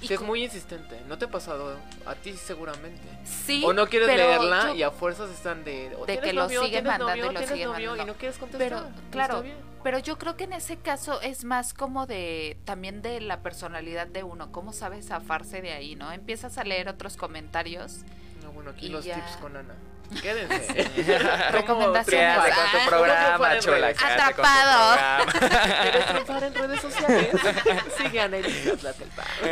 Y 0.00 0.06
Sí, 0.08 0.14
es 0.14 0.20
muy 0.20 0.42
insistente. 0.44 1.00
¿No 1.08 1.18
te 1.18 1.26
ha 1.26 1.28
pasado? 1.30 1.76
A 2.06 2.14
ti 2.14 2.32
seguramente. 2.34 3.02
Sí, 3.24 3.62
o 3.64 3.72
no 3.72 3.86
quieres 3.86 4.08
leerla 4.08 4.68
yo- 4.68 4.74
y 4.74 4.82
a 4.82 4.90
fuerzas 4.90 5.30
están 5.30 5.62
de... 5.64 5.90
De 5.90 5.96
¿tienes 6.06 6.20
que 6.24 6.32
lo 6.32 6.42
novio? 6.42 6.62
siguen 6.64 6.84
¿Tienes 6.84 6.98
mandando 6.98 7.08
novio? 7.16 7.24
y 7.24 7.26
lo 7.26 7.30
¿Tienes 7.40 7.48
siguen 7.50 7.68
mandando. 7.70 8.02
Y 8.02 8.06
no 8.06 8.14
quieres 8.14 8.38
contestar. 8.38 8.68
Pero, 8.68 8.88
claro. 9.10 9.44
Pero 9.82 9.98
yo 9.98 10.18
creo 10.18 10.36
que 10.36 10.44
en 10.44 10.52
ese 10.52 10.76
caso 10.76 11.20
es 11.22 11.44
más 11.44 11.72
como 11.72 12.06
de 12.06 12.58
también 12.64 13.00
de 13.02 13.20
la 13.20 13.40
personalidad 13.42 14.06
de 14.06 14.22
uno, 14.22 14.52
cómo 14.52 14.72
sabe 14.74 15.02
zafarse 15.02 15.62
de 15.62 15.72
ahí, 15.72 15.96
¿no? 15.96 16.12
Empiezas 16.12 16.58
a 16.58 16.64
leer 16.64 16.88
otros 16.88 17.16
comentarios. 17.16 18.00
No, 18.42 18.52
bueno, 18.52 18.70
aquí 18.70 18.88
los 18.90 19.04
ya. 19.06 19.14
tips 19.14 19.36
con 19.38 19.56
Ana. 19.56 19.74
Quédense. 20.20 20.82
Recomendaciones. 21.52 22.38
Ah, 22.38 22.44
con 22.44 22.64
tu 22.64 22.78
¿Cómo 22.78 22.86
programa, 22.88 23.48
quédate 23.58 23.94
tu 23.94 24.04
Atrapado. 24.04 25.28
¿Quieres 25.82 26.06
triunfar 26.06 26.44
en 26.44 26.54
redes 26.54 26.80
sociales? 26.80 27.28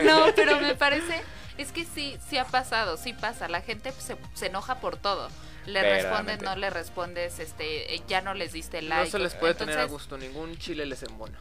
No, 0.05 0.27
pero 0.35 0.61
me 0.61 0.75
parece, 0.75 1.23
es 1.57 1.73
que 1.73 1.85
sí, 1.85 2.19
sí 2.29 2.39
ha 2.39 2.45
pasado, 2.45 2.97
sí 2.97 3.13
pasa. 3.13 3.49
La 3.49 3.61
gente 3.61 3.93
se, 3.93 4.17
se 4.35 4.47
enoja 4.47 4.77
por 4.81 4.97
todo. 4.97 5.29
Le 5.67 5.83
respondes, 5.83 6.41
no 6.43 6.57
le 6.57 6.71
respondes, 6.71 7.39
este, 7.39 8.03
ya 8.09 8.23
no 8.23 8.33
les 8.33 8.53
diste 8.53 8.81
No 8.81 8.89
like. 8.89 9.11
se 9.11 9.19
les 9.19 9.35
puede 9.35 9.55
tener 9.55 9.79
a 9.79 9.85
gusto. 9.85 10.17
Ningún 10.17 10.57
chile 10.59 10.87
les 10.87 11.03
embona. 11.03 11.39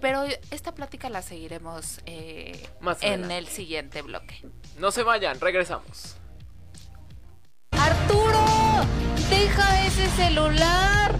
Pero 0.00 0.24
esta 0.50 0.72
plática 0.74 1.08
la 1.10 1.22
seguiremos 1.22 2.00
eh, 2.06 2.66
Más 2.80 2.98
en 3.02 3.30
el 3.30 3.46
siguiente 3.48 4.02
bloque. 4.02 4.42
No 4.78 4.90
se 4.90 5.02
vayan, 5.02 5.38
regresamos. 5.40 6.16
Arturo, 7.72 8.39
deja 9.28 9.86
ese 9.86 10.08
celular. 10.10 11.16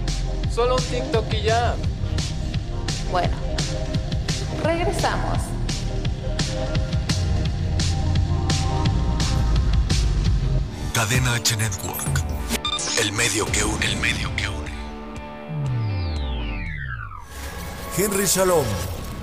Solo 0.55 0.77
un 0.77 0.83
TikTok 0.83 1.33
y 1.35 1.42
ya. 1.42 1.75
Bueno, 3.11 3.37
regresamos. 4.62 5.38
Cadena 10.92 11.35
H 11.35 11.57
Network. 11.57 12.25
El 13.01 13.12
medio 13.12 13.46
que 13.46 13.64
une, 13.64 13.87
el 13.87 13.96
medio 13.96 14.35
que 14.37 14.49
une. 14.49 14.70
Henry 17.96 18.27
Shalom 18.27 18.66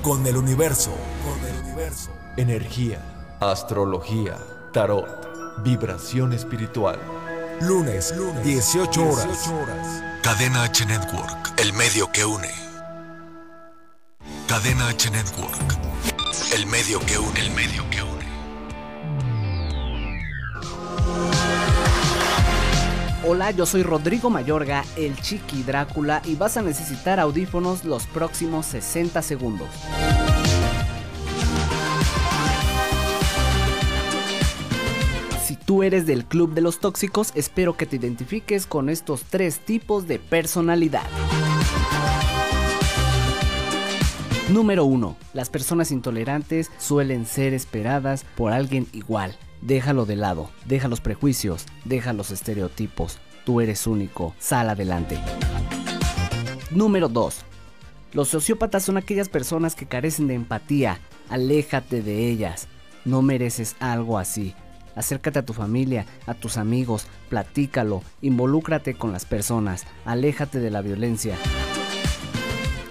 con 0.02 0.26
el 0.26 0.38
universo, 0.38 0.92
con 1.24 1.50
el 1.50 1.64
universo. 1.64 2.12
Energía, 2.38 3.00
astrología, 3.40 4.38
tarot, 4.72 5.64
vibración 5.64 6.34
espiritual. 6.34 7.00
Lunes, 7.62 8.14
lunes, 8.16 8.44
18 8.44 9.04
horas. 9.04 9.52
Cadena 10.22 10.64
H 10.64 10.86
Network, 10.86 11.60
el 11.60 11.74
medio 11.74 12.12
que 12.12 12.24
une. 12.24 12.50
Cadena 14.48 14.90
H 14.90 15.10
Network. 15.10 15.78
El 16.54 16.68
medio 16.68 17.00
que 17.00 17.18
une, 17.18 17.40
el 17.40 17.50
medio 17.52 17.84
que 17.90 18.04
une. 18.04 18.28
Hola, 23.28 23.50
yo 23.50 23.66
soy 23.66 23.82
Rodrigo 23.82 24.30
Mayorga, 24.30 24.86
el 24.96 25.20
Chiqui 25.20 25.64
Drácula, 25.64 26.22
y 26.26 26.36
vas 26.36 26.58
a 26.58 26.62
necesitar 26.62 27.20
audífonos 27.20 27.84
los 27.86 28.06
próximos 28.06 28.68
60 28.68 29.24
segundos. 29.24 29.70
Tú 35.68 35.84
eres 35.84 36.06
del 36.06 36.24
club 36.24 36.54
de 36.54 36.62
los 36.62 36.80
tóxicos, 36.80 37.34
espero 37.36 37.76
que 37.76 37.86
te 37.86 37.98
identifiques 37.98 38.66
con 38.66 38.88
estos 38.88 39.24
tres 39.24 39.60
tipos 39.60 40.08
de 40.08 40.18
personalidad. 40.18 41.04
Número 44.48 44.86
1. 44.86 45.18
Las 45.34 45.50
personas 45.50 45.92
intolerantes 45.92 46.72
suelen 46.78 47.26
ser 47.26 47.54
esperadas 47.54 48.24
por 48.38 48.54
alguien 48.54 48.88
igual. 48.94 49.36
Déjalo 49.62 50.06
de 50.06 50.16
lado, 50.16 50.50
deja 50.64 50.88
los 50.88 51.02
prejuicios, 51.02 51.66
deja 51.84 52.14
los 52.14 52.32
estereotipos. 52.32 53.20
Tú 53.44 53.60
eres 53.60 53.88
único, 53.88 54.34
sal 54.40 54.70
adelante. 54.70 55.20
Número 56.72 57.10
2. 57.10 57.42
Los 58.14 58.30
sociópatas 58.30 58.84
son 58.84 58.96
aquellas 58.96 59.28
personas 59.28 59.76
que 59.76 59.86
carecen 59.86 60.28
de 60.28 60.36
empatía. 60.36 61.02
Aléjate 61.28 62.02
de 62.02 62.30
ellas. 62.30 62.70
No 63.04 63.22
mereces 63.22 63.76
algo 63.82 64.18
así. 64.18 64.56
Acércate 64.98 65.40
a 65.40 65.46
tu 65.46 65.54
familia, 65.54 66.06
a 66.26 66.34
tus 66.34 66.58
amigos, 66.58 67.08
platícalo, 67.30 68.02
involúcrate 68.22 68.96
con 68.96 69.14
las 69.14 69.26
personas, 69.26 69.86
aléjate 70.06 70.60
de 70.60 70.72
la 70.72 70.82
violencia. 70.82 71.36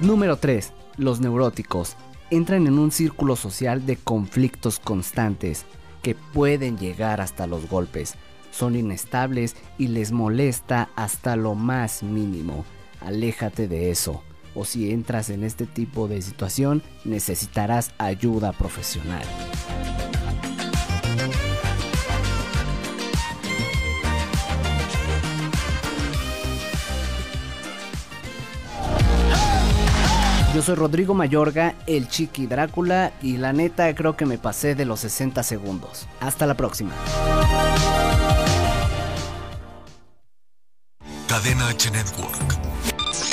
Número 0.01 0.37
3. 0.37 0.73
Los 0.97 1.21
neuróticos. 1.21 1.97
Entran 2.31 2.66
en 2.66 2.79
un 2.79 2.92
círculo 2.92 3.37
social 3.37 3.85
de 3.85 3.97
conflictos 3.97 4.79
constantes 4.79 5.66
que 6.03 6.14
pueden 6.14 6.79
llegar 6.79 7.21
hasta 7.21 7.47
los 7.47 7.69
golpes. 7.69 8.14
Son 8.51 8.77
inestables 8.77 9.57
y 9.77 9.88
les 9.88 10.12
molesta 10.12 10.88
hasta 10.97 11.37
lo 11.37 11.55
más 11.55 12.03
mínimo. 12.03 12.64
Aléjate 13.01 13.69
de 13.69 13.90
eso 13.90 14.23
o 14.57 14.64
si 14.64 14.90
entras 14.90 15.29
en 15.29 15.45
este 15.45 15.66
tipo 15.66 16.09
de 16.09 16.23
situación 16.23 16.83
necesitarás 17.05 17.92
ayuda 17.99 18.53
profesional. 18.53 19.25
Yo 30.57 30.62
soy 30.62 30.77
Rodrigo 30.77 31.12
Mayorga, 31.12 31.75
el 31.87 32.09
Chiqui 32.09 32.47
Drácula, 32.47 33.12
y 33.21 33.37
la 33.37 33.53
neta 33.53 33.95
creo 33.95 34.16
que 34.16 34.25
me 34.25 34.38
pasé 34.38 34.75
de 34.75 34.87
los 34.87 35.01
60 35.01 35.42
segundos. 35.42 36.09
Hasta 36.19 36.47
la 36.47 36.55
próxima. 36.55 36.92
Cadena 41.29 41.69
H 41.69 41.90
Network. 41.90 42.57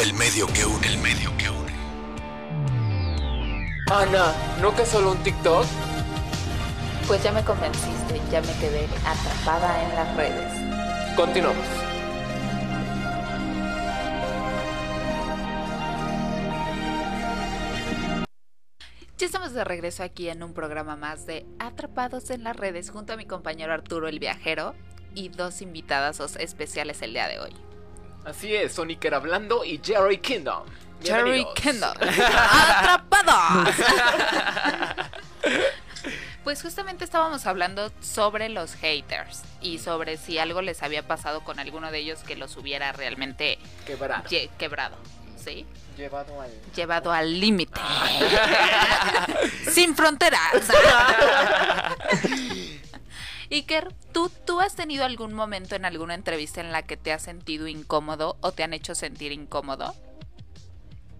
El 0.02 0.14
medio 0.16 0.48
que 0.48 0.66
une, 0.66 0.86
el 0.86 0.98
medio 0.98 1.32
que 1.38 1.50
une. 1.50 1.74
Ana, 3.90 4.34
¿no 4.62 4.76
que 4.76 4.82
es 4.82 4.90
solo 4.90 5.14
un 5.14 5.18
TikTok? 5.20 5.66
Pues 7.08 7.24
ya 7.24 7.32
me 7.32 7.42
convenciste, 7.46 8.20
ya 8.34 8.42
me 8.42 8.54
quedé 8.60 8.86
atrapada 9.06 9.82
en 9.82 9.96
las 9.96 10.18
redes. 10.18 11.16
Continuamos. 11.16 11.93
Ya 19.18 19.28
estamos 19.28 19.54
de 19.54 19.64
regreso 19.64 20.04
aquí 20.04 20.30
en 20.30 20.44
un 20.44 20.54
programa 20.54 20.96
más 20.96 21.26
de 21.26 21.46
Atrapados 21.60 22.30
en 22.30 22.44
las 22.44 22.56
redes 22.56 22.90
junto 22.90 23.14
a 23.14 23.18
mi 23.18 23.26
compañero 23.26 23.74
Arturo 23.74 24.08
el 24.08 24.20
Viajero 24.20 24.76
y 25.16 25.30
dos 25.30 25.62
invitadas 25.62 26.20
especiales 26.38 27.02
el 27.02 27.14
día 27.14 27.28
de 27.28 27.40
hoy. 27.40 27.56
Así 28.26 28.56
es, 28.56 28.74
Sonic 28.74 29.04
era 29.06 29.18
hablando 29.18 29.64
y 29.64 29.80
Jerry 29.84 30.18
Kingdom. 30.18 30.64
Jerry. 31.04 31.46
Kendall. 31.56 31.98
¡Atrapados! 32.02 33.76
Pues 36.44 36.62
justamente 36.62 37.06
estábamos 37.06 37.46
hablando 37.46 37.90
sobre 38.02 38.50
los 38.50 38.76
haters 38.76 39.44
y 39.62 39.80
sobre 39.80 40.18
si 40.18 40.40
algo 40.40 40.62
les 40.62 40.84
había 40.84 41.08
pasado 41.08 41.42
con 41.46 41.58
alguno 41.58 41.90
de 41.90 42.00
ellos 42.00 42.20
que 42.20 42.36
los 42.36 42.58
hubiera 42.58 42.92
realmente 42.92 43.58
Quebrado. 43.86 44.26
quebrado, 44.58 44.98
¿sí? 45.44 45.66
Llevado 45.98 46.42
al. 46.42 46.52
Llevado 46.76 47.12
al 47.12 47.40
límite. 47.40 47.80
Sin 49.72 49.96
fronteras. 49.96 50.40
Iker, 53.52 53.94
¿tú, 54.12 54.32
¿tú 54.46 54.60
has 54.62 54.76
tenido 54.76 55.06
algún 55.06 55.34
momento 55.34 55.76
en 55.76 55.86
alguna 55.86 56.16
entrevista 56.16 56.62
en 56.62 56.72
la 56.72 56.82
que 56.82 56.98
te 56.98 57.12
has 57.12 57.22
sentido 57.22 57.68
incómodo 57.68 58.38
o 58.42 58.52
te 58.52 58.64
han 58.64 58.74
hecho 58.74 58.96
sentir 58.96 59.32
incómodo? 59.32 59.94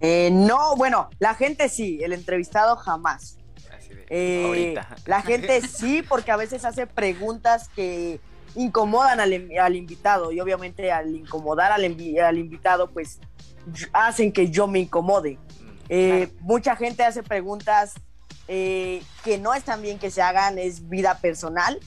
Eh, 0.02 0.30
no, 0.32 0.76
bueno, 0.76 1.10
la 1.20 1.36
gente 1.36 1.70
sí, 1.70 2.00
el 2.02 2.12
entrevistado 2.12 2.76
jamás. 2.76 3.38
Así 3.78 3.90
de, 3.90 4.06
Eh, 4.10 4.46
ahorita. 4.46 4.96
La 5.06 5.22
gente 5.22 5.62
sí, 5.62 6.02
porque 6.02 6.32
a 6.32 6.36
veces 6.36 6.66
hace 6.66 6.88
preguntas 6.88 7.70
que 7.70 8.20
incomodan 8.56 9.20
al, 9.20 9.34
in- 9.34 9.60
al 9.60 9.76
invitado 9.76 10.32
y 10.32 10.40
obviamente 10.40 10.92
al 10.92 11.16
incomodar 11.16 11.72
al, 11.72 11.84
invi- 11.84 12.20
al 12.22 12.38
invitado, 12.38 12.90
pues 12.92 13.20
hacen 13.94 14.32
que 14.32 14.50
yo 14.50 14.68
me 14.68 14.80
incomode. 14.80 15.38
Mm, 15.38 15.70
Eh, 15.90 16.30
Mucha 16.42 16.76
gente 16.76 17.04
hace 17.04 17.24
preguntas 17.24 17.94
eh, 18.48 19.02
que 19.24 19.38
no 19.38 19.54
están 19.54 19.82
bien 19.82 20.00
que 20.00 20.12
se 20.12 20.22
hagan, 20.22 20.58
es 20.60 20.90
vida 20.90 21.18
personal, 21.20 21.80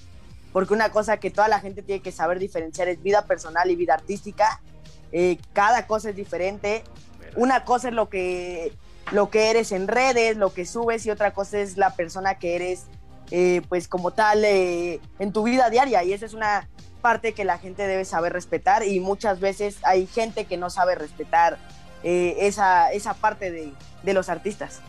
porque 0.52 0.72
una 0.74 0.90
cosa 0.90 1.18
que 1.18 1.30
toda 1.30 1.48
la 1.48 1.60
gente 1.60 1.82
tiene 1.82 2.02
que 2.02 2.12
saber 2.12 2.38
diferenciar 2.38 2.88
es 2.88 3.02
vida 3.02 3.26
personal 3.26 3.70
y 3.70 3.76
vida 3.76 3.94
artística. 3.94 4.60
Eh, 5.12 5.38
cada 5.52 5.86
cosa 5.86 6.10
es 6.10 6.16
diferente. 6.16 6.82
Una 7.36 7.64
cosa 7.64 7.88
es 7.88 7.94
lo 7.94 8.08
que, 8.08 8.72
lo 9.12 9.28
que 9.28 9.50
eres 9.50 9.70
en 9.72 9.86
redes, 9.86 10.36
lo 10.38 10.52
que 10.54 10.64
subes, 10.64 11.04
y 11.04 11.10
otra 11.10 11.32
cosa 11.34 11.58
es 11.58 11.76
la 11.76 11.94
persona 11.94 12.38
que 12.38 12.56
eres, 12.56 12.86
eh, 13.30 13.62
pues 13.68 13.88
como 13.88 14.12
tal, 14.12 14.44
eh, 14.44 15.00
en 15.18 15.32
tu 15.32 15.42
vida 15.42 15.70
diaria. 15.70 16.02
Y 16.04 16.12
esa 16.12 16.26
es 16.26 16.34
una 16.34 16.68
parte 17.02 17.34
que 17.34 17.44
la 17.44 17.58
gente 17.58 17.86
debe 17.86 18.04
saber 18.04 18.32
respetar 18.32 18.84
y 18.84 19.00
muchas 19.00 19.40
veces 19.40 19.78
hay 19.82 20.06
gente 20.06 20.44
que 20.44 20.56
no 20.56 20.70
sabe 20.70 20.94
respetar 20.94 21.58
eh, 22.02 22.36
esa, 22.40 22.92
esa 22.92 23.14
parte 23.14 23.50
de, 23.50 23.72
de 24.02 24.14
los 24.14 24.28
artistas. 24.28 24.80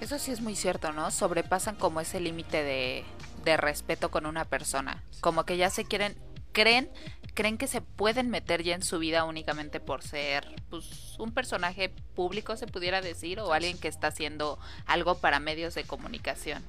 Eso 0.00 0.18
sí 0.18 0.32
es 0.32 0.40
muy 0.40 0.56
cierto, 0.56 0.92
¿no? 0.92 1.10
Sobrepasan 1.10 1.76
como 1.76 2.00
ese 2.00 2.20
límite 2.20 2.62
de, 2.62 3.04
de 3.44 3.56
respeto 3.56 4.10
con 4.10 4.26
una 4.26 4.44
persona. 4.44 5.02
Como 5.20 5.44
que 5.44 5.56
ya 5.56 5.70
se 5.70 5.84
quieren, 5.84 6.16
creen, 6.52 6.90
creen 7.34 7.58
que 7.58 7.66
se 7.66 7.80
pueden 7.80 8.30
meter 8.30 8.62
ya 8.62 8.74
en 8.74 8.82
su 8.82 8.98
vida 8.98 9.24
únicamente 9.24 9.80
por 9.80 10.02
ser 10.02 10.46
pues, 10.70 11.18
un 11.18 11.32
personaje 11.32 11.90
público, 12.14 12.56
se 12.56 12.66
pudiera 12.66 13.00
decir, 13.00 13.40
o 13.40 13.52
alguien 13.52 13.78
que 13.78 13.88
está 13.88 14.08
haciendo 14.08 14.58
algo 14.86 15.16
para 15.16 15.40
medios 15.40 15.74
de 15.74 15.84
comunicación. 15.84 16.62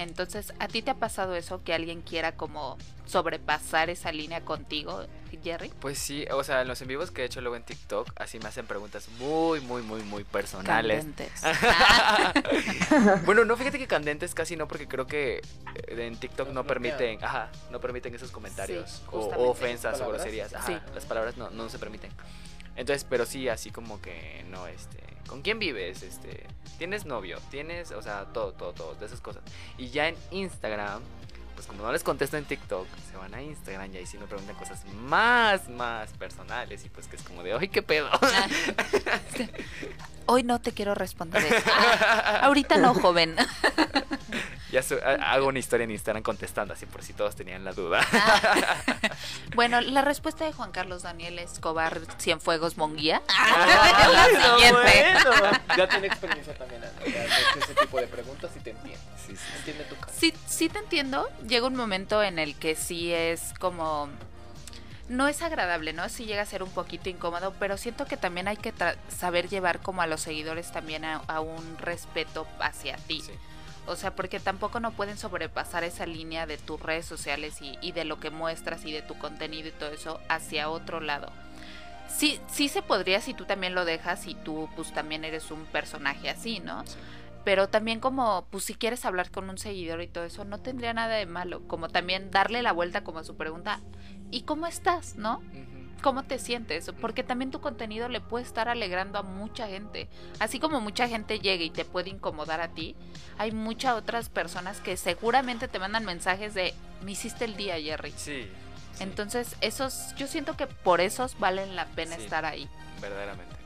Entonces, 0.00 0.54
¿a 0.58 0.66
ti 0.66 0.80
te 0.80 0.90
ha 0.90 0.94
pasado 0.94 1.34
eso? 1.34 1.62
Que 1.62 1.74
alguien 1.74 2.00
quiera 2.00 2.32
como 2.32 2.78
sobrepasar 3.04 3.90
esa 3.90 4.12
línea 4.12 4.40
contigo, 4.40 5.04
Jerry? 5.44 5.70
Pues 5.80 5.98
sí, 5.98 6.24
o 6.32 6.42
sea, 6.42 6.62
en 6.62 6.68
los 6.68 6.80
en 6.80 6.88
vivos 6.88 7.10
que 7.10 7.20
he 7.22 7.24
hecho 7.26 7.40
luego 7.42 7.54
en 7.56 7.62
TikTok, 7.64 8.10
así 8.16 8.38
me 8.38 8.48
hacen 8.48 8.66
preguntas 8.66 9.08
muy, 9.18 9.60
muy, 9.60 9.82
muy, 9.82 10.02
muy 10.02 10.24
personales. 10.24 11.04
Candentes. 11.04 11.32
bueno, 13.26 13.44
no, 13.44 13.56
fíjate 13.56 13.78
que 13.78 13.86
candentes 13.86 14.34
casi 14.34 14.56
no, 14.56 14.66
porque 14.68 14.88
creo 14.88 15.06
que 15.06 15.36
eh, 15.38 16.06
en 16.06 16.16
TikTok 16.16 16.48
no 16.50 16.64
permiten, 16.64 17.22
ajá, 17.22 17.50
no 17.70 17.78
permiten 17.80 18.14
esos 18.14 18.30
comentarios. 18.30 18.90
Sí, 18.90 19.02
o- 19.12 19.50
ofensas 19.50 20.00
o 20.00 20.08
groserías. 20.08 20.54
Ajá, 20.54 20.66
Sí. 20.66 20.76
las 20.94 21.04
palabras 21.04 21.36
no, 21.36 21.50
no 21.50 21.68
se 21.68 21.78
permiten. 21.78 22.10
Entonces, 22.76 23.04
pero 23.08 23.26
sí, 23.26 23.48
así 23.48 23.70
como 23.70 24.00
que 24.00 24.44
no, 24.48 24.66
este. 24.66 24.98
¿Con 25.26 25.42
quién 25.42 25.58
vives? 25.58 26.02
Este. 26.02 26.46
¿Tienes 26.78 27.04
novio? 27.04 27.38
¿Tienes? 27.50 27.90
O 27.92 28.02
sea, 28.02 28.24
todo, 28.32 28.52
todo, 28.52 28.72
todo, 28.72 28.94
de 28.94 29.06
esas 29.06 29.20
cosas. 29.20 29.42
Y 29.76 29.90
ya 29.90 30.08
en 30.08 30.16
Instagram, 30.30 31.02
pues 31.54 31.66
como 31.66 31.82
no 31.82 31.92
les 31.92 32.02
contesto 32.02 32.36
en 32.38 32.44
TikTok, 32.46 32.86
se 33.10 33.16
van 33.18 33.34
a 33.34 33.42
Instagram 33.42 33.92
y 33.94 33.98
ahí 33.98 34.06
sí 34.06 34.16
me 34.18 34.26
preguntan 34.26 34.56
cosas 34.56 34.84
más, 34.94 35.68
más 35.68 36.10
personales. 36.14 36.84
Y 36.84 36.88
pues 36.88 37.06
que 37.06 37.16
es 37.16 37.22
como 37.22 37.42
de, 37.42 37.52
¡ay, 37.52 37.68
qué 37.68 37.82
pedo! 37.82 38.08
Hoy 40.26 40.42
no 40.44 40.60
te 40.60 40.72
quiero 40.72 40.94
responder. 40.94 41.42
Ah, 41.66 42.40
ahorita 42.44 42.76
no, 42.76 42.94
joven. 42.94 43.34
ya 44.70 44.80
su- 44.82 44.98
hago 45.02 45.48
una 45.48 45.58
historia 45.58 45.82
en 45.84 45.90
Instagram 45.90 46.22
contestando 46.22 46.72
así 46.72 46.86
por 46.86 47.02
si 47.02 47.12
todos 47.12 47.34
tenían 47.34 47.64
la 47.64 47.72
duda. 47.72 48.06
Bueno, 49.56 49.80
la 49.80 50.02
respuesta 50.02 50.44
de 50.44 50.52
Juan 50.52 50.70
Carlos 50.70 51.02
Daniel 51.02 51.38
Escobar 51.40 52.00
Cienfuegos 52.20 52.76
Monguía. 52.76 53.22
Ah, 53.28 54.08
la 54.12 54.24
siguiente. 54.54 55.09
Ya 55.76 55.88
tiene 55.88 56.06
experiencia 56.06 56.54
también, 56.54 56.82
Ana. 56.82 56.92
Ya 57.06 57.22
has 57.24 57.38
hecho 57.40 57.64
ese 57.64 57.74
tipo 57.74 58.00
de 58.00 58.06
preguntas 58.06 58.50
y 58.56 58.60
te 58.60 58.70
entiende. 58.70 58.98
Sí, 59.26 59.36
sí. 59.36 59.42
Entiende 59.58 59.84
tu 59.84 59.96
caso. 59.96 60.12
Sí, 60.16 60.34
sí 60.46 60.68
te 60.68 60.78
entiendo. 60.78 61.28
Llega 61.46 61.66
un 61.66 61.76
momento 61.76 62.22
en 62.22 62.38
el 62.38 62.54
que 62.56 62.74
sí 62.76 63.12
es 63.12 63.52
como... 63.58 64.08
No 65.08 65.26
es 65.26 65.42
agradable, 65.42 65.92
¿no? 65.92 66.08
Sí 66.08 66.24
llega 66.24 66.42
a 66.42 66.46
ser 66.46 66.62
un 66.62 66.70
poquito 66.70 67.08
incómodo, 67.08 67.52
pero 67.58 67.76
siento 67.76 68.06
que 68.06 68.16
también 68.16 68.46
hay 68.46 68.56
que 68.56 68.72
tra- 68.72 68.94
saber 69.08 69.48
llevar 69.48 69.80
como 69.80 70.02
a 70.02 70.06
los 70.06 70.20
seguidores 70.20 70.70
también 70.70 71.04
a, 71.04 71.16
a 71.26 71.40
un 71.40 71.78
respeto 71.78 72.46
hacia 72.60 72.96
ti. 72.96 73.20
Sí. 73.20 73.32
O 73.86 73.96
sea, 73.96 74.14
porque 74.14 74.38
tampoco 74.38 74.78
no 74.78 74.92
pueden 74.92 75.18
sobrepasar 75.18 75.82
esa 75.82 76.06
línea 76.06 76.46
de 76.46 76.58
tus 76.58 76.80
redes 76.80 77.06
sociales 77.06 77.60
y, 77.60 77.76
y 77.80 77.90
de 77.90 78.04
lo 78.04 78.20
que 78.20 78.30
muestras 78.30 78.84
y 78.84 78.92
de 78.92 79.02
tu 79.02 79.18
contenido 79.18 79.66
y 79.68 79.72
todo 79.72 79.90
eso 79.90 80.20
hacia 80.28 80.68
otro 80.70 81.00
lado. 81.00 81.32
Sí, 82.10 82.40
sí 82.48 82.68
se 82.68 82.82
podría 82.82 83.20
si 83.20 83.34
tú 83.34 83.44
también 83.44 83.74
lo 83.74 83.84
dejas 83.84 84.26
y 84.26 84.34
tú 84.34 84.68
pues 84.76 84.92
también 84.92 85.24
eres 85.24 85.50
un 85.50 85.64
personaje 85.66 86.28
así, 86.28 86.60
¿no? 86.60 86.86
Sí. 86.86 86.96
Pero 87.44 87.68
también 87.68 88.00
como, 88.00 88.46
pues 88.50 88.64
si 88.64 88.74
quieres 88.74 89.04
hablar 89.04 89.30
con 89.30 89.48
un 89.48 89.56
seguidor 89.56 90.02
y 90.02 90.08
todo 90.08 90.24
eso, 90.24 90.44
no 90.44 90.58
tendría 90.58 90.92
nada 90.92 91.16
de 91.16 91.26
malo. 91.26 91.66
Como 91.66 91.88
también 91.88 92.30
darle 92.30 92.62
la 92.62 92.72
vuelta 92.72 93.02
como 93.02 93.20
a 93.20 93.24
su 93.24 93.36
pregunta, 93.36 93.80
¿y 94.30 94.42
cómo 94.42 94.66
estás, 94.66 95.16
no? 95.16 95.42
¿Cómo 96.02 96.22
te 96.22 96.38
sientes? 96.38 96.90
Porque 97.00 97.22
también 97.22 97.50
tu 97.50 97.60
contenido 97.60 98.08
le 98.08 98.20
puede 98.20 98.44
estar 98.44 98.68
alegrando 98.68 99.18
a 99.18 99.22
mucha 99.22 99.68
gente. 99.68 100.08
Así 100.38 100.58
como 100.58 100.80
mucha 100.80 101.08
gente 101.08 101.40
llega 101.40 101.62
y 101.62 101.70
te 101.70 101.84
puede 101.84 102.10
incomodar 102.10 102.60
a 102.60 102.68
ti, 102.68 102.94
hay 103.38 103.52
muchas 103.52 103.94
otras 103.94 104.28
personas 104.28 104.80
que 104.80 104.96
seguramente 104.96 105.68
te 105.68 105.78
mandan 105.78 106.04
mensajes 106.04 106.52
de, 106.54 106.74
me 107.02 107.12
hiciste 107.12 107.46
el 107.46 107.56
día, 107.56 107.80
Jerry. 107.80 108.12
Sí. 108.16 108.48
Entonces, 109.00 109.56
esos, 109.60 110.14
yo 110.16 110.26
siento 110.26 110.56
que 110.56 110.66
por 110.66 111.00
esos 111.00 111.38
valen 111.38 111.74
la 111.76 111.86
pena 111.86 112.16
Sí. 112.16 112.22
estar 112.22 112.44
ahí. 112.44 112.68
Verdaderamente. 113.00 113.56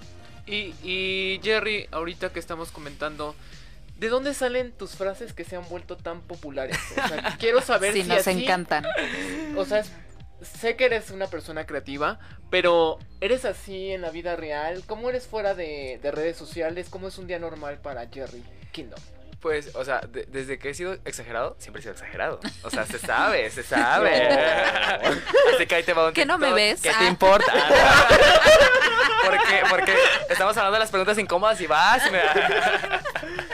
Y, 0.47 0.75
y 0.83 1.41
Jerry, 1.43 1.89
ahorita 1.91 2.31
que 2.33 2.39
estamos 2.39 2.71
comentando, 2.71 3.35
¿de 3.97 4.09
dónde 4.09 4.35
salen 4.35 4.73
tus 4.73 4.93
frases 4.93 5.33
que 5.33 5.45
se 5.45 5.57
han 5.57 5.69
vuelto 5.69 5.97
tan 5.97 6.21
populares? 6.21 6.79
O 6.93 7.09
sea, 7.09 7.37
quiero 7.39 7.61
saber 7.61 7.93
Sí, 7.95 8.03
si 8.03 8.09
nos 8.09 8.27
así- 8.27 8.43
encantan. 8.45 8.85
O 9.57 9.65
sea, 9.65 9.81
es- 9.81 9.91
sé 10.43 10.77
que 10.77 10.85
eres 10.85 11.11
una 11.11 11.27
persona 11.29 11.65
creativa, 11.67 12.19
pero 12.51 12.99
¿eres 13.21 13.45
así 13.47 13.91
en 13.93 14.03
la 14.03 14.11
vida 14.11 14.37
real? 14.37 14.83
¿Cómo 14.87 15.09
eres 15.09 15.27
fuera 15.27 15.55
de, 15.55 15.99
de 16.03 16.11
redes 16.11 16.37
sociales? 16.37 16.89
¿Cómo 16.91 17.09
es 17.09 17.17
un 17.19 17.27
día 17.27 17.39
normal 17.39 17.79
para 17.79 18.07
Jerry 18.09 18.43
Kingdom? 18.73 19.01
Pues, 19.45 19.75
o 19.75 19.85
sea, 19.85 20.01
de- 20.09 20.25
desde 20.25 20.59
que 20.59 20.71
he 20.71 20.75
sido 20.75 20.95
exagerado, 21.05 21.55
siempre 21.59 21.81
he 21.81 21.83
sido 21.83 21.93
exagerado. 21.93 22.41
O 22.63 22.71
sea, 22.71 22.87
se 22.87 22.99
sabe, 22.99 23.51
se 23.51 23.63
sabe. 23.75 24.27
Así 25.55 25.67
que 25.67 25.75
ahí 25.75 25.83
te 25.83 25.93
va 25.93 26.07
un 26.09 26.15
¿Que 26.15 26.25
no 26.25 26.39
me 26.39 26.51
ves? 26.55 26.81
¿Qué 26.81 26.89
Ah. 26.89 26.97
te 26.99 27.05
importa? 27.05 27.53
porque, 29.23 29.63
porque 29.69 29.95
estamos 30.31 30.57
hablando 30.57 30.77
de 30.77 30.81
las 30.81 30.91
preguntas 30.91 31.19
incómodas 31.19 31.61
y 31.61 31.67
vas 31.67 32.07
y 32.07 32.11
me... 32.11 32.21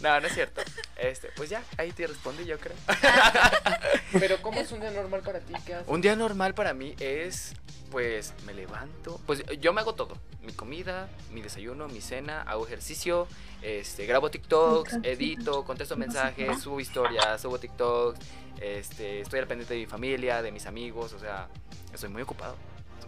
No, 0.00 0.18
no 0.20 0.26
es 0.26 0.34
cierto. 0.34 0.62
Este, 0.96 1.28
pues 1.36 1.50
ya, 1.50 1.62
ahí 1.76 1.92
te 1.92 2.06
respondí, 2.06 2.44
yo 2.44 2.58
creo. 2.58 2.76
Pero 4.18 4.40
¿cómo 4.40 4.60
es 4.60 4.72
un 4.72 4.80
día 4.80 4.90
normal 4.90 5.20
para 5.22 5.40
ti? 5.40 5.52
¿Qué 5.66 5.74
haces? 5.74 5.88
Un 5.88 6.00
día 6.00 6.16
normal 6.16 6.54
para 6.54 6.72
mí 6.72 6.94
es, 6.98 7.54
pues, 7.90 8.32
me 8.46 8.54
levanto, 8.54 9.20
pues 9.26 9.44
yo 9.60 9.72
me 9.72 9.80
hago 9.80 9.94
todo, 9.94 10.16
mi 10.42 10.52
comida, 10.52 11.08
mi 11.32 11.42
desayuno, 11.42 11.88
mi 11.88 12.00
cena, 12.00 12.42
hago 12.42 12.66
ejercicio, 12.66 13.28
este, 13.62 14.06
grabo 14.06 14.30
TikToks, 14.30 14.98
edito, 15.02 15.64
contesto 15.64 15.96
mensajes, 15.96 16.60
subo 16.60 16.80
historias, 16.80 17.40
subo 17.40 17.58
TikToks, 17.58 18.18
este, 18.60 19.20
estoy 19.20 19.40
al 19.40 19.46
pendiente 19.46 19.74
de 19.74 19.80
mi 19.80 19.86
familia, 19.86 20.42
de 20.42 20.52
mis 20.52 20.66
amigos, 20.66 21.12
o 21.12 21.18
sea, 21.18 21.48
estoy 21.92 22.08
muy 22.08 22.22
ocupado, 22.22 22.56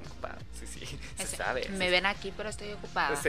ocupado, 0.07 0.38
sí, 0.59 0.66
sí, 0.66 0.86
se 1.16 1.22
Ese- 1.24 1.36
sabe. 1.36 1.68
Me 1.70 1.86
se 1.86 1.90
ven 1.90 2.07
aquí, 2.07 2.32
pero 2.36 2.48
estoy 2.48 2.72
ocupada. 2.72 3.16
Sí, 3.16 3.22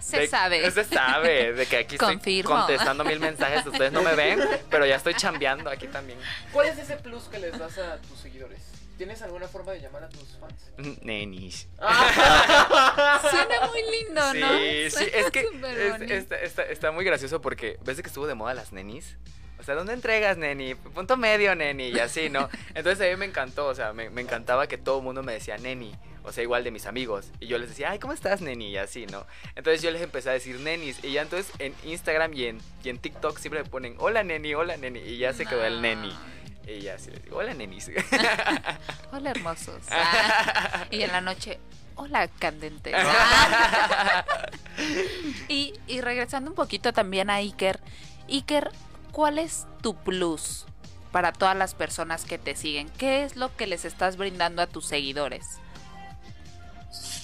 Se 0.00 0.20
de- 0.20 0.28
sabe. 0.28 0.70
Se 0.70 0.84
sabe 0.84 1.52
de 1.52 1.66
que 1.66 1.76
aquí 1.78 1.94
estoy 1.96 2.14
Confirmo. 2.14 2.50
contestando 2.50 3.04
mil 3.04 3.20
mensajes, 3.20 3.64
ustedes 3.66 3.92
no 3.92 4.02
me 4.02 4.14
ven, 4.14 4.40
pero 4.70 4.84
ya 4.86 4.96
estoy 4.96 5.14
chambeando 5.14 5.70
aquí 5.70 5.86
también. 5.88 6.18
¿Cuál 6.52 6.68
es 6.68 6.78
ese 6.78 6.96
plus 6.96 7.24
que 7.24 7.38
les 7.38 7.58
das 7.58 7.78
a 7.78 7.96
tus 7.98 8.18
seguidores? 8.20 8.60
¿Tienes 8.98 9.22
alguna 9.22 9.46
forma 9.46 9.70
de 9.72 9.80
llamar 9.80 10.02
a 10.04 10.08
tus 10.08 10.36
fans? 10.40 10.72
Nenis. 11.02 11.68
Suena 13.30 13.66
muy 13.68 13.82
lindo, 13.90 14.32
Sí, 14.32 14.40
¿no? 14.40 14.48
sí, 14.58 14.90
Suena 14.90 15.06
es 15.16 15.30
que 15.30 15.40
es- 15.40 16.10
está, 16.10 16.36
está- 16.40 16.64
está 16.64 16.90
muy 16.90 17.04
gracioso 17.04 17.40
porque 17.40 17.78
ves 17.84 17.96
de 17.96 18.02
que 18.02 18.08
estuvo 18.08 18.26
de 18.26 18.34
moda 18.34 18.54
las 18.54 18.72
nenis. 18.72 19.16
Sea, 19.68 19.74
¿dónde 19.74 19.92
entregas, 19.92 20.38
neni? 20.38 20.74
Punto 20.74 21.18
medio, 21.18 21.54
neni, 21.54 21.88
y 21.88 21.98
así, 21.98 22.30
¿no? 22.30 22.48
Entonces 22.74 23.06
a 23.06 23.10
mí 23.10 23.16
me 23.18 23.26
encantó, 23.26 23.66
o 23.66 23.74
sea, 23.74 23.92
me, 23.92 24.08
me 24.08 24.22
encantaba 24.22 24.66
que 24.66 24.78
todo 24.78 24.96
el 24.96 25.04
mundo 25.04 25.22
me 25.22 25.34
decía 25.34 25.58
neni, 25.58 25.94
o 26.22 26.32
sea, 26.32 26.42
igual 26.42 26.64
de 26.64 26.70
mis 26.70 26.86
amigos. 26.86 27.26
Y 27.38 27.48
yo 27.48 27.58
les 27.58 27.68
decía, 27.68 27.90
ay, 27.90 27.98
¿cómo 27.98 28.14
estás, 28.14 28.40
neni? 28.40 28.70
Y 28.70 28.78
así, 28.78 29.04
¿no? 29.04 29.26
Entonces 29.56 29.82
yo 29.82 29.90
les 29.90 30.00
empecé 30.00 30.30
a 30.30 30.32
decir 30.32 30.58
nenis, 30.60 31.04
y 31.04 31.12
ya 31.12 31.20
entonces 31.20 31.52
en 31.58 31.74
Instagram 31.84 32.32
y 32.32 32.46
en, 32.46 32.62
y 32.82 32.88
en 32.88 32.96
TikTok 32.96 33.36
siempre 33.36 33.62
me 33.62 33.68
ponen, 33.68 33.94
hola, 33.98 34.22
neni, 34.22 34.54
hola, 34.54 34.78
neni, 34.78 35.00
y 35.00 35.18
ya 35.18 35.34
se 35.34 35.44
quedó 35.44 35.62
el 35.62 35.82
neni. 35.82 36.16
Y 36.66 36.80
ya 36.80 36.94
así 36.94 37.10
les 37.10 37.22
digo, 37.22 37.36
hola, 37.36 37.52
nenis. 37.52 37.90
Hola, 39.12 39.32
hermosos. 39.32 39.82
Ah, 39.90 40.86
y 40.90 41.02
en 41.02 41.12
la 41.12 41.20
noche, 41.20 41.58
hola, 41.94 42.26
candente. 42.38 42.92
Y, 45.48 45.74
y 45.86 46.00
regresando 46.00 46.48
un 46.48 46.56
poquito 46.56 46.94
también 46.94 47.28
a 47.28 47.34
Iker. 47.34 47.80
Iker, 48.30 48.70
¿cuál 49.18 49.40
es 49.40 49.66
tu 49.80 49.96
plus 49.96 50.64
para 51.10 51.32
todas 51.32 51.56
las 51.56 51.74
personas 51.74 52.24
que 52.24 52.38
te 52.38 52.54
siguen? 52.54 52.88
¿Qué 52.98 53.24
es 53.24 53.34
lo 53.34 53.52
que 53.56 53.66
les 53.66 53.84
estás 53.84 54.16
brindando 54.16 54.62
a 54.62 54.68
tus 54.68 54.86
seguidores? 54.86 55.58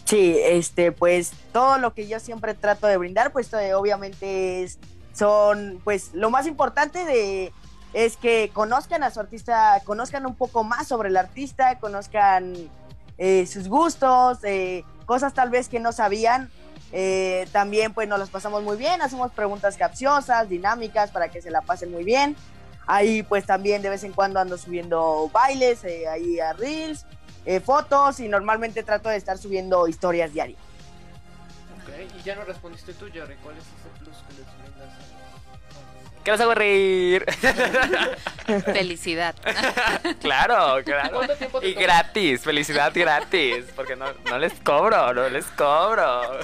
Sí, 0.05 0.37
este, 0.43 0.91
pues 0.91 1.31
todo 1.53 1.79
lo 1.79 1.95
que 1.95 2.09
yo 2.09 2.19
siempre 2.19 2.55
trato 2.55 2.89
de 2.89 2.97
brindar, 2.97 3.31
pues 3.31 3.53
eh, 3.53 3.75
obviamente 3.75 4.65
es, 4.65 4.81
son, 5.13 5.81
pues 5.85 6.11
lo 6.15 6.31
más 6.31 6.49
importante 6.49 7.05
de 7.05 7.53
es 7.93 8.17
que 8.17 8.51
conozcan 8.53 9.05
a 9.05 9.13
su 9.13 9.21
artista, 9.21 9.81
conozcan 9.85 10.27
un 10.27 10.35
poco 10.35 10.65
más 10.65 10.89
sobre 10.89 11.11
el 11.11 11.17
artista, 11.17 11.79
conozcan 11.79 12.55
eh, 13.19 13.47
sus 13.47 13.69
gustos, 13.69 14.39
eh, 14.43 14.83
cosas 15.07 15.33
tal 15.33 15.51
vez 15.51 15.69
que 15.69 15.79
no 15.79 15.93
sabían. 15.93 16.51
Eh, 16.93 17.49
también 17.53 17.93
pues 17.93 18.07
nos 18.09 18.19
las 18.19 18.31
pasamos 18.31 18.63
muy 18.63 18.77
bien, 18.77 19.03
hacemos 19.03 19.33
preguntas 19.33 19.77
capciosas, 19.77 20.49
dinámicas 20.49 21.11
para 21.11 21.29
que 21.29 21.43
se 21.43 21.51
la 21.51 21.61
pasen 21.61 21.91
muy 21.91 22.05
bien. 22.05 22.37
Ahí 22.87 23.23
pues 23.23 23.47
también 23.47 23.83
de 23.83 23.89
vez 23.89 24.05
en 24.05 24.13
cuando 24.13 24.39
ando 24.39 24.59
subiendo 24.59 25.29
bailes, 25.33 25.83
eh, 25.85 26.07
ahí 26.07 26.39
a 26.39 26.53
Reels, 26.53 27.07
eh, 27.47 27.61
fotos 27.61 28.21
y 28.21 28.29
normalmente 28.29 28.83
trato 28.83 29.09
de 29.09 29.17
estar 29.17 29.39
subiendo 29.39 29.89
historias 29.89 30.33
diarias. 30.33 30.61
Ok, 31.83 31.91
y 32.19 32.23
ya 32.23 32.37
no 32.37 32.45
respondiste 32.45 32.93
tú, 32.95 33.07
Jerry. 33.13 33.35
¿Cuál 33.43 33.57
es 33.57 33.65
ese 33.65 34.05
plus 34.05 34.17
que 34.29 34.35
les 34.35 34.47
brindas 34.57 34.95
a 34.95 34.99
los 34.99 35.09
fans? 35.09 35.25
que 36.25 36.31
los 36.31 36.41
hago 36.41 36.55
reír. 36.55 37.25
Felicidad. 38.65 39.35
claro, 40.21 40.83
claro. 40.85 41.17
¿Cuánto 41.17 41.37
tiempo 41.37 41.61
te 41.61 41.69
Y 41.69 41.75
toma? 41.75 41.87
gratis, 41.87 42.41
felicidad 42.41 42.93
gratis, 42.95 43.67
porque 43.77 43.95
no, 43.95 44.07
no 44.31 44.39
les 44.39 44.55
cobro, 44.61 45.13
no 45.13 45.29
les 45.29 45.45
cobro. 45.47 46.39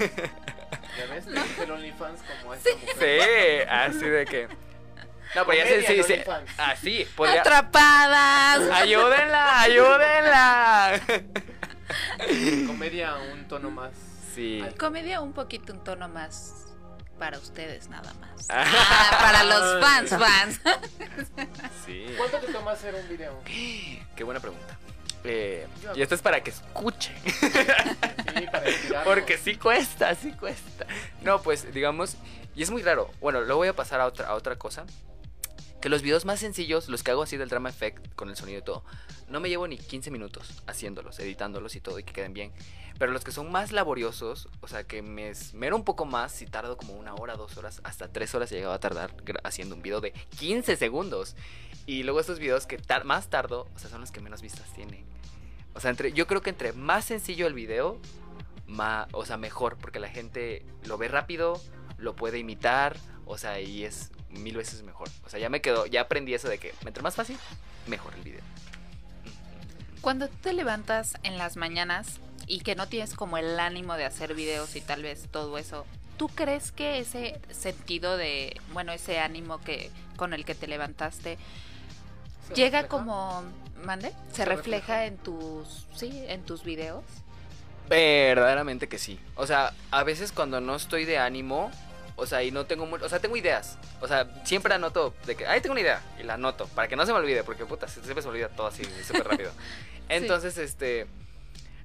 ¿Ya 0.00 1.06
ves? 1.10 1.26
Dije 1.26 1.62
el 1.62 1.70
OnlyFans 1.70 2.20
como 2.22 2.54
esta 2.54 2.70
mujer. 2.76 2.96
Sí, 2.98 3.66
así 3.68 4.04
de 4.06 4.24
que... 4.24 4.48
No, 5.34 5.44
pues 5.44 5.58
ya 5.58 5.66
sí, 5.66 5.84
sí, 5.86 6.02
sí. 6.02 6.12
OnlyFans. 6.14 6.50
Así, 6.58 7.08
podría... 7.16 7.40
Atrapadas. 7.40 8.70
Ayúdenla, 8.70 9.60
ayúdenla. 9.60 11.00
Comedia 12.66 13.14
un 13.32 13.46
tono 13.46 13.70
más. 13.70 13.92
Sí. 14.34 14.64
Comedia 14.78 15.20
un 15.20 15.32
poquito 15.32 15.72
un 15.72 15.84
tono 15.84 16.08
más 16.08 16.66
para 17.18 17.38
ustedes 17.38 17.88
nada 17.88 18.12
más. 18.14 18.46
Ah. 18.48 18.64
Ah, 18.66 19.18
para 19.20 19.44
los 19.44 19.84
fans, 19.84 20.10
fans. 20.10 20.60
Sí. 21.84 22.06
¿Cuánto 22.16 22.38
te 22.38 22.52
toma 22.52 22.72
hacer 22.72 22.94
un 22.94 23.08
video? 23.08 23.42
Qué 23.44 24.24
buena 24.24 24.40
pregunta. 24.40 24.78
Eh, 25.24 25.66
Yo 25.82 25.92
y 25.94 26.02
esto 26.02 26.14
es 26.14 26.22
para 26.22 26.42
que 26.42 26.50
escuchen. 26.50 27.14
Sí, 27.24 28.46
para 28.50 28.70
inspirarnos. 28.70 29.04
Porque 29.04 29.36
sí 29.38 29.56
cuesta, 29.56 30.14
sí 30.14 30.32
cuesta. 30.32 30.86
No, 31.22 31.42
pues 31.42 31.72
digamos, 31.74 32.16
y 32.56 32.62
es 32.62 32.70
muy 32.70 32.82
raro. 32.82 33.10
Bueno, 33.20 33.40
lo 33.42 33.56
voy 33.56 33.68
a 33.68 33.74
pasar 33.76 34.00
a 34.00 34.06
otra, 34.06 34.28
a 34.28 34.34
otra 34.34 34.56
cosa. 34.56 34.84
Que 35.80 35.88
los 35.88 36.02
videos 36.02 36.24
más 36.26 36.40
sencillos, 36.40 36.88
los 36.88 37.02
que 37.02 37.10
hago 37.10 37.22
así 37.22 37.36
del 37.38 37.48
drama 37.48 37.70
effect, 37.70 38.14
con 38.14 38.28
el 38.28 38.36
sonido 38.36 38.58
y 38.58 38.62
todo, 38.62 38.84
no 39.28 39.40
me 39.40 39.48
llevo 39.48 39.66
ni 39.66 39.78
15 39.78 40.10
minutos 40.10 40.62
haciéndolos, 40.66 41.18
editándolos 41.20 41.74
y 41.74 41.80
todo, 41.80 41.98
y 41.98 42.02
que 42.02 42.12
queden 42.12 42.34
bien. 42.34 42.52
Pero 42.98 43.12
los 43.12 43.24
que 43.24 43.32
son 43.32 43.50
más 43.50 43.72
laboriosos, 43.72 44.48
o 44.60 44.68
sea, 44.68 44.84
que 44.84 45.00
me 45.00 45.30
esmero 45.30 45.74
un 45.76 45.84
poco 45.84 46.04
más, 46.04 46.32
si 46.32 46.44
tardo 46.44 46.76
como 46.76 46.92
una 46.92 47.14
hora, 47.14 47.34
dos 47.36 47.56
horas, 47.56 47.80
hasta 47.82 48.08
tres 48.08 48.34
horas 48.34 48.52
he 48.52 48.56
llegado 48.56 48.74
a 48.74 48.78
tardar 48.78 49.14
haciendo 49.42 49.74
un 49.74 49.80
video 49.80 50.02
de 50.02 50.12
15 50.38 50.76
segundos. 50.76 51.34
Y 51.86 52.02
luego 52.02 52.20
estos 52.20 52.38
videos 52.38 52.66
que 52.66 52.76
tar- 52.76 53.04
más 53.04 53.30
tardo, 53.30 53.66
o 53.74 53.78
sea, 53.78 53.88
son 53.88 54.02
los 54.02 54.12
que 54.12 54.20
menos 54.20 54.42
vistas 54.42 54.70
tienen. 54.74 55.02
O 55.74 55.80
sea, 55.80 55.90
entre, 55.90 56.12
yo 56.12 56.26
creo 56.26 56.42
que 56.42 56.50
entre 56.50 56.72
más 56.72 57.04
sencillo 57.04 57.46
el 57.46 57.54
video, 57.54 57.98
más, 58.66 59.08
o 59.12 59.24
sea, 59.24 59.36
mejor, 59.36 59.76
porque 59.78 60.00
la 60.00 60.08
gente 60.08 60.64
lo 60.84 60.98
ve 60.98 61.08
rápido, 61.08 61.60
lo 61.98 62.16
puede 62.16 62.38
imitar, 62.38 62.96
o 63.26 63.38
sea, 63.38 63.60
y 63.60 63.84
es 63.84 64.10
mil 64.30 64.56
veces 64.56 64.82
mejor. 64.82 65.08
O 65.24 65.28
sea, 65.28 65.38
ya 65.38 65.48
me 65.48 65.60
quedó, 65.60 65.86
ya 65.86 66.02
aprendí 66.02 66.34
eso 66.34 66.48
de 66.48 66.58
que 66.58 66.74
entre 66.84 67.02
más 67.02 67.14
fácil, 67.16 67.38
mejor 67.86 68.14
el 68.14 68.22
video. 68.22 68.42
Cuando 70.00 70.28
tú 70.28 70.36
te 70.42 70.52
levantas 70.52 71.14
en 71.22 71.36
las 71.36 71.56
mañanas 71.56 72.20
y 72.46 72.60
que 72.60 72.74
no 72.74 72.88
tienes 72.88 73.14
como 73.14 73.36
el 73.38 73.60
ánimo 73.60 73.94
de 73.94 74.06
hacer 74.06 74.34
videos 74.34 74.74
y 74.76 74.80
tal 74.80 75.02
vez 75.02 75.28
todo 75.30 75.58
eso, 75.58 75.84
¿tú 76.16 76.28
crees 76.28 76.72
que 76.72 76.98
ese 76.98 77.40
sentido 77.50 78.16
de, 78.16 78.58
bueno, 78.72 78.92
ese 78.92 79.20
ánimo 79.20 79.60
que 79.60 79.90
con 80.16 80.32
el 80.32 80.44
que 80.44 80.54
te 80.54 80.66
levantaste 80.66 81.38
¿Se 82.48 82.54
llega 82.54 82.82
refleja? 82.82 82.88
como, 82.88 83.42
mande, 83.80 84.12
se, 84.30 84.36
¿Se 84.36 84.44
refleja, 84.44 85.02
refleja? 85.02 85.06
en 85.06 85.18
tus, 85.18 85.86
sí, 85.94 86.24
en 86.28 86.42
tus 86.42 86.64
videos? 86.64 87.04
Verdaderamente 87.88 88.88
que 88.88 88.98
sí. 88.98 89.18
O 89.34 89.46
sea, 89.46 89.74
a 89.90 90.04
veces 90.04 90.32
cuando 90.32 90.60
no 90.60 90.76
estoy 90.76 91.04
de 91.04 91.18
ánimo, 91.18 91.70
o 92.16 92.26
sea, 92.26 92.42
y 92.42 92.50
no 92.50 92.66
tengo 92.66 92.84
o 92.84 93.08
sea, 93.08 93.18
tengo 93.18 93.36
ideas. 93.36 93.78
O 94.00 94.06
sea, 94.06 94.28
siempre 94.44 94.74
anoto 94.74 95.14
de 95.26 95.34
que, 95.34 95.46
ay, 95.46 95.60
tengo 95.60 95.72
una 95.72 95.80
idea 95.80 96.02
y 96.20 96.22
la 96.22 96.34
anoto 96.34 96.68
para 96.68 96.86
que 96.86 96.94
no 96.94 97.04
se 97.04 97.12
me 97.12 97.18
olvide, 97.18 97.42
porque 97.42 97.64
puta, 97.64 97.88
siempre 97.88 98.22
se 98.22 98.28
me 98.28 98.32
olvida 98.32 98.48
todo 98.48 98.66
así 98.66 98.84
súper 99.06 99.26
rápido. 99.26 99.50
Entonces, 100.08 100.58
este, 100.58 101.06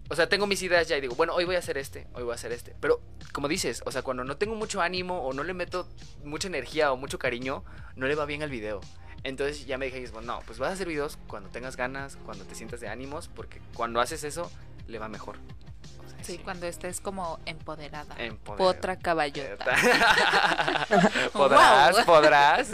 o 0.09 0.15
sea, 0.15 0.29
tengo 0.29 0.45
mis 0.45 0.61
ideas 0.61 0.87
ya 0.87 0.97
y 0.97 1.01
digo, 1.01 1.15
bueno, 1.15 1.33
hoy 1.33 1.45
voy 1.45 1.55
a 1.55 1.59
hacer 1.59 1.77
este, 1.77 2.05
hoy 2.13 2.23
voy 2.23 2.33
a 2.33 2.35
hacer 2.35 2.51
este. 2.51 2.75
Pero 2.79 3.01
como 3.31 3.47
dices, 3.47 3.81
o 3.85 3.91
sea, 3.91 4.03
cuando 4.03 4.23
no 4.23 4.37
tengo 4.37 4.55
mucho 4.55 4.81
ánimo 4.81 5.21
o 5.21 5.33
no 5.33 5.43
le 5.43 5.53
meto 5.53 5.87
mucha 6.23 6.47
energía 6.47 6.91
o 6.91 6.97
mucho 6.97 7.17
cariño, 7.17 7.63
no 7.95 8.05
le 8.05 8.15
va 8.15 8.25
bien 8.25 8.43
al 8.43 8.49
video. 8.49 8.81
Entonces 9.25 9.65
ya 9.65 9.77
me 9.79 9.85
dije, 9.87 10.07
bueno, 10.11 10.35
no, 10.35 10.39
pues 10.45 10.59
vas 10.59 10.69
a 10.69 10.73
hacer 10.73 10.87
videos 10.87 11.17
cuando 11.27 11.49
tengas 11.49 11.75
ganas, 11.75 12.15
cuando 12.25 12.45
te 12.45 12.53
sientas 12.53 12.79
de 12.79 12.87
ánimos, 12.89 13.27
porque 13.27 13.59
cuando 13.73 13.99
haces 13.99 14.23
eso, 14.23 14.51
le 14.87 14.99
va 14.99 15.07
mejor. 15.09 15.37
O 16.05 16.09
sea, 16.09 16.23
Sí, 16.23 16.37
cuando 16.37 16.67
estés 16.67 17.01
como 17.01 17.39
empoderada. 17.47 18.13
Empoderada. 18.19 18.73
Potra 18.73 18.99
caballota. 18.99 19.75
podrás, 21.33 21.95
Wow. 21.97 22.05
podrás. 22.05 22.67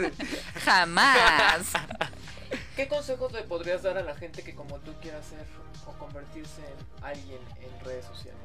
Jamás. 0.62 1.72
¿Qué 2.76 2.86
consejos 2.86 3.32
le 3.32 3.42
podrías 3.44 3.82
dar 3.82 3.96
a 3.96 4.02
la 4.02 4.14
gente 4.14 4.42
que 4.42 4.54
como 4.54 4.78
tú 4.80 4.92
quiera 5.00 5.22
ser 5.22 5.46
o 5.86 5.92
convertirse 5.98 6.60
en 6.60 7.04
alguien 7.04 7.38
en 7.62 7.84
redes 7.84 8.04
sociales? 8.04 8.40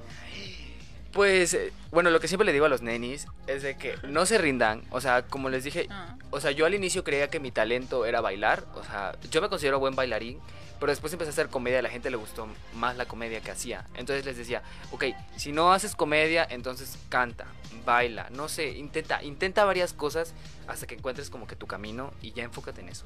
Pues, 1.14 1.54
eh, 1.54 1.74
bueno, 1.92 2.10
lo 2.10 2.20
que 2.20 2.28
siempre 2.28 2.46
le 2.46 2.54
digo 2.54 2.66
a 2.66 2.70
los 2.70 2.82
nenis 2.82 3.28
es 3.48 3.64
de 3.64 3.78
que 3.78 3.96
no 4.08 4.26
se 4.26 4.38
rindan. 4.38 4.84
O 4.92 5.02
sea, 5.02 5.24
como 5.24 5.50
les 5.50 5.64
dije, 5.64 5.88
Ah. 5.90 6.16
o 6.32 6.40
sea, 6.40 6.52
yo 6.52 6.66
al 6.66 6.74
inicio 6.76 7.04
creía 7.04 7.30
que 7.30 7.40
mi 7.40 7.52
talento 7.52 8.06
era 8.06 8.22
bailar. 8.22 8.66
O 8.76 8.84
sea, 8.84 9.16
yo 9.32 9.42
me 9.42 9.50
considero 9.50 9.80
buen 9.80 9.96
bailarín. 9.96 10.40
Pero 10.80 10.92
después 10.92 11.12
empecé 11.12 11.30
a 11.30 11.34
hacer 11.34 11.50
comedia, 11.50 11.80
a 11.80 11.82
la 11.82 11.90
gente 11.90 12.12
le 12.12 12.18
gustó 12.18 12.48
más 12.76 12.96
la 12.98 13.08
comedia 13.08 13.42
que 13.42 13.50
hacía. 13.50 13.88
Entonces 13.96 14.26
les 14.26 14.38
decía, 14.38 14.62
ok, 14.92 15.06
si 15.36 15.52
no 15.52 15.74
haces 15.74 15.96
comedia, 15.96 16.46
entonces 16.48 17.00
canta, 17.10 17.48
baila, 17.84 18.30
no 18.30 18.48
sé, 18.48 18.70
intenta, 18.78 19.24
intenta 19.24 19.66
varias 19.66 19.94
cosas 19.94 20.36
hasta 20.68 20.86
que 20.86 20.94
encuentres 20.94 21.32
como 21.32 21.48
que 21.48 21.56
tu 21.56 21.66
camino 21.66 22.14
y 22.22 22.32
ya 22.34 22.44
enfócate 22.44 22.82
en 22.82 22.90
eso. 22.90 23.06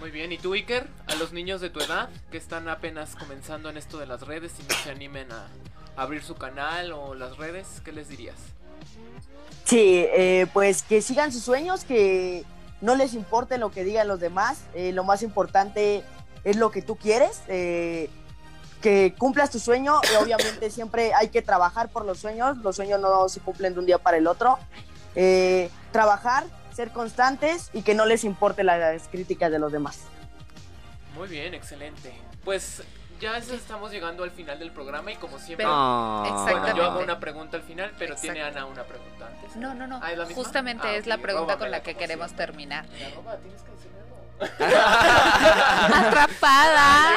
Muy 0.00 0.10
bien, 0.10 0.32
¿y 0.32 0.38
tú, 0.38 0.54
Iker? 0.54 0.88
A 1.06 1.14
los 1.14 1.32
niños 1.32 1.60
de 1.60 1.70
tu 1.70 1.78
edad 1.78 2.08
que 2.32 2.38
están 2.38 2.68
apenas 2.68 3.14
comenzando 3.14 3.70
en 3.70 3.76
esto 3.76 3.98
de 3.98 4.06
las 4.06 4.22
redes 4.22 4.52
y 4.58 4.64
no 4.64 4.74
se 4.74 4.90
animen 4.90 5.30
a 5.30 5.46
abrir 6.00 6.22
su 6.22 6.34
canal 6.34 6.92
o 6.92 7.14
las 7.14 7.36
redes, 7.36 7.66
¿qué 7.84 7.92
les 7.92 8.08
dirías? 8.08 8.36
Sí, 9.64 10.06
eh, 10.08 10.46
pues 10.52 10.82
que 10.82 11.02
sigan 11.02 11.30
sus 11.30 11.42
sueños, 11.42 11.84
que 11.84 12.44
no 12.80 12.96
les 12.96 13.12
importe 13.12 13.58
lo 13.58 13.70
que 13.70 13.84
digan 13.84 14.08
los 14.08 14.18
demás. 14.18 14.62
eh, 14.74 14.92
lo 14.92 15.04
más 15.04 15.22
importante 15.22 16.02
es 16.42 16.56
lo 16.56 16.70
que 16.70 16.82
tú 16.82 16.96
quieres. 16.96 17.42
eh, 17.48 18.08
que 18.80 19.14
cumplas 19.18 19.50
tu 19.50 19.58
sueño 19.58 20.00
y 20.10 20.16
obviamente 20.16 20.70
siempre 20.78 21.12
hay 21.12 21.28
que 21.28 21.42
trabajar 21.42 21.90
por 21.90 22.06
los 22.06 22.18
sueños. 22.18 22.56
Los 22.58 22.76
sueños 22.76 22.98
no 22.98 23.28
se 23.28 23.40
cumplen 23.40 23.74
de 23.74 23.80
un 23.80 23.84
día 23.84 23.98
para 23.98 24.16
el 24.16 24.26
otro. 24.26 24.58
Trabajar, 25.92 26.44
ser 26.74 26.90
constantes 26.90 27.68
y 27.74 27.82
que 27.82 27.92
no 27.92 28.06
les 28.06 28.24
importe 28.24 28.64
las 28.64 29.06
críticas 29.08 29.52
de 29.52 29.58
los 29.58 29.70
demás. 29.70 29.98
Muy 31.14 31.28
bien, 31.28 31.52
excelente. 31.52 32.10
Pues 32.42 32.82
ya 33.20 33.36
es- 33.36 33.50
estamos 33.50 33.90
llegando 33.92 34.24
al 34.24 34.30
final 34.30 34.58
del 34.58 34.70
programa 34.72 35.12
y 35.12 35.16
como 35.16 35.38
siempre... 35.38 35.64
Pero- 35.66 35.70
Ah. 35.72 36.20
Bueno, 36.22 36.38
Exactamente. 36.44 36.78
yo 36.78 36.84
hago 36.90 37.00
una 37.00 37.20
pregunta 37.20 37.56
al 37.56 37.62
final, 37.62 37.92
pero 37.98 38.16
tiene. 38.16 38.42
Ana 38.42 38.64
una 38.66 38.82
pregunta 38.84 39.26
antes. 39.26 39.56
No, 39.56 39.74
no, 39.74 39.86
no. 39.86 40.00
Ah, 40.02 40.12
¿es 40.12 40.18
la 40.18 40.24
misma? 40.26 40.42
Justamente 40.42 40.88
Ah, 40.88 40.94
es 40.96 41.06
la 41.06 41.16
ok, 41.16 41.20
pregunta 41.22 41.58
con 41.58 41.70
la 41.70 41.82
que 41.82 41.94
queremos 41.94 42.26
siempre. 42.28 42.46
terminar. 42.46 42.84
Roba, 43.14 43.36
tienes 43.36 43.62
que 43.62 43.70
enseñarlo. 43.70 44.16
Atrapada. 46.08 47.08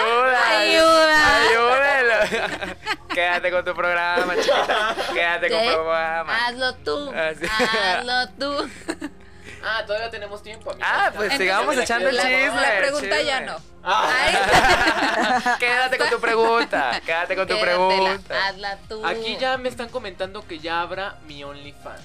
Ayuda. 0.59 1.37
¡Ayúdalo! 1.37 2.75
Quédate 3.13 3.51
con 3.51 3.63
tu 3.65 3.73
programa, 3.73 4.33
chiquita. 4.35 4.95
Quédate 5.13 5.49
con 5.49 5.59
tu 5.63 5.71
programa. 5.73 6.45
Hazlo 6.47 6.73
tú. 6.75 7.13
Ah. 7.15 7.31
Hazlo 7.99 8.27
tú. 8.39 8.69
Ah, 9.65 9.83
todavía 9.85 10.09
tenemos 10.09 10.43
tiempo, 10.43 10.71
amigos. 10.71 10.87
Ah, 10.91 11.05
pues 11.15 11.31
Entonces, 11.31 11.37
sigamos 11.39 11.77
echando 11.77 12.09
el 12.09 12.15
chisme. 12.17 12.61
La 12.61 12.77
pregunta 12.79 13.21
ya 13.21 13.41
no. 13.41 13.55
Ah. 13.83 15.55
Quédate 15.59 15.97
con 15.97 16.09
tu 16.09 16.19
pregunta. 16.19 17.01
Quédate 17.05 17.35
con 17.35 17.47
tu 17.47 17.55
Quédatela, 17.55 17.87
pregunta. 18.05 18.47
Hazla 18.47 18.77
tú. 18.89 19.05
Aquí 19.05 19.37
ya 19.39 19.57
me 19.57 19.69
están 19.69 19.89
comentando 19.89 20.45
que 20.47 20.59
ya 20.59 20.81
abra 20.81 21.17
mi 21.27 21.43
OnlyFans. 21.43 22.01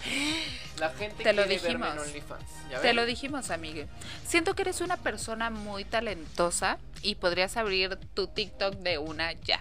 La 0.79 0.91
gente 0.91 1.25
Te 1.25 1.33
lo 1.33 1.45
dijimos. 1.45 1.89
en 1.93 1.99
OnlyFans. 1.99 2.45
¿ya 2.71 2.77
Te 2.81 2.87
ven? 2.89 2.97
lo 2.97 3.07
dijimos, 3.07 3.51
amigue. 3.51 3.89
Siento 4.27 4.55
que 4.55 4.63
eres 4.63 4.81
una 4.81 4.97
persona 4.97 5.51
muy 5.51 5.85
talentosa 5.85 6.79
y 7.03 7.17
podrías 7.17 7.57
abrir 7.57 7.97
tu 8.15 8.29
TikTok 8.29 8.75
de 8.75 8.99
una 8.99 9.33
ya. 9.33 9.61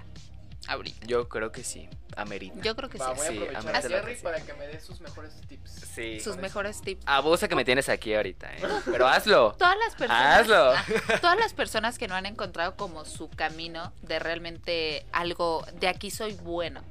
Ahorita. 0.67 1.05
Yo 1.07 1.27
creo 1.29 1.51
que 1.51 1.63
sí. 1.63 1.89
Amerita. 2.15 2.61
Yo 2.61 2.75
creo 2.75 2.89
que 2.89 2.97
Va, 2.97 3.15
sí. 3.15 3.17
voy 3.17 3.27
a 3.27 3.59
aprovechar 3.59 3.75
a 3.75 3.81
Jerry 3.81 4.15
que 4.15 4.21
para 4.23 4.41
que 4.41 4.53
me 4.53 4.67
dé 4.67 4.79
sus 4.79 4.99
mejores 5.01 5.33
tips. 5.47 5.71
Sí. 5.93 6.19
Sus 6.19 6.37
mejores 6.37 6.81
tips. 6.81 7.03
Abusa 7.05 7.47
que 7.47 7.55
me 7.55 7.63
tienes 7.63 7.89
aquí 7.89 8.13
ahorita, 8.13 8.51
¿eh? 8.55 8.61
Pero 8.85 9.07
hazlo. 9.07 9.55
Todas 9.57 9.77
las 9.77 9.95
personas, 9.95 10.41
Hazlo. 10.41 10.71
Ah, 10.71 10.85
todas 11.21 11.37
las 11.37 11.53
personas 11.53 11.97
que 11.97 12.07
no 12.07 12.15
han 12.15 12.25
encontrado 12.25 12.75
como 12.75 13.05
su 13.05 13.29
camino 13.29 13.93
de 14.01 14.19
realmente 14.19 15.05
algo 15.11 15.65
de 15.79 15.87
aquí 15.87 16.11
soy 16.11 16.33
bueno. 16.33 16.81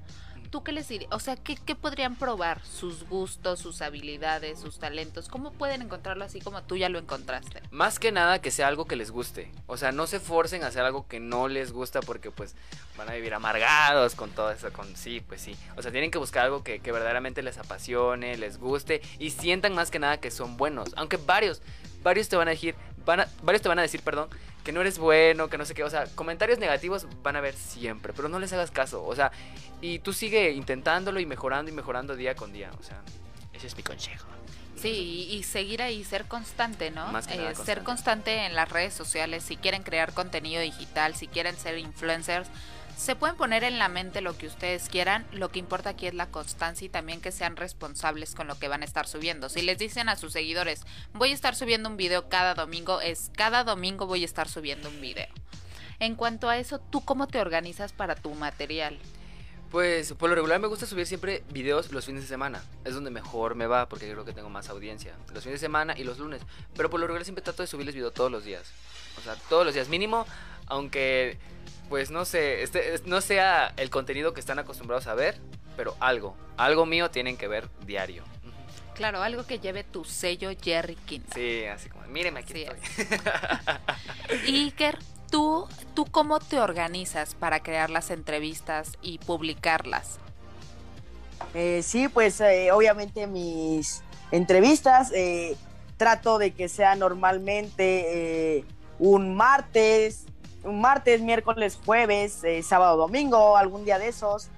¿Tú 0.57 0.65
qué 0.65 0.73
les 0.73 0.89
dirías? 0.89 1.13
O 1.13 1.21
sea, 1.21 1.37
¿qué, 1.37 1.55
¿qué 1.55 1.75
podrían 1.75 2.17
probar? 2.17 2.65
Sus 2.65 3.07
gustos, 3.07 3.61
sus 3.61 3.83
habilidades, 3.83 4.59
sus 4.59 4.79
talentos. 4.79 5.29
¿Cómo 5.29 5.53
pueden 5.53 5.83
encontrarlo 5.83 6.25
así 6.25 6.41
como 6.41 6.63
tú 6.63 6.79
ya 6.79 6.89
lo 6.89 6.99
encontraste? 6.99 7.61
Más 7.71 7.99
que 7.99 8.11
nada 8.11 8.41
que 8.41 8.51
sea 8.51 8.67
algo 8.67 8.87
que 8.87 8.97
les 8.97 9.11
guste. 9.11 9.53
O 9.67 9.77
sea, 9.77 9.93
no 9.93 10.07
se 10.07 10.19
forcen 10.19 10.65
a 10.65 10.69
hacer 10.69 10.83
algo 10.83 11.07
que 11.09 11.21
no 11.21 11.49
les 11.49 11.73
gusta 11.73 12.01
porque 12.01 12.31
pues 12.31 12.55
van 12.97 13.11
a 13.11 13.13
vivir 13.13 13.35
amargados 13.35 14.15
con 14.15 14.31
todo 14.31 14.51
eso. 14.51 14.73
Con 14.73 14.97
sí, 14.97 15.21
pues 15.21 15.43
sí. 15.43 15.55
O 15.77 15.83
sea, 15.83 15.93
tienen 15.93 16.11
que 16.11 16.17
buscar 16.17 16.47
algo 16.47 16.65
que, 16.65 16.79
verdaderamente 16.79 17.43
les 17.43 17.59
apasione, 17.59 18.39
les 18.39 18.59
guste 18.59 19.03
y 19.19 19.33
sientan 19.33 19.75
más 19.75 19.91
que 19.91 19.99
nada 19.99 20.21
que 20.21 20.31
son 20.31 20.57
buenos. 20.57 20.89
Aunque 20.97 21.19
varios, 21.19 21.61
varios 22.03 22.31
te 22.31 22.37
van 22.37 22.49
a 22.49 22.53
decir, 22.53 22.75
varios 23.05 23.61
te 23.61 23.69
van 23.69 23.79
a 23.79 23.83
decir, 23.83 24.01
perdón, 24.01 24.31
que 24.67 24.73
no 24.73 24.81
eres 24.81 24.99
bueno, 24.99 25.49
que 25.49 25.57
no 25.59 25.64
sé 25.64 25.75
qué. 25.75 25.85
O 25.85 25.89
sea, 25.91 26.07
comentarios 26.17 26.59
negativos 26.59 27.07
van 27.23 27.37
a 27.37 27.39
haber 27.39 27.55
siempre, 27.55 28.12
pero 28.12 28.29
no 28.29 28.41
les 28.41 28.53
hagas 28.53 28.73
caso. 28.73 29.05
O 29.07 29.14
sea, 29.14 29.31
y 29.81 30.01
tú 30.01 30.12
sigue 30.12 30.51
intentándolo 30.51 31.21
y 31.21 31.25
mejorando 31.27 31.71
y 31.71 31.75
mejorando 31.75 32.17
día 32.17 32.35
con 32.35 32.53
día. 32.53 32.73
O 32.81 32.83
sea, 32.83 33.01
ese 33.53 33.69
es 33.69 33.77
mi 33.77 33.85
consejo. 33.85 34.27
Sí, 34.75 34.89
y, 35.31 35.37
y 35.37 35.43
seguir 35.45 35.83
ahí, 35.83 36.03
ser 36.03 36.27
constante, 36.27 36.91
¿no? 36.91 37.07
Más 37.12 37.29
que 37.29 37.37
nada 37.37 37.53
Eh, 37.53 37.55
Ser 37.55 37.83
constante. 37.83 37.85
constante 37.85 38.47
en 38.47 38.55
las 38.57 38.69
redes 38.69 38.93
sociales, 38.93 39.45
si 39.45 39.57
quieren 39.57 39.85
crear 39.85 40.12
contenido 40.12 40.61
digital, 40.61 41.14
si 41.14 41.29
quieren 41.29 41.57
ser 41.57 41.79
influencers, 41.79 42.49
se 42.97 43.15
pueden 43.15 43.37
poner 43.37 43.63
en 43.63 43.79
la 43.79 43.89
mente 43.89 44.23
lo 44.23 44.37
que 44.37 44.47
ustedes 44.47 44.89
quieran, 44.89 45.27
lo 45.33 45.51
que 45.51 45.59
importa 45.59 45.91
aquí 45.91 46.07
es 46.07 46.15
la 46.15 46.31
constancia 46.31 46.87
y 46.87 46.89
también 46.89 47.21
que 47.21 47.31
sean 47.31 47.57
responsables 47.57 48.35
con 48.35 48.47
lo 48.47 48.59
que 48.59 48.69
van 48.69 48.83
a 48.83 48.87
estar 48.87 49.07
subiendo. 49.07 49.49
Si 49.49 49.61
les 49.61 49.79
dicen 49.79 50.09
a 50.09 50.17
sus 50.17 50.33
seguidores, 50.33 50.83
voy 51.13 51.31
a 51.31 51.35
estar 51.35 51.55
subiendo 51.55 51.91
un 51.91 51.99
video 51.99 52.29
cada 52.29 52.55
domingo, 52.55 53.01
es 53.01 53.31
cada 53.37 53.65
domingo 53.65 54.07
voy 54.07 54.23
a 54.23 54.25
estar 54.25 54.49
subiendo 54.49 54.89
un 54.89 55.01
video. 55.01 55.29
En 55.99 56.15
cuanto 56.15 56.49
a 56.49 56.59
eso, 56.59 56.79
¿tú 56.79 57.05
cómo 57.05 57.27
te 57.27 57.41
organizas 57.41 57.93
para 57.93 58.15
tu 58.15 58.35
material? 58.35 58.99
Pues 59.71 60.13
por 60.15 60.31
lo 60.31 60.37
regular 60.37 60.61
me 60.61 60.69
gusta 60.69 60.87
subir 60.87 61.07
siempre 61.07 61.43
videos 61.51 61.93
los 61.93 62.07
fines 62.07 62.23
de 62.23 62.29
semana. 62.29 62.63
Es 62.85 62.95
donde 62.95 63.11
mejor 63.11 63.57
me 63.57 63.67
va 63.67 63.89
porque 63.89 64.11
creo 64.11 64.25
que 64.25 64.33
tengo 64.33 64.49
más 64.49 64.69
audiencia. 64.69 65.15
Los 65.35 65.43
fines 65.43 65.61
de 65.61 65.67
semana 65.67 65.95
y 65.99 66.05
los 66.05 66.19
lunes. 66.19 66.41
Pero 66.77 66.89
por 66.89 67.01
lo 67.01 67.07
regular 67.07 67.25
siempre 67.25 67.43
trato 67.43 67.63
de 67.63 67.67
subirles 67.67 67.95
video 67.95 68.11
todos 68.11 68.31
los 68.31 68.45
días. 68.45 68.71
O 69.19 69.23
sea, 69.23 69.35
todos 69.49 69.67
los 69.67 69.75
días 69.75 69.89
mínimo. 69.89 70.27
Aunque, 70.67 71.39
pues 71.89 72.11
no 72.11 72.24
sé, 72.24 72.62
este, 72.62 72.95
es- 72.95 73.07
no 73.07 73.20
sea 73.20 73.72
el 73.76 73.91
contenido 73.91 74.32
que 74.34 74.41
están 74.41 74.59
acostumbrados 74.59 75.07
a 75.07 75.14
ver. 75.14 75.39
Pero 75.76 75.95
algo, 76.01 76.34
algo 76.57 76.87
mío 76.87 77.11
tienen 77.11 77.37
que 77.37 77.49
ver 77.49 77.68
diario. 77.84 78.24
Claro, 78.95 79.22
algo 79.22 79.47
que 79.47 79.59
lleve 79.59 79.84
tu 79.84 80.05
sello 80.07 80.51
Jerry 80.62 80.95
King. 81.05 81.20
Sí, 81.34 81.64
así 81.66 81.91
como, 81.91 82.07
míreme 82.07 82.41
aquí 82.41 82.64
Así 82.64 83.03
estoy. 83.03 84.39
Iker, 84.47 84.99
¿tú, 85.30 85.68
¿tú 85.93 86.07
cómo 86.07 86.39
te 86.41 86.59
organizas 86.61 87.34
para 87.34 87.61
crear 87.62 87.91
las 87.91 88.11
entrevistas 88.11 88.93
y 89.03 89.18
publicarlas? 89.18 90.18
Eh, 91.53 91.82
sí, 91.82 92.09
pues 92.09 92.41
eh, 92.41 92.72
obviamente 92.72 93.26
mis 93.26 94.03
entrevistas 94.30 95.12
eh, 95.14 95.57
trato 95.99 96.39
de 96.39 96.53
que 96.53 96.70
sea 96.70 96.95
normalmente 96.97 98.57
eh, 98.59 98.64
un 98.99 99.34
martes, 99.37 100.24
martes, 100.67 101.21
miércoles, 101.21 101.79
jueves, 101.85 102.43
eh, 102.45 102.62
sábado, 102.62 102.97
domingo, 102.97 103.57
algún 103.57 103.85
día 103.85 103.99
de 103.99 104.09
esos. 104.09 104.51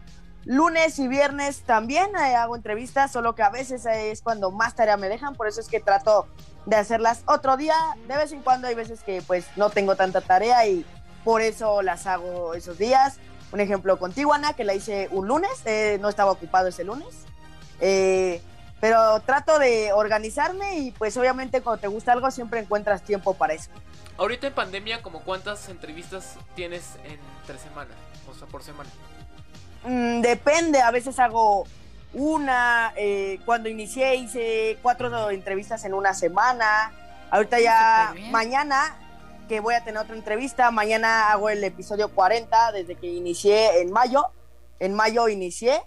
Lunes 0.45 0.99
y 0.99 1.09
viernes 1.09 1.61
también 1.67 2.11
eh, 2.17 2.35
hago 2.35 2.57
entrevistas, 2.57 3.13
solo 3.13 3.35
que 3.35 3.43
a 3.43 3.51
veces 3.51 3.85
eh, 3.85 4.11
es 4.11 4.23
cuando 4.23 4.51
más 4.51 4.75
tarea 4.75 4.97
me 4.97 5.11
dejan, 5.11 5.35
por 5.35 5.47
eso 5.47 5.61
es 5.61 5.69
que 5.69 5.79
trato 5.79 6.27
de 6.65 6.77
hacerlas 6.77 7.23
otro 7.27 7.59
día. 7.59 7.75
De 8.07 8.17
vez 8.17 8.33
en 8.33 8.41
cuando 8.41 8.67
hay 8.67 8.75
veces 8.75 9.03
que 9.03 9.21
pues 9.21 9.47
no 9.57 9.69
tengo 9.69 9.95
tanta 9.95 10.23
tarea 10.23 10.67
y 10.67 10.87
por 11.23 11.43
eso 11.43 11.83
las 11.83 12.07
hago 12.07 12.55
esos 12.55 12.79
días. 12.79 13.19
Un 13.53 13.61
ejemplo 13.61 13.99
contigo, 13.99 14.33
Ana, 14.33 14.55
que 14.55 14.65
la 14.65 14.73
hice 14.73 15.09
un 15.11 15.29
lunes, 15.29 15.51
eh, 15.67 15.99
no 16.01 16.09
estaba 16.09 16.31
ocupado 16.31 16.69
ese 16.69 16.85
lunes. 16.85 17.27
Pero 18.81 19.21
trato 19.21 19.59
de 19.59 19.93
organizarme 19.93 20.79
y 20.79 20.91
pues 20.93 21.17
obviamente 21.17 21.61
cuando 21.61 21.81
te 21.81 21.89
gusta 21.89 22.13
algo 22.13 22.31
siempre 22.31 22.61
encuentras 22.61 23.03
tiempo 23.03 23.35
para 23.35 23.55
eso. 23.55 23.71
Ahorita 24.17 24.49
en 24.49 24.55
pandemia, 24.55 25.03
como 25.03 25.21
cuántas 25.21 25.69
entrevistas 25.69 26.37
tienes 26.55 26.97
entre 27.05 27.59
semana? 27.59 27.91
O 28.29 28.35
sea, 28.35 28.49
por 28.49 28.63
semana. 28.63 28.91
Mm, 29.85 30.21
depende, 30.21 30.81
a 30.81 30.91
veces 30.91 31.19
hago 31.19 31.67
una, 32.13 32.93
eh, 32.97 33.39
cuando 33.45 33.69
inicié 33.69 34.17
hice 34.17 34.79
cuatro 34.83 35.31
entrevistas 35.31 35.85
en 35.85 35.95
una 35.95 36.15
semana. 36.15 36.93
Ahorita 37.31 37.61
ya 37.61 38.15
mañana 38.31 38.97
que 39.49 39.61
voy 39.61 39.75
a 39.75 39.85
tener 39.85 40.01
otra 40.01 40.17
entrevista, 40.17 40.71
mañana 40.71 41.31
hago 41.31 41.49
el 41.49 41.63
episodio 41.63 42.09
40 42.09 42.73
desde 42.73 42.97
que 42.97 43.07
inicié 43.07 43.81
en 43.81 43.93
mayo. 43.93 44.27
En 44.81 44.95
mayo 44.95 45.29
inicié 45.29 45.81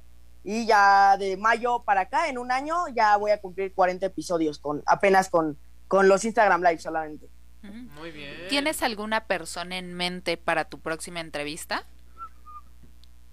y 0.43 0.65
ya 0.65 1.17
de 1.17 1.37
mayo 1.37 1.83
para 1.83 2.01
acá, 2.01 2.27
en 2.29 2.37
un 2.37 2.51
año, 2.51 2.75
ya 2.95 3.15
voy 3.17 3.31
a 3.31 3.39
cumplir 3.41 3.73
40 3.73 4.05
episodios 4.07 4.59
con 4.59 4.81
apenas 4.85 5.29
con, 5.29 5.57
con 5.87 6.07
los 6.07 6.23
Instagram 6.25 6.61
Live 6.63 6.79
solamente. 6.79 7.27
Muy 7.61 8.09
bien. 8.11 8.33
¿Tienes 8.49 8.81
alguna 8.81 9.25
persona 9.27 9.77
en 9.77 9.93
mente 9.93 10.35
para 10.37 10.65
tu 10.65 10.79
próxima 10.79 11.19
entrevista? 11.19 11.85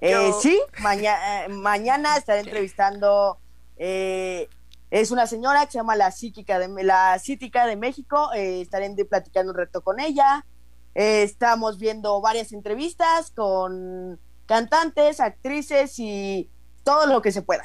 Eh, 0.00 0.12
Yo- 0.12 0.40
sí, 0.40 0.60
maña- 0.80 1.44
eh, 1.44 1.48
mañana 1.48 2.16
estaré 2.16 2.40
entrevistando 2.40 3.38
eh, 3.76 4.48
Es 4.90 5.10
una 5.10 5.26
señora 5.26 5.64
que 5.66 5.72
se 5.72 5.78
llama 5.78 5.96
la 5.96 6.10
psíquica 6.10 6.58
de 6.58 6.68
la 6.82 7.18
Cítica 7.18 7.66
de 7.66 7.76
México. 7.76 8.30
Eh, 8.34 8.62
estaré 8.62 8.90
platicando 9.04 9.52
un 9.52 9.58
reto 9.58 9.82
con 9.82 10.00
ella. 10.00 10.46
Eh, 10.94 11.22
estamos 11.22 11.78
viendo 11.78 12.20
varias 12.22 12.52
entrevistas 12.52 13.30
con 13.30 14.18
cantantes, 14.46 15.20
actrices 15.20 15.98
y 15.98 16.50
todo 16.88 17.06
lo 17.06 17.20
que 17.20 17.32
se 17.32 17.42
pueda. 17.42 17.64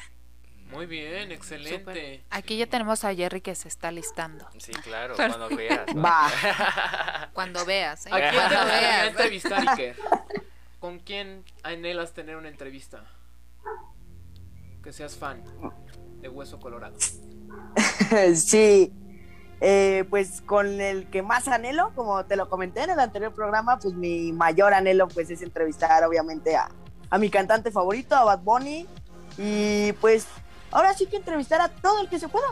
Muy 0.69 0.85
bien, 0.85 1.31
excelente. 1.31 2.25
Aquí 2.29 2.57
ya 2.57 2.67
tenemos 2.67 3.05
a 3.05 3.15
Jerry 3.15 3.39
que 3.39 3.55
se 3.55 3.69
está 3.69 3.89
listando. 3.89 4.45
Sí, 4.57 4.73
claro, 4.73 5.15
cuando 5.15 5.47
veas. 5.47 5.85
Va. 5.95 6.29
Cuando 7.33 7.63
veas. 7.63 8.05
¿eh? 8.07 8.09
¿A 8.11 8.29
quién 8.29 8.49
te 8.49 8.55
gustaría 8.55 9.07
entrevistar, 9.07 9.69
Iker? 9.69 9.95
¿Con 10.79 10.99
quién 10.99 11.45
anhelas 11.63 12.13
tener 12.13 12.35
una 12.35 12.49
entrevista? 12.49 13.05
Que 14.83 14.91
seas 14.91 15.15
fan 15.15 15.41
de 16.19 16.27
Hueso 16.27 16.59
Colorado. 16.59 16.97
sí, 18.35 18.91
eh, 19.61 20.03
pues 20.09 20.41
con 20.41 20.81
el 20.81 21.09
que 21.09 21.21
más 21.21 21.47
anhelo, 21.47 21.93
como 21.95 22.25
te 22.25 22.35
lo 22.35 22.49
comenté 22.49 22.83
en 22.83 22.89
el 22.89 22.99
anterior 22.99 23.33
programa, 23.33 23.79
pues 23.79 23.93
mi 23.93 24.33
mayor 24.33 24.73
anhelo 24.73 25.07
pues 25.07 25.29
es 25.29 25.41
entrevistar 25.43 26.03
obviamente 26.03 26.57
a, 26.57 26.67
a 27.09 27.17
mi 27.17 27.29
cantante 27.29 27.71
favorito, 27.71 28.15
a 28.15 28.25
Bad 28.25 28.39
Bunny, 28.39 28.85
y 29.37 29.93
pues 29.93 30.27
ahora 30.71 30.93
sí 30.93 31.05
que 31.05 31.17
entrevistar 31.17 31.61
a 31.61 31.69
todo 31.69 32.01
el 32.01 32.09
que 32.09 32.19
se 32.19 32.27
pueda, 32.27 32.47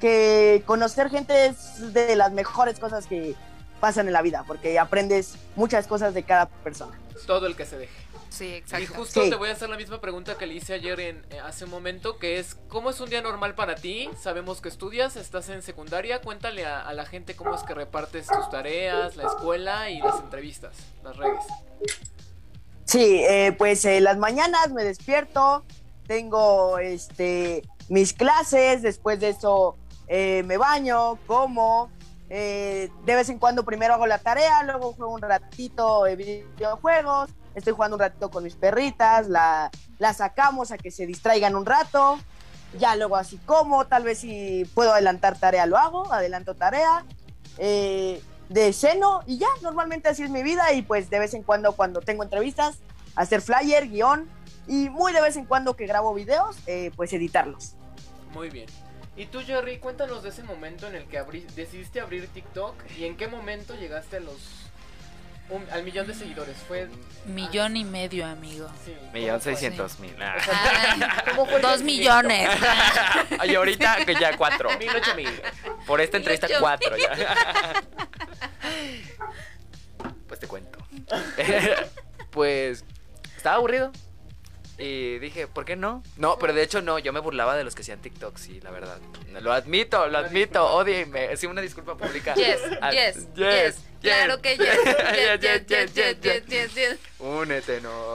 que 0.00 0.62
conocer 0.66 1.10
gente 1.10 1.46
es 1.46 1.92
de 1.92 2.16
las 2.16 2.32
mejores 2.32 2.78
cosas 2.78 3.06
que 3.06 3.34
pasan 3.80 4.06
en 4.06 4.12
la 4.12 4.22
vida, 4.22 4.44
porque 4.46 4.78
aprendes 4.78 5.36
muchas 5.56 5.86
cosas 5.86 6.14
de 6.14 6.22
cada 6.22 6.46
persona. 6.46 6.98
Todo 7.26 7.46
el 7.46 7.56
que 7.56 7.66
se 7.66 7.78
deje. 7.78 8.04
Sí, 8.34 8.52
exacto. 8.52 8.82
Y 8.82 8.86
justo 8.86 9.22
te 9.28 9.36
voy 9.36 9.48
a 9.48 9.52
hacer 9.52 9.68
la 9.68 9.76
misma 9.76 10.00
pregunta 10.00 10.36
que 10.36 10.46
le 10.46 10.54
hice 10.54 10.74
ayer 10.74 10.98
en, 10.98 11.24
eh, 11.30 11.38
hace 11.38 11.66
un 11.66 11.70
momento, 11.70 12.18
que 12.18 12.40
es, 12.40 12.56
¿cómo 12.66 12.90
es 12.90 12.98
un 12.98 13.08
día 13.08 13.22
normal 13.22 13.54
para 13.54 13.76
ti? 13.76 14.10
Sabemos 14.20 14.60
que 14.60 14.68
estudias, 14.68 15.14
estás 15.14 15.48
en 15.50 15.62
secundaria, 15.62 16.20
cuéntale 16.20 16.66
a, 16.66 16.92
la 16.94 17.06
gente 17.06 17.36
cómo 17.36 17.54
es 17.54 17.62
que 17.62 17.74
repartes 17.74 18.26
tus 18.26 18.50
tareas, 18.50 19.14
la 19.14 19.28
escuela 19.28 19.88
y 19.88 20.00
las 20.00 20.18
entrevistas, 20.18 20.74
las 21.04 21.16
redes. 21.16 21.44
Sí, 22.86 23.22
eh, 23.22 23.54
pues 23.56 23.84
eh, 23.84 24.00
las 24.00 24.18
mañanas 24.18 24.72
me 24.72 24.82
despierto, 24.82 25.64
tengo 26.06 26.78
este 26.78 27.62
mis 27.88 28.12
clases, 28.12 28.82
después 28.82 29.20
de 29.20 29.30
eso 29.30 29.76
me 30.08 30.56
baño, 30.56 31.18
como, 31.26 31.90
de 32.28 32.90
vez 33.04 33.28
en 33.28 33.38
cuando 33.38 33.64
primero 33.64 33.94
hago 33.94 34.06
la 34.06 34.18
tarea, 34.18 34.62
luego 34.62 34.92
juego 34.92 35.12
un 35.12 35.22
ratito 35.22 36.04
de 36.04 36.16
videojuegos, 36.16 37.30
estoy 37.54 37.72
jugando 37.72 37.96
un 37.96 38.00
ratito 38.00 38.30
con 38.30 38.44
mis 38.44 38.54
perritas, 38.54 39.28
la, 39.28 39.70
la 39.98 40.12
sacamos 40.12 40.72
a 40.72 40.78
que 40.78 40.90
se 40.90 41.06
distraigan 41.06 41.54
un 41.54 41.66
rato, 41.66 42.18
ya 42.78 42.96
luego 42.96 43.16
así 43.16 43.38
como, 43.38 43.86
tal 43.86 44.02
vez 44.02 44.18
si 44.18 44.64
puedo 44.74 44.92
adelantar 44.92 45.38
tarea 45.38 45.66
lo 45.66 45.78
hago, 45.78 46.12
adelanto 46.12 46.54
tarea, 46.54 47.04
eh, 47.58 48.20
de 48.48 48.72
seno 48.72 49.22
y 49.26 49.38
ya, 49.38 49.48
normalmente 49.62 50.08
así 50.08 50.22
es 50.22 50.30
mi 50.30 50.42
vida 50.42 50.72
y 50.72 50.82
pues 50.82 51.08
de 51.08 51.18
vez 51.18 51.34
en 51.34 51.42
cuando 51.42 51.72
cuando 51.72 52.00
tengo 52.00 52.22
entrevistas, 52.22 52.78
hacer 53.14 53.40
flyer, 53.40 53.88
guion 53.88 54.28
y 54.66 54.88
muy 54.90 55.12
de 55.12 55.20
vez 55.20 55.36
en 55.36 55.44
cuando 55.44 55.74
que 55.74 55.86
grabo 55.86 56.14
videos, 56.14 56.56
eh, 56.66 56.90
pues 56.96 57.12
editarlos. 57.12 57.74
Muy 58.32 58.50
bien. 58.50 58.66
Y 59.16 59.26
tú, 59.26 59.40
Jerry, 59.40 59.78
cuéntanos 59.78 60.22
de 60.22 60.30
ese 60.30 60.42
momento 60.42 60.88
en 60.88 60.96
el 60.96 61.04
que 61.04 61.22
decidiste 61.54 62.00
abrir 62.00 62.26
TikTok 62.28 62.74
y 62.98 63.04
en 63.04 63.16
qué 63.16 63.28
momento 63.28 63.74
llegaste 63.76 64.16
a 64.16 64.20
los 64.20 64.64
al 65.70 65.84
millón 65.84 66.06
de 66.06 66.14
seguidores. 66.14 66.56
Fue. 66.66 66.88
Millón 67.26 67.76
y 67.76 67.84
medio, 67.84 68.26
amigo. 68.26 68.68
millón 69.12 69.40
seiscientos 69.40 70.00
mil. 70.00 70.14
dos 71.62 71.82
millones. 71.82 72.48
y 73.44 73.54
ahorita 73.54 74.04
que 74.04 74.14
ya 74.14 74.36
cuatro. 74.36 74.70
Mil 74.78 74.88
ocho 74.88 75.14
mil. 75.14 75.28
Por 75.86 76.00
esta 76.00 76.16
entrevista, 76.16 76.48
cuatro 76.58 76.96
ya. 76.96 77.82
pues 80.26 80.40
te 80.40 80.46
cuento. 80.46 80.78
pues. 82.30 82.84
Estaba 83.36 83.56
aburrido. 83.56 83.92
Y 84.76 85.18
dije, 85.20 85.46
¿por 85.46 85.64
qué 85.64 85.76
no? 85.76 86.02
No, 86.16 86.36
pero 86.38 86.52
de 86.52 86.62
hecho 86.62 86.82
no, 86.82 86.98
yo 86.98 87.12
me 87.12 87.20
burlaba 87.20 87.56
de 87.56 87.62
los 87.62 87.76
que 87.76 87.82
hacían 87.82 88.00
TikTok, 88.00 88.36
sí, 88.36 88.60
la 88.60 88.72
verdad. 88.72 88.98
Lo 89.40 89.52
admito, 89.52 90.08
lo 90.08 90.18
admito, 90.18 90.64
odienme. 90.64 91.36
Sí, 91.36 91.46
una 91.46 91.60
disculpa 91.60 91.96
pública. 91.96 92.34
Yes, 92.34 92.60
yes, 92.90 93.28
yes. 93.36 93.78
Claro 94.00 94.42
que 94.42 94.56
yes. 94.56 94.78
Yes, 94.84 95.40
yes, 95.40 95.66
yes, 95.66 95.94
yes, 95.94 96.46
yes, 96.48 96.74
yes, 96.74 96.98
Únete, 97.20 97.80
no. 97.80 98.14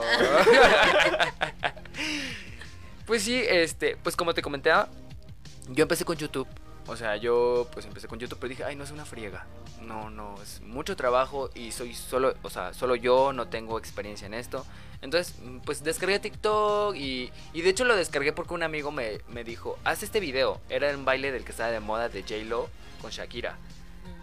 pues 3.06 3.22
sí, 3.22 3.42
este, 3.48 3.96
pues 3.96 4.14
como 4.14 4.34
te 4.34 4.42
comentaba, 4.42 4.88
yo 5.68 5.82
empecé 5.82 6.04
con 6.04 6.16
YouTube. 6.16 6.46
O 6.90 6.96
sea, 6.96 7.14
yo 7.14 7.68
pues 7.72 7.86
empecé 7.86 8.08
con 8.08 8.18
YouTube, 8.18 8.38
pero 8.40 8.50
dije, 8.50 8.64
ay, 8.64 8.74
no 8.74 8.82
es 8.82 8.90
una 8.90 9.04
friega. 9.04 9.46
No, 9.80 10.10
no, 10.10 10.34
es 10.42 10.60
mucho 10.60 10.96
trabajo 10.96 11.48
y 11.54 11.70
soy 11.70 11.94
solo, 11.94 12.34
o 12.42 12.50
sea, 12.50 12.74
solo 12.74 12.96
yo, 12.96 13.32
no 13.32 13.46
tengo 13.46 13.78
experiencia 13.78 14.26
en 14.26 14.34
esto. 14.34 14.66
Entonces, 15.00 15.36
pues 15.64 15.84
descargué 15.84 16.18
TikTok 16.18 16.96
y, 16.96 17.30
y 17.52 17.62
de 17.62 17.70
hecho 17.70 17.84
lo 17.84 17.94
descargué 17.94 18.32
porque 18.32 18.54
un 18.54 18.64
amigo 18.64 18.90
me, 18.90 19.20
me 19.28 19.44
dijo, 19.44 19.78
haz 19.84 20.02
este 20.02 20.18
video. 20.18 20.60
Era 20.68 20.90
un 20.96 21.04
baile 21.04 21.30
del 21.30 21.44
que 21.44 21.52
estaba 21.52 21.70
de 21.70 21.78
moda 21.78 22.08
de 22.08 22.22
J-Lo 22.22 22.68
con 23.00 23.12
Shakira. 23.12 23.56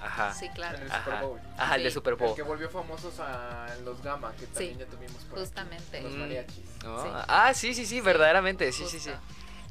Ajá. 0.02 0.34
Sí, 0.34 0.50
claro. 0.50 0.78
el 0.78 0.92
Super 0.92 1.22
Bowl. 1.22 1.40
Ajá, 1.58 1.76
el 1.78 1.84
de 1.84 1.92
Super 1.92 2.16
Bowl. 2.16 2.36
que 2.36 2.44
volvió 2.44 2.70
famosos 2.70 3.18
a 3.22 3.68
los 3.86 4.04
Gamma, 4.04 4.34
que 4.34 4.46
también 4.46 4.78
ya 4.78 4.86
tuvimos 4.88 5.24
por 5.24 5.40
Justamente. 5.40 6.02
Los 6.02 6.14
mm. 6.14 6.20
mariachis. 6.20 6.66
Ah, 6.84 7.54
sí, 7.54 7.74
sí, 7.74 7.86
sí, 7.86 8.02
verdaderamente, 8.02 8.74
sí, 8.74 8.84
sí, 8.88 9.00
sí. 9.00 9.12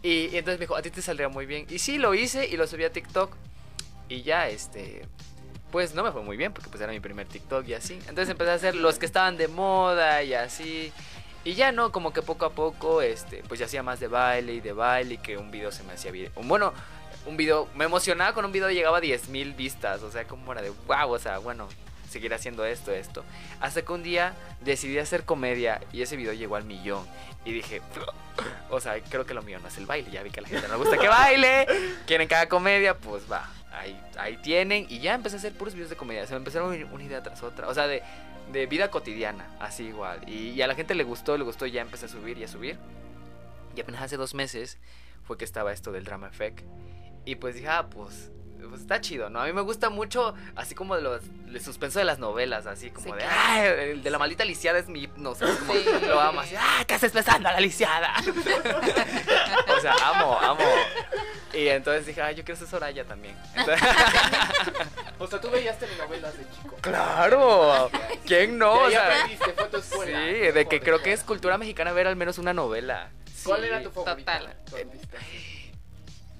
Y, 0.06 0.28
y, 0.28 0.36
entonces 0.36 0.60
me 0.60 0.66
dijo, 0.66 0.76
a 0.76 0.82
ti 0.82 0.90
te 0.90 1.02
saldría 1.02 1.28
muy 1.28 1.46
bien. 1.46 1.66
Y 1.68 1.80
sí, 1.80 1.98
lo 1.98 2.14
hice 2.14 2.46
y 2.46 2.56
lo 2.56 2.68
subí 2.68 2.84
a 2.84 2.92
TikTok. 2.92 3.32
Y 4.08 4.22
ya, 4.22 4.48
este, 4.48 5.04
pues 5.72 5.94
no 5.94 6.04
me 6.04 6.12
fue 6.12 6.22
muy 6.22 6.36
bien 6.36 6.52
porque 6.52 6.70
pues 6.70 6.80
era 6.80 6.92
mi 6.92 7.00
primer 7.00 7.26
TikTok 7.26 7.66
y 7.66 7.74
así. 7.74 7.94
Entonces 7.94 8.28
empecé 8.28 8.52
a 8.52 8.54
hacer 8.54 8.76
los 8.76 9.00
que 9.00 9.06
estaban 9.06 9.36
de 9.36 9.48
moda 9.48 10.22
y 10.22 10.34
así. 10.34 10.92
Y 11.42 11.54
ya 11.54 11.72
no, 11.72 11.90
como 11.90 12.12
que 12.12 12.22
poco 12.22 12.44
a 12.44 12.50
poco, 12.50 13.02
este, 13.02 13.42
pues 13.48 13.58
ya 13.58 13.66
hacía 13.66 13.82
más 13.82 13.98
de 13.98 14.06
baile 14.06 14.54
y 14.54 14.60
de 14.60 14.72
baile 14.72 15.14
y 15.14 15.18
que 15.18 15.38
un 15.38 15.50
video 15.50 15.72
se 15.72 15.82
me 15.82 15.94
hacía 15.94 16.12
bien. 16.12 16.30
Bueno, 16.44 16.72
un 17.26 17.36
video, 17.36 17.68
me 17.74 17.84
emocionaba 17.84 18.32
con 18.32 18.44
un 18.44 18.52
video 18.52 18.70
llegaba 18.70 18.98
a 18.98 19.02
10.000 19.02 19.56
vistas, 19.56 20.04
o 20.04 20.12
sea, 20.12 20.24
como 20.28 20.52
era 20.52 20.62
de 20.62 20.70
wow, 20.86 21.10
o 21.10 21.18
sea, 21.18 21.38
bueno, 21.38 21.68
seguir 22.08 22.34
haciendo 22.34 22.64
esto, 22.64 22.92
esto. 22.92 23.24
Hasta 23.60 23.82
que 23.82 23.92
un 23.92 24.02
día 24.02 24.34
decidí 24.60 24.98
hacer 24.98 25.24
comedia 25.24 25.80
y 25.92 26.02
ese 26.02 26.16
video 26.16 26.32
llegó 26.32 26.56
al 26.56 26.64
millón. 26.64 27.06
Y 27.44 27.52
dije, 27.52 27.80
o 28.70 28.80
sea, 28.80 29.00
creo 29.02 29.24
que 29.24 29.34
lo 29.34 29.42
mío 29.42 29.58
no 29.60 29.68
es 29.68 29.78
el 29.78 29.86
baile. 29.86 30.10
Ya 30.10 30.22
vi 30.22 30.30
que 30.30 30.40
a 30.40 30.42
la 30.42 30.48
gente 30.48 30.66
no 30.66 30.74
le 30.74 30.78
gusta 30.80 30.98
que 30.98 31.08
baile. 31.08 31.66
Quieren 32.06 32.26
que 32.26 32.34
haga 32.34 32.48
comedia, 32.48 32.96
pues 32.96 33.30
va. 33.30 33.48
Ahí, 33.72 34.00
ahí 34.18 34.36
tienen. 34.38 34.86
Y 34.88 34.98
ya 34.98 35.14
empecé 35.14 35.36
a 35.36 35.38
hacer 35.38 35.52
puros 35.52 35.74
videos 35.74 35.90
de 35.90 35.96
comedia. 35.96 36.26
Se 36.26 36.32
me 36.32 36.38
empezaron 36.38 36.72
una 36.92 37.04
idea 37.04 37.22
tras 37.22 37.42
otra. 37.42 37.68
O 37.68 37.74
sea, 37.74 37.86
de, 37.86 38.02
de 38.52 38.66
vida 38.66 38.90
cotidiana, 38.90 39.46
así 39.60 39.84
igual. 39.84 40.28
Y, 40.28 40.60
a 40.60 40.66
la 40.66 40.74
gente 40.74 40.94
le 40.94 41.04
gustó, 41.04 41.36
le 41.36 41.44
gustó. 41.44 41.66
Y 41.66 41.72
ya 41.72 41.82
empecé 41.82 42.06
a 42.06 42.08
subir 42.08 42.36
y 42.38 42.44
a 42.44 42.48
subir. 42.48 42.78
Y 43.76 43.80
apenas 43.80 44.02
hace 44.02 44.16
dos 44.16 44.34
meses 44.34 44.78
fue 45.22 45.38
que 45.38 45.44
estaba 45.44 45.72
esto 45.72 45.92
del 45.92 46.04
Drama 46.04 46.28
Effect. 46.28 46.64
Y 47.24 47.36
pues 47.36 47.54
dije, 47.54 47.68
ah, 47.68 47.88
pues 47.90 48.30
pues 48.68 48.80
está 48.80 49.00
chido, 49.00 49.30
¿no? 49.30 49.40
A 49.40 49.46
mí 49.46 49.52
me 49.52 49.60
gusta 49.60 49.90
mucho, 49.90 50.34
así 50.54 50.74
como 50.74 50.96
de 50.96 51.02
los, 51.02 51.22
el 51.48 51.60
suspenso 51.60 51.98
de 51.98 52.04
las 52.04 52.18
novelas, 52.18 52.66
así 52.66 52.90
como 52.90 53.14
de, 53.14 53.24
ah, 53.24 53.66
el 53.66 54.02
de 54.02 54.10
la 54.10 54.18
maldita 54.18 54.44
lisiada 54.44 54.78
es 54.78 54.88
mi, 54.88 55.08
no 55.16 55.34
sé, 55.34 55.44
como 55.44 55.74
lo 56.06 56.20
amo, 56.20 56.40
así, 56.40 56.54
ah, 56.58 56.84
¿qué 56.86 56.94
haces 56.94 57.12
besando 57.12 57.48
a 57.48 57.52
la 57.52 57.60
lisiada? 57.60 58.14
o 59.76 59.80
sea, 59.80 59.94
amo, 60.04 60.38
amo. 60.40 60.64
Y 61.52 61.68
entonces 61.68 62.06
dije, 62.06 62.20
ah, 62.20 62.32
yo 62.32 62.44
quiero 62.44 62.58
ser 62.58 62.68
Soraya 62.68 63.04
también. 63.04 63.34
o 65.18 65.26
sea, 65.26 65.40
tú 65.40 65.50
veías 65.50 65.78
telenovelas 65.78 66.36
de 66.36 66.44
chico. 66.44 66.76
Claro, 66.80 67.90
¿quién 68.26 68.58
no? 68.58 68.74
O 68.74 68.90
sea, 68.90 69.06
aprendiste, 69.06 69.52
fue 69.52 69.64
tu 69.68 69.76
escuela, 69.78 70.18
sí, 70.18 70.32
de 70.52 70.66
que 70.68 70.80
creo 70.80 71.02
que 71.02 71.12
es 71.12 71.22
cultura 71.22 71.58
mexicana 71.58 71.92
ver 71.92 72.06
al 72.06 72.16
menos 72.16 72.38
una 72.38 72.52
novela. 72.52 73.10
¿Cuál 73.44 73.64
era 73.64 73.82
tu 73.82 73.90
favorita? 73.90 74.38
Total. 74.38 74.56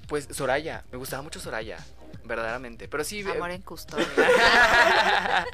Pues 0.09 0.29
Soraya, 0.31 0.85
me 0.93 0.99
gustaba 0.99 1.22
mucho 1.22 1.41
Soraya 1.41 1.79
verdaderamente. 2.27 2.89
Pero 2.89 3.05
sí. 3.05 3.22
Amor 3.22 3.51
en 3.51 3.62
custodia. 3.62 4.07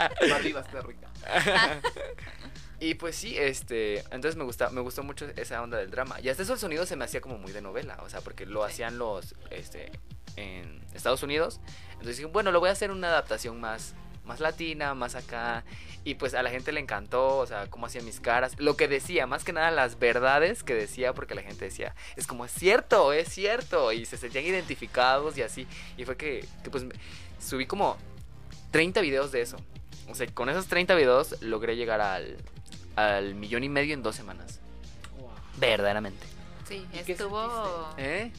rica. 0.87 1.09
y 2.81 2.95
pues 2.95 3.17
sí, 3.17 3.37
este, 3.39 4.01
entonces 4.11 4.37
me 4.37 4.45
gusta, 4.45 4.71
me 4.71 4.81
gustó 4.81 5.03
mucho 5.03 5.27
esa 5.37 5.63
onda 5.63 5.79
del 5.79 5.91
drama. 5.91 6.21
Y 6.21 6.29
hasta 6.29 6.43
eso 6.43 6.55
el 6.55 6.59
sonido 6.59 6.87
se 6.87 6.97
me 6.97 7.05
hacía 7.05 7.21
como 7.21 7.39
muy 7.39 7.53
de 7.53 7.63
novela, 7.63 7.99
o 8.03 8.09
sea, 8.09 8.21
porque 8.21 8.47
lo 8.47 8.65
hacían 8.65 8.99
los, 8.99 9.35
este, 9.51 9.93
en 10.37 10.83
Estados 10.95 11.23
Unidos. 11.23 11.61
Entonces 11.93 12.17
dije, 12.17 12.29
bueno, 12.29 12.51
lo 12.51 12.61
voy 12.61 12.69
a 12.69 12.73
hacer 12.73 12.91
una 12.91 13.09
adaptación 13.09 13.61
más, 13.61 13.95
más 14.25 14.41
latina, 14.41 14.95
más 14.95 15.15
acá. 15.15 15.65
Y 16.05 16.15
pues 16.15 16.35
a 16.35 16.43
la 16.43 16.51
gente 16.51 16.73
le 16.73 16.81
encantó, 16.81 17.39
o 17.39 17.47
sea, 17.47 17.69
cómo 17.69 17.87
hacía 17.87 18.03
mis 18.03 18.21
caras. 18.21 18.55
Lo 18.59 18.77
que 18.77 18.89
decía, 18.89 19.27
más 19.27 19.45
que 19.45 19.53
nada 19.53 19.71
las 19.71 19.99
verdades 19.99 20.63
que 20.63 20.75
decía, 20.75 21.13
porque 21.13 21.35
la 21.35 21.43
gente 21.43 21.65
decía, 21.65 21.95
es 22.17 22.27
como, 22.27 22.45
es 22.45 22.53
cierto, 22.53 23.13
es 23.13 23.29
cierto. 23.29 23.93
Y 23.93 24.05
se 24.05 24.17
sentían 24.17 24.45
identificados 24.47 25.37
y 25.39 25.43
así. 25.43 25.67
Y 25.97 26.05
fue 26.05 26.17
que, 26.17 26.47
pues 26.71 26.85
subí 27.41 27.67
como 27.67 27.97
30 28.71 29.01
videos 29.01 29.33
de 29.33 29.43
eso. 29.43 29.57
O 30.09 30.15
sea, 30.15 30.27
con 30.29 30.49
esos 30.49 30.67
30 30.67 30.95
videos 30.95 31.41
logré 31.41 31.77
llegar 31.77 32.01
al, 32.01 32.37
al 32.97 33.35
millón 33.35 33.65
y 33.65 33.69
medio 33.69 33.95
en 33.95 34.03
dos 34.03 34.17
semanas. 34.17 34.61
Verdaderamente. 35.59 36.32
Sí, 36.73 36.87
¿Y 36.93 36.99
qué 37.05 37.13
estuvo. 37.13 37.95
¿Eh? 37.99 38.33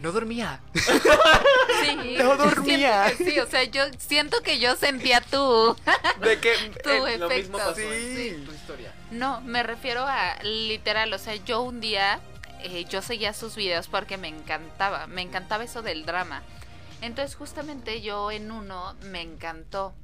No 0.00 0.12
dormía. 0.12 0.60
Sí, 0.74 2.14
No 2.18 2.36
dormía. 2.36 3.06
siento 3.08 3.24
que 3.24 3.30
sí, 3.30 3.40
o 3.40 3.46
sea, 3.46 3.64
yo 3.64 3.82
siento 3.98 4.40
que 4.42 4.58
yo 4.58 4.76
sentía 4.76 5.20
tu, 5.20 5.76
De 6.20 6.38
que 6.38 6.52
tu 6.82 6.90
eh, 6.90 7.18
Lo 7.18 7.28
mismo 7.28 7.58
efecto. 7.58 7.58
pasó 7.58 7.74
Sí. 7.76 8.28
en 8.28 8.44
tu 8.44 8.52
historia. 8.52 8.92
No, 9.10 9.40
me 9.40 9.62
refiero 9.62 10.04
a 10.06 10.36
literal, 10.42 11.12
o 11.12 11.18
sea, 11.18 11.34
yo 11.36 11.62
un 11.62 11.80
día, 11.80 12.20
eh, 12.60 12.84
yo 12.88 13.02
seguía 13.02 13.32
sus 13.32 13.56
videos 13.56 13.88
porque 13.88 14.16
me 14.18 14.28
encantaba, 14.28 15.06
me 15.06 15.22
encantaba 15.22 15.64
eso 15.64 15.82
del 15.82 16.06
drama. 16.06 16.42
Entonces 17.00 17.34
justamente 17.36 18.00
yo 18.02 18.30
en 18.30 18.50
uno 18.50 18.94
me 19.02 19.20
encantó 19.20 19.94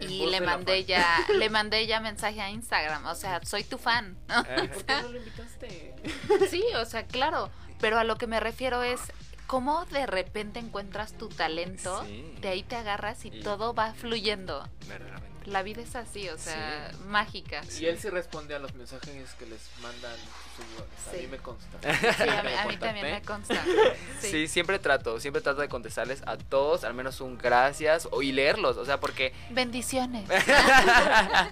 y 0.00 0.26
le 0.26 0.40
mandé 0.40 0.84
ya, 0.84 1.18
le 1.36 1.48
mandé 1.50 1.86
ya 1.86 2.00
mensaje 2.00 2.40
a 2.40 2.50
Instagram, 2.50 3.06
o 3.06 3.14
sea, 3.14 3.40
soy 3.44 3.64
tu 3.64 3.78
fan. 3.78 4.16
eh, 4.48 4.68
¿Por 4.72 4.84
qué 4.84 5.02
no 5.02 5.08
lo 5.08 5.18
invitaste? 5.18 5.94
Sí, 6.50 6.62
o 6.76 6.84
sea, 6.84 7.06
claro, 7.06 7.50
pero 7.80 7.98
a 7.98 8.04
lo 8.04 8.16
que 8.16 8.26
me 8.26 8.40
refiero 8.40 8.82
es 8.82 9.00
cómo 9.46 9.84
de 9.86 10.06
repente 10.06 10.58
encuentras 10.60 11.12
tu 11.18 11.28
talento, 11.28 12.04
Sí. 12.06 12.34
de 12.40 12.48
ahí 12.48 12.62
te 12.62 12.76
agarras 12.76 13.24
y, 13.24 13.28
Y- 13.28 13.42
todo 13.42 13.74
va 13.74 13.92
fluyendo. 13.94 14.68
verdaderamente. 14.88 15.28
La 15.46 15.62
vida 15.62 15.80
es 15.80 15.96
así, 15.96 16.28
o 16.28 16.36
sea, 16.36 16.92
mágica. 17.06 17.62
Y 17.80 17.86
él 17.86 17.98
sí 17.98 18.10
responde 18.10 18.54
a 18.54 18.58
los 18.58 18.74
mensajes 18.74 19.32
que 19.38 19.46
les 19.46 19.70
mandan 19.80 20.14
A 20.60 21.12
mí 21.16 21.26
me 21.26 21.38
consta. 21.38 21.66
Sí, 21.82 22.28
a 22.28 22.42
mí, 22.42 22.52
a 22.52 22.52
mí 22.66 22.76
Contacté. 22.76 22.78
también 22.78 23.10
me 23.12 23.22
consta. 23.22 23.64
Sí. 24.20 24.30
Sí. 24.30 24.48
siempre 24.48 24.78
trato, 24.78 25.18
siempre 25.18 25.40
trato 25.42 25.60
de 25.62 25.68
contestarles 25.68 26.22
a 26.26 26.36
todos, 26.36 26.84
al 26.84 26.94
menos 26.94 27.20
un 27.20 27.36
gracias 27.38 28.06
o, 28.12 28.22
y 28.22 28.30
leerlos, 28.32 28.76
o 28.76 28.84
sea, 28.84 29.00
porque 29.00 29.32
Bendiciones. 29.50 30.28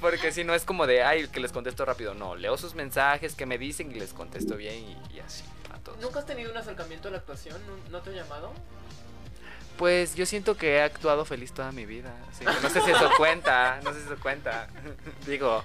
porque 0.00 0.32
si 0.32 0.44
no 0.44 0.54
es 0.54 0.64
como 0.64 0.86
de, 0.86 1.02
ay, 1.02 1.28
que 1.28 1.40
les 1.40 1.52
contesto 1.52 1.84
rápido, 1.84 2.14
no, 2.14 2.34
leo 2.34 2.56
sus 2.58 2.74
mensajes, 2.74 3.34
que 3.34 3.46
me 3.46 3.58
dicen 3.58 3.90
y 3.90 3.94
les 3.94 4.12
contesto 4.12 4.56
bien 4.56 4.74
y, 4.76 5.16
y 5.16 5.20
así 5.20 5.44
a 5.72 5.78
todos. 5.78 5.98
¿Nunca 6.00 6.18
has 6.18 6.26
tenido 6.26 6.50
un 6.50 6.56
acercamiento 6.56 7.08
a 7.08 7.12
la 7.12 7.18
actuación? 7.18 7.60
¿No- 7.66 7.90
¿No 7.90 8.00
te 8.02 8.10
ha 8.10 8.14
llamado? 8.14 8.52
Pues 9.78 10.14
yo 10.14 10.26
siento 10.26 10.56
que 10.56 10.76
he 10.76 10.82
actuado 10.82 11.24
feliz 11.24 11.52
toda 11.52 11.72
mi 11.72 11.86
vida, 11.86 12.12
así 12.30 12.44
que 12.44 12.52
no 12.60 12.68
sé 12.70 12.80
si 12.82 12.90
eso 12.90 13.10
cuenta, 13.16 13.80
no 13.82 13.92
sé 13.92 14.00
si 14.00 14.06
eso 14.06 14.16
cuenta. 14.20 14.68
Digo, 15.26 15.64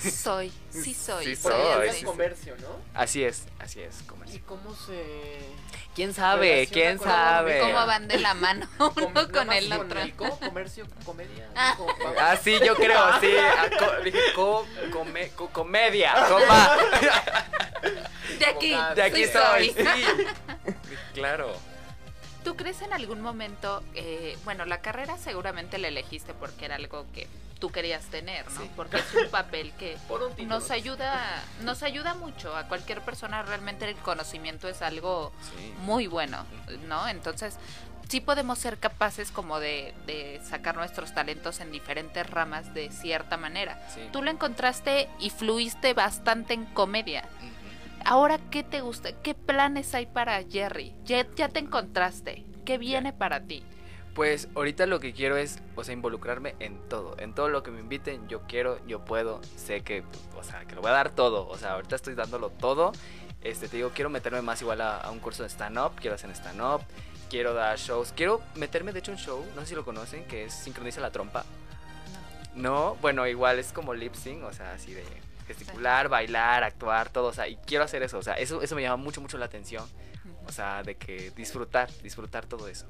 Soy, 0.00 0.52
sí 0.70 0.94
soy. 0.94 1.24
Sí 1.24 1.36
soy 1.36 1.52
soy, 1.52 1.88
es 1.88 2.04
comercio, 2.04 2.54
¿no? 2.60 2.68
así 2.94 3.24
es, 3.24 3.44
así 3.58 3.80
es, 3.80 4.00
¿Y 4.00 4.04
comercio. 4.04 4.40
cómo 4.46 4.74
se...? 4.74 5.38
¿Quién 5.94 6.14
sabe? 6.14 6.68
¿Quién 6.70 6.96
con- 6.96 7.08
sabe? 7.08 7.58
¿Cómo 7.58 7.84
van 7.84 8.06
de 8.06 8.18
la 8.20 8.32
mano 8.34 8.68
uno 8.78 9.28
con 9.32 9.52
el 9.52 9.72
otro? 9.72 10.00
el 10.00 10.14
co- 10.14 10.38
comercio, 10.38 10.86
comedia. 11.04 11.48
Ah. 11.56 11.76
Ah, 12.20 12.36
sí, 12.36 12.56
yo 12.64 12.76
creo, 12.76 13.20
sí. 13.20 13.32
a 13.36 13.68
co- 13.76 14.02
dije 14.04 14.18
co- 14.36 14.66
come- 14.92 15.30
co- 15.30 15.48
comedia. 15.48 16.14
De 18.38 18.46
aquí, 18.46 18.76
De 18.94 19.02
aquí 19.02 19.24
sí 19.24 19.32
soy, 19.32 19.70
soy. 19.70 19.84
sí. 19.84 20.26
Claro. 21.14 21.56
¿Tú 22.48 22.56
crees 22.56 22.80
en 22.80 22.94
algún 22.94 23.20
momento, 23.20 23.82
eh, 23.94 24.38
bueno, 24.46 24.64
la 24.64 24.80
carrera 24.80 25.18
seguramente 25.18 25.76
la 25.76 25.88
elegiste 25.88 26.32
porque 26.32 26.64
era 26.64 26.76
algo 26.76 27.04
que 27.12 27.26
tú 27.60 27.70
querías 27.70 28.06
tener, 28.06 28.50
¿no? 28.52 28.62
Sí. 28.62 28.70
Porque 28.74 28.96
es 28.96 29.14
un 29.22 29.28
papel 29.30 29.70
que 29.78 29.98
un 30.38 30.48
nos 30.48 30.70
ayuda, 30.70 31.42
nos 31.60 31.82
ayuda 31.82 32.14
mucho 32.14 32.56
a 32.56 32.66
cualquier 32.66 33.02
persona. 33.02 33.42
Realmente 33.42 33.86
el 33.86 33.96
conocimiento 33.96 34.66
es 34.66 34.80
algo 34.80 35.30
Sí. 35.42 35.74
muy 35.82 36.06
bueno, 36.06 36.46
¿no? 36.86 37.06
Entonces, 37.06 37.58
sí 38.08 38.22
podemos 38.22 38.58
ser 38.58 38.78
capaces 38.78 39.30
como 39.30 39.60
de, 39.60 39.92
de 40.06 40.40
sacar 40.48 40.74
nuestros 40.74 41.12
talentos 41.12 41.60
en 41.60 41.70
diferentes 41.70 42.26
ramas 42.30 42.72
de 42.72 42.90
cierta 42.90 43.36
manera. 43.36 43.78
Sí. 43.94 44.08
Tú 44.10 44.22
lo 44.22 44.30
encontraste 44.30 45.06
y 45.20 45.28
fluiste 45.28 45.92
bastante 45.92 46.54
en 46.54 46.64
comedia. 46.64 47.28
Ahora, 48.10 48.38
¿qué 48.50 48.62
te 48.62 48.80
gusta? 48.80 49.12
¿Qué 49.20 49.34
planes 49.34 49.94
hay 49.94 50.06
para 50.06 50.42
Jerry? 50.42 50.94
Ya, 51.04 51.26
ya 51.36 51.50
te 51.50 51.58
encontraste. 51.58 52.46
¿Qué 52.64 52.78
viene 52.78 53.12
para 53.12 53.42
ti? 53.42 53.62
Pues 54.14 54.48
ahorita 54.54 54.86
lo 54.86 54.98
que 54.98 55.12
quiero 55.12 55.36
es, 55.36 55.58
o 55.76 55.84
sea, 55.84 55.92
involucrarme 55.92 56.54
en 56.58 56.78
todo, 56.88 57.16
en 57.18 57.34
todo 57.34 57.50
lo 57.50 57.62
que 57.62 57.70
me 57.70 57.80
inviten, 57.80 58.26
yo 58.26 58.40
quiero, 58.48 58.78
yo 58.86 59.04
puedo, 59.04 59.42
sé 59.56 59.82
que, 59.82 60.04
o 60.38 60.42
sea, 60.42 60.64
que 60.64 60.74
lo 60.74 60.80
voy 60.80 60.88
a 60.88 60.94
dar 60.94 61.10
todo, 61.10 61.46
o 61.48 61.58
sea, 61.58 61.72
ahorita 61.74 61.96
estoy 61.96 62.14
dándolo 62.14 62.48
todo, 62.48 62.92
este, 63.42 63.68
te 63.68 63.76
digo, 63.76 63.90
quiero 63.94 64.08
meterme 64.08 64.40
más 64.40 64.62
igual 64.62 64.80
a, 64.80 64.98
a 64.98 65.10
un 65.10 65.18
curso 65.18 65.42
de 65.42 65.50
stand-up, 65.50 65.92
quiero 66.00 66.14
hacer 66.14 66.30
stand-up, 66.30 66.80
quiero 67.28 67.52
dar 67.52 67.78
shows, 67.78 68.14
quiero 68.16 68.40
meterme 68.54 68.94
de 68.94 69.00
hecho 69.00 69.12
en 69.12 69.18
un 69.18 69.22
show, 69.22 69.44
no 69.54 69.60
sé 69.60 69.66
si 69.68 69.74
lo 69.74 69.84
conocen, 69.84 70.24
que 70.24 70.46
es 70.46 70.54
Sincroniza 70.54 71.02
la 71.02 71.12
Trompa, 71.12 71.44
no, 72.54 72.96
bueno, 73.02 73.26
igual 73.26 73.58
es 73.58 73.72
como 73.72 73.92
lip 73.92 74.14
sync, 74.14 74.44
o 74.44 74.52
sea, 74.54 74.72
así 74.72 74.94
de 74.94 75.04
gesticular, 75.48 76.08
bailar, 76.08 76.62
actuar, 76.62 77.10
todo, 77.10 77.28
o 77.28 77.32
sea, 77.32 77.48
y 77.48 77.56
quiero 77.56 77.84
hacer 77.84 78.02
eso, 78.02 78.18
o 78.18 78.22
sea, 78.22 78.34
eso, 78.34 78.62
eso 78.62 78.74
me 78.76 78.82
llama 78.82 78.96
mucho, 79.02 79.20
mucho 79.20 79.38
la 79.38 79.46
atención, 79.46 79.84
o 80.46 80.52
sea, 80.52 80.82
de 80.82 80.96
que 80.96 81.30
disfrutar, 81.32 81.90
disfrutar 82.02 82.46
todo 82.46 82.68
eso, 82.68 82.86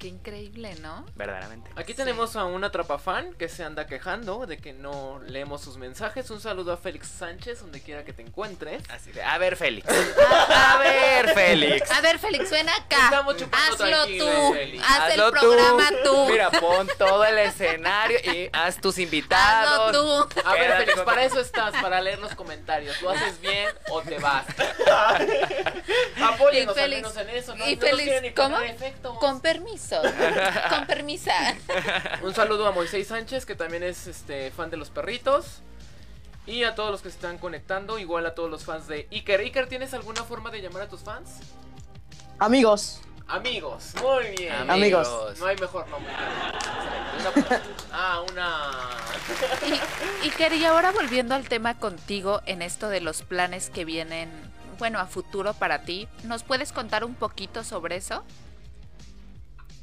Qué 0.00 0.08
increíble, 0.08 0.74
¿no? 0.80 1.04
verdaderamente. 1.14 1.70
Aquí 1.76 1.92
Sí. 1.92 1.98
tenemos 1.98 2.34
a 2.34 2.46
un 2.46 2.64
atrapafan 2.64 3.34
que 3.34 3.50
se 3.50 3.62
anda 3.64 3.86
quejando 3.86 4.46
de 4.46 4.56
que 4.56 4.72
no 4.72 5.20
leemos 5.26 5.60
sus 5.60 5.76
mensajes. 5.76 6.30
Un 6.30 6.40
saludo 6.40 6.72
a 6.72 6.78
Félix 6.78 7.06
Sánchez, 7.08 7.60
donde 7.60 7.82
quiera 7.82 8.02
que 8.02 8.14
te 8.14 8.22
encuentres. 8.22 8.82
Así 8.88 9.12
de, 9.12 9.22
a 9.22 9.36
ver, 9.36 9.56
Félix. 9.58 9.86
A 10.50 10.78
ver, 10.78 11.34
Félix. 11.34 11.90
A 11.90 12.00
ver, 12.00 12.18
Félix, 12.18 12.50
ven 12.50 12.66
acá. 12.70 13.04
Estamos 13.04 13.36
chupando 13.36 13.84
Hazlo 13.84 14.06
tú. 14.06 14.52
Félix. 14.54 14.84
Haz 14.88 15.00
Hazlo 15.00 15.26
el 15.26 15.32
programa 15.32 15.88
tú. 16.02 16.26
Mira, 16.30 16.50
pon 16.50 16.88
todo 16.96 17.22
el 17.26 17.36
escenario 17.38 18.18
y 18.24 18.48
haz 18.54 18.80
tus 18.80 18.96
invitados. 18.98 19.88
Hazlo 19.88 20.26
tú. 20.28 20.40
A 20.46 20.54
ver, 20.54 20.78
Félix, 20.78 21.00
para 21.02 21.24
eso 21.24 21.40
estás, 21.40 21.72
para 21.82 22.00
leer 22.00 22.20
los 22.20 22.34
comentarios. 22.34 23.02
¿Lo 23.02 23.10
haces 23.10 23.38
bien 23.42 23.68
o 23.90 24.00
te 24.00 24.18
vas? 24.18 24.46
Apóyenos 26.22 26.76
al 26.78 26.90
menos 26.90 27.16
en 27.16 27.28
eso. 27.30 27.54
No, 27.54 27.68
y 27.68 27.76
no 27.76 27.82
Félix, 27.82 28.34
¿cómo? 28.34 28.58
efectos. 28.60 29.18
Con 29.18 29.40
permiso. 29.42 29.89
Con 30.70 30.86
permisa. 30.86 31.32
Un 32.22 32.34
saludo 32.34 32.66
a 32.66 32.72
Moisés 32.72 33.08
Sánchez, 33.08 33.46
que 33.46 33.54
también 33.54 33.82
es 33.82 34.06
este 34.06 34.50
fan 34.50 34.70
de 34.70 34.76
los 34.76 34.90
perritos. 34.90 35.62
Y 36.46 36.64
a 36.64 36.74
todos 36.74 36.90
los 36.90 37.02
que 37.02 37.10
se 37.10 37.16
están 37.16 37.38
conectando, 37.38 37.98
igual 37.98 38.26
a 38.26 38.34
todos 38.34 38.50
los 38.50 38.64
fans 38.64 38.86
de 38.88 39.06
Iker. 39.12 39.40
Iker, 39.40 39.68
¿tienes 39.68 39.94
alguna 39.94 40.24
forma 40.24 40.50
de 40.50 40.62
llamar 40.62 40.82
a 40.82 40.88
tus 40.88 41.00
fans? 41.00 41.40
Amigos, 42.38 43.00
Amigos, 43.28 43.92
muy 44.02 44.34
bien. 44.36 44.68
Amigos. 44.68 45.38
No 45.38 45.46
hay 45.46 45.56
mejor 45.56 45.86
nombre. 45.88 46.12
Una- 47.36 47.62
ah, 47.92 48.24
una. 48.28 48.60
Y, 50.22 50.26
y 50.26 50.30
quería 50.30 50.70
ahora 50.70 50.90
volviendo 50.90 51.36
al 51.36 51.48
tema 51.48 51.78
contigo 51.78 52.40
en 52.46 52.60
esto 52.60 52.88
de 52.88 53.00
los 53.00 53.22
planes 53.22 53.70
que 53.70 53.84
vienen, 53.84 54.30
bueno, 54.78 54.98
a 54.98 55.06
futuro 55.06 55.54
para 55.54 55.82
ti, 55.82 56.08
¿nos 56.24 56.42
puedes 56.42 56.72
contar 56.72 57.04
un 57.04 57.14
poquito 57.14 57.62
sobre 57.62 57.96
eso? 57.96 58.24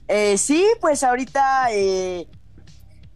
Eh, 0.07 0.37
sí, 0.37 0.65
pues 0.79 1.03
ahorita 1.03 1.67
eh, 1.71 2.27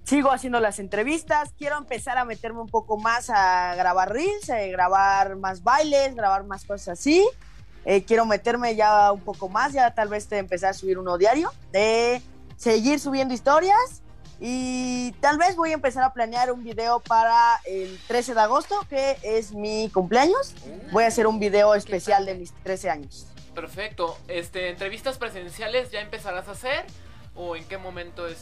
sigo 0.04 0.32
haciendo 0.32 0.60
las 0.60 0.80
entrevistas. 0.80 1.54
Quiero 1.58 1.78
empezar 1.78 2.18
a 2.18 2.26
meterme 2.26 2.62
un 2.62 2.68
poco 2.68 2.98
más 2.98 3.30
a 3.30 3.76
grabar 3.76 4.12
reels, 4.12 4.50
eh, 4.50 4.70
grabar 4.70 5.38
más 5.38 5.64
bailes, 5.64 6.16
grabar 6.16 6.44
más 6.44 6.66
cosas 6.66 7.00
así. 7.00 7.26
Eh, 7.86 8.04
quiero 8.04 8.26
meterme 8.26 8.76
ya 8.76 9.12
un 9.12 9.22
poco 9.22 9.50
más, 9.50 9.74
ya 9.74 9.94
tal 9.94 10.10
vez 10.10 10.30
de 10.30 10.38
empezar 10.38 10.72
a 10.72 10.74
subir 10.74 11.00
uno 11.00 11.18
diario, 11.18 11.52
de 11.72 12.22
seguir 12.58 13.00
subiendo 13.00 13.34
historias 13.34 14.04
y 14.40 15.14
tal 15.22 15.38
vez 15.38 15.56
voy 15.56 15.72
a 15.72 15.76
empezar 15.76 16.04
a 16.04 16.14
planear 16.14 16.52
un 16.52 16.64
video 16.64 17.00
para 17.00 17.60
el 17.66 17.98
13 18.08 18.34
de 18.34 18.42
agosto, 18.42 18.76
que 18.90 19.18
es 19.24 19.54
mi 19.54 19.90
cumpleaños. 19.94 20.54
Voy 20.92 21.06
a 21.06 21.08
hacer 21.08 21.26
un 21.26 21.40
video 21.40 21.74
especial 21.74 22.26
de 22.26 22.36
mis 22.36 22.52
13 22.64 22.90
años. 22.90 23.31
Perfecto. 23.62 24.18
Este, 24.28 24.70
entrevistas 24.70 25.20
presenciales 25.20 25.92
ya 25.92 26.02
empezarás 26.02 26.48
a 26.48 26.52
hacer 26.54 26.84
o 27.36 27.56
en 27.56 27.64
qué 27.66 27.78
momento 27.78 28.26
es? 28.26 28.40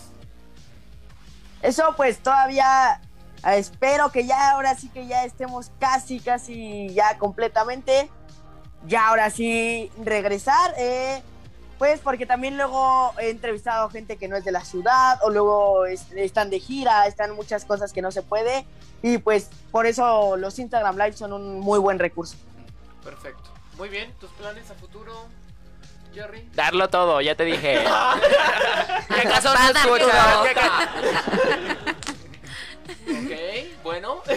Eso 1.62 1.94
pues 1.98 2.20
todavía 2.20 3.02
eh, 3.46 3.58
espero 3.58 4.14
que 4.14 4.26
ya 4.26 4.52
ahora 4.52 4.76
sí 4.76 4.88
que 4.88 5.08
ya 5.08 5.26
estemos 5.26 5.72
casi, 5.78 6.22
casi 6.22 6.88
ya 6.94 7.18
completamente. 7.18 8.10
Ya 8.88 9.10
ahora 9.10 9.30
sí 9.30 9.92
regresar. 10.04 10.74
eh, 10.78 11.22
pues 11.78 12.00
porque 12.02 12.26
también 12.26 12.56
luego 12.58 13.14
he 13.20 13.30
entrevistado 13.30 13.90
gente 13.90 14.16
que 14.18 14.28
no 14.30 14.36
es 14.38 14.44
de 14.46 14.52
la 14.52 14.64
ciudad 14.66 15.18
o 15.24 15.30
luego 15.30 15.86
es- 15.86 16.12
están 16.14 16.50
de 16.50 16.60
gira, 16.60 17.08
están 17.08 17.34
muchas 17.36 17.64
cosas 17.66 17.92
que 17.94 18.02
no 18.02 18.12
se 18.12 18.22
puede. 18.22 18.66
Y 19.02 19.18
pues 19.18 19.50
por 19.72 19.86
eso 19.86 20.36
los 20.38 20.58
Instagram 20.60 20.96
Live 20.98 21.14
son 21.14 21.34
un 21.34 21.60
muy 21.60 21.80
buen 21.80 22.00
recurso. 22.00 22.36
Perfecto. 23.04 23.50
Muy 23.80 23.90
bien, 23.90 24.14
tus 24.20 24.30
planes 24.32 24.70
a 24.70 24.74
futuro, 24.76 25.26
Jerry. 26.14 26.48
Darlo 26.54 26.90
todo, 26.90 27.22
ya 27.22 27.34
te 27.36 27.46
dije. 27.46 27.82
¿Qué 29.16 29.24
caso 29.24 29.54
no 29.54 29.70
escuchas? 29.70 30.38
¿Qué 30.44 30.54
ca- 30.54 30.90
Ok, 33.10 33.32
bueno. 33.84 34.22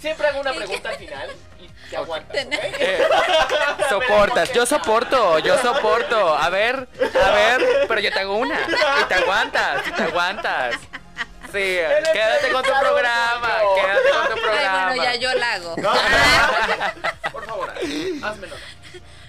Siempre 0.00 0.26
hago 0.28 0.40
una 0.40 0.52
pregunta 0.54 0.88
al 0.88 0.96
final 0.96 1.28
y 1.60 1.68
te 1.90 1.96
aguantas. 1.96 2.46
Eh, 2.50 3.06
soportas, 3.90 4.52
yo 4.52 4.64
soporto, 4.66 5.38
yo 5.40 5.58
soporto. 5.58 6.34
A 6.36 6.48
ver, 6.48 6.88
a 7.22 7.30
ver, 7.32 7.84
pero 7.86 8.00
yo 8.00 8.10
te 8.12 8.18
hago 8.20 8.36
una. 8.38 8.58
Y 9.00 9.04
te 9.08 9.14
aguantas, 9.14 9.86
y 9.86 9.90
te 9.92 10.02
aguantas. 10.04 10.74
Sí, 11.52 11.78
quédate 12.12 12.50
con 12.52 12.62
tu 12.64 12.72
programa. 12.80 13.52
Quédate 13.76 14.10
con 14.10 14.26
tu 14.34 14.40
programa. 14.42 14.88
Ay, 14.88 14.96
bueno, 14.96 15.04
ya 15.04 15.14
yo 15.14 15.32
la 15.34 15.52
hago. 15.54 15.76
Favor, 15.76 16.00
házmelo. 18.22 18.54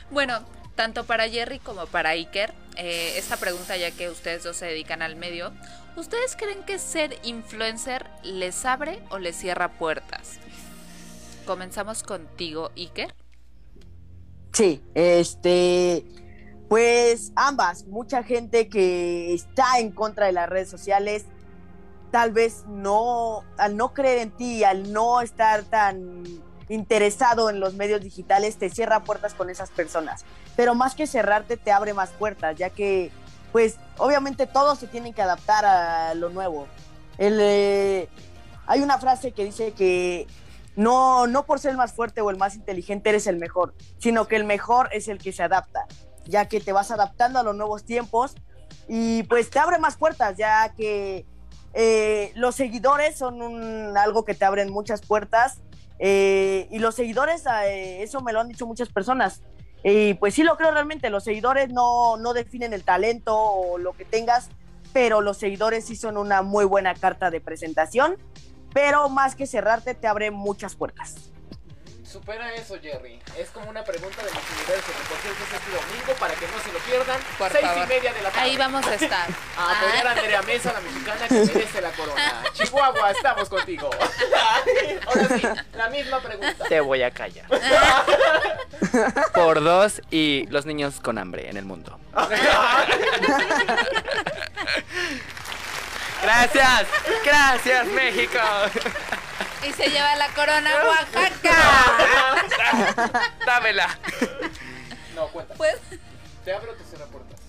Bueno, 0.10 0.40
tanto 0.76 1.06
para 1.06 1.28
Jerry 1.28 1.60
como 1.60 1.86
para 1.88 2.12
Iker, 2.12 2.54
eh, 2.76 3.16
esta 3.18 3.38
pregunta 3.38 3.76
ya 3.78 3.92
que 3.92 4.10
ustedes 4.10 4.44
dos 4.44 4.56
se 4.56 4.68
dedican 4.68 5.02
al 5.02 5.16
medio, 5.16 5.52
¿ustedes 5.96 6.36
creen 6.36 6.64
que 6.64 6.80
ser 6.80 7.18
influencer 7.24 8.06
les 8.24 8.64
abre 8.66 9.02
o 9.10 9.18
les 9.18 9.36
cierra 9.36 9.70
puertas? 9.70 10.38
Comenzamos 11.46 12.04
contigo, 12.04 12.72
Iker. 12.76 13.14
Sí, 14.54 14.82
este, 14.94 16.06
pues 16.70 17.32
ambas. 17.36 17.86
Mucha 17.86 18.24
gente 18.24 18.70
que 18.70 19.34
está 19.34 19.80
en 19.80 19.92
contra 19.92 20.28
de 20.28 20.34
las 20.34 20.50
redes 20.50 20.70
sociales, 20.70 21.26
tal 22.12 22.32
vez 22.32 22.66
no, 22.68 23.44
al 23.58 23.78
no 23.78 23.94
creer 23.94 24.20
en 24.20 24.32
ti, 24.32 24.64
al 24.64 24.92
no 24.92 25.22
estar 25.22 25.64
tan 25.64 26.24
interesado 26.70 27.50
en 27.50 27.60
los 27.60 27.74
medios 27.74 28.02
digitales, 28.02 28.58
te 28.58 28.70
cierra 28.70 29.04
puertas 29.04 29.34
con 29.34 29.50
esas 29.50 29.70
personas. 29.70 30.26
Pero 30.56 30.76
más 30.76 30.96
que 30.96 31.08
cerrarte, 31.08 31.58
te 31.58 31.72
abre 31.72 31.94
más 31.94 32.10
puertas, 32.10 32.58
ya 32.58 32.70
que, 32.70 33.12
pues, 33.52 33.78
obviamente 33.98 34.48
todos 34.48 34.80
se 34.80 34.88
tienen 34.88 35.14
que 35.14 35.22
adaptar 35.22 35.66
a 35.66 36.14
lo 36.14 36.30
nuevo. 36.30 36.68
El, 37.18 37.40
eh, 37.42 38.10
hay 38.66 38.82
una 38.82 38.98
frase 39.00 39.32
que 39.32 39.46
dice 39.46 39.72
que 39.72 40.28
no, 40.76 41.26
no 41.26 41.46
por 41.46 41.60
ser 41.60 41.72
el 41.72 41.78
más 41.78 41.94
fuerte 41.94 42.22
o 42.22 42.30
el 42.30 42.38
más 42.38 42.56
inteligente 42.56 43.10
eres 43.10 43.28
el 43.28 43.38
mejor, 43.38 43.74
sino 43.98 44.28
que 44.28 44.36
el 44.36 44.44
mejor 44.44 44.90
es 44.92 45.08
el 45.08 45.18
que 45.18 45.32
se 45.32 45.42
adapta, 45.42 45.88
ya 46.26 46.48
que 46.48 46.60
te 46.60 46.72
vas 46.72 46.92
adaptando 46.92 47.40
a 47.40 47.44
los 47.44 47.56
nuevos 47.56 47.84
tiempos 47.84 48.36
y 48.88 49.24
pues 49.24 49.50
te 49.50 49.58
abre 49.60 49.80
más 49.80 49.98
puertas, 49.98 50.38
ya 50.38 50.74
que 50.76 51.26
eh, 51.74 52.32
los 52.36 52.56
seguidores 52.56 53.18
son 53.18 53.42
un, 53.42 53.98
algo 53.98 54.24
que 54.24 54.36
te 54.36 54.46
abren 54.46 54.72
muchas 54.72 55.02
puertas 55.02 55.62
eh, 56.00 56.68
y 56.72 56.80
los 56.80 56.96
seguidores, 56.96 57.44
eh, 57.66 58.04
eso 58.04 58.22
me 58.22 58.34
lo 58.34 58.40
han 58.40 58.48
dicho 58.48 58.68
muchas 58.68 58.90
personas. 58.90 59.42
Y 59.84 60.16
pues 60.16 60.34
sí 60.34 60.44
lo 60.44 60.58
creo 60.58 60.72
realmente, 60.72 61.10
los 61.10 61.24
seguidores 61.24 61.70
no, 61.70 62.18
no 62.18 62.34
definen 62.34 62.74
el 62.74 62.84
talento 62.84 63.38
o 63.38 63.78
lo 63.78 63.94
que 63.94 64.06
tengas, 64.06 64.50
pero 64.92 65.22
los 65.22 65.38
seguidores 65.38 65.86
sí 65.86 65.96
son 65.96 66.18
una 66.18 66.42
muy 66.42 66.66
buena 66.66 66.94
carta 66.96 67.30
de 67.30 67.40
presentación 67.40 68.18
pero 68.78 69.10
más 69.10 69.36
que 69.36 69.48
cerrarte 69.48 69.96
te 69.96 70.06
abre 70.06 70.30
muchas 70.30 70.76
puertas. 70.76 71.16
Supera 72.18 72.52
eso, 72.56 72.76
Jerry. 72.82 73.20
Es 73.38 73.50
como 73.50 73.70
una 73.70 73.84
pregunta 73.84 74.24
de 74.24 74.32
los 74.32 74.42
universos. 74.56 74.96
Por 75.08 75.18
cierto, 75.20 75.44
es 75.44 75.54
este 75.54 75.70
domingo 75.70 76.14
para 76.20 76.34
que 76.34 76.48
no 76.48 76.60
se 76.64 76.72
lo 76.74 76.80
pierdan. 76.80 77.20
Por 77.38 77.52
seis 77.52 77.64
favor. 77.64 77.84
y 77.84 77.88
media 77.88 78.12
de 78.12 78.22
la 78.24 78.32
tarde. 78.32 78.42
Ahí 78.42 78.58
vamos 78.58 78.88
a 78.88 78.96
estar. 78.96 79.30
A 79.56 79.78
apoyar 79.78 80.08
a 80.08 80.12
Andrea 80.14 80.42
Mesa, 80.42 80.74
la 80.74 80.82
mexicana 80.82 81.28
que 81.28 81.54
merece 81.54 81.80
la 81.80 81.92
corona. 81.92 82.44
Chihuahua, 82.54 83.12
estamos 83.12 83.50
contigo. 83.50 83.92
Ahora 85.06 85.28
sí, 85.28 85.48
la 85.76 85.90
misma 85.90 86.20
pregunta. 86.20 86.66
Te 86.68 86.80
voy 86.80 87.04
a 87.04 87.12
callar. 87.12 87.46
Por 89.36 89.64
dos 89.64 90.02
y 90.10 90.48
los 90.50 90.66
niños 90.66 91.00
con 91.00 91.20
hambre 91.20 91.52
en 91.52 91.58
el 91.58 91.66
mundo. 91.66 92.00
Gracias, 96.24 96.88
gracias 97.24 97.86
México. 97.86 98.40
Y 99.66 99.72
se 99.74 99.90
lleva 99.90 100.16
la 100.16 100.28
corona 100.30 100.70
Oaxaca. 100.86 101.56
Dámela. 103.46 103.98
No, 105.16 105.28
cuenta. 105.30 105.54
Pues, 105.56 105.78
¿Te 106.44 106.54
abro 106.54 106.72
o 106.72 106.76
te 106.76 106.84
cierra 106.84 107.06
puertas? 107.06 107.40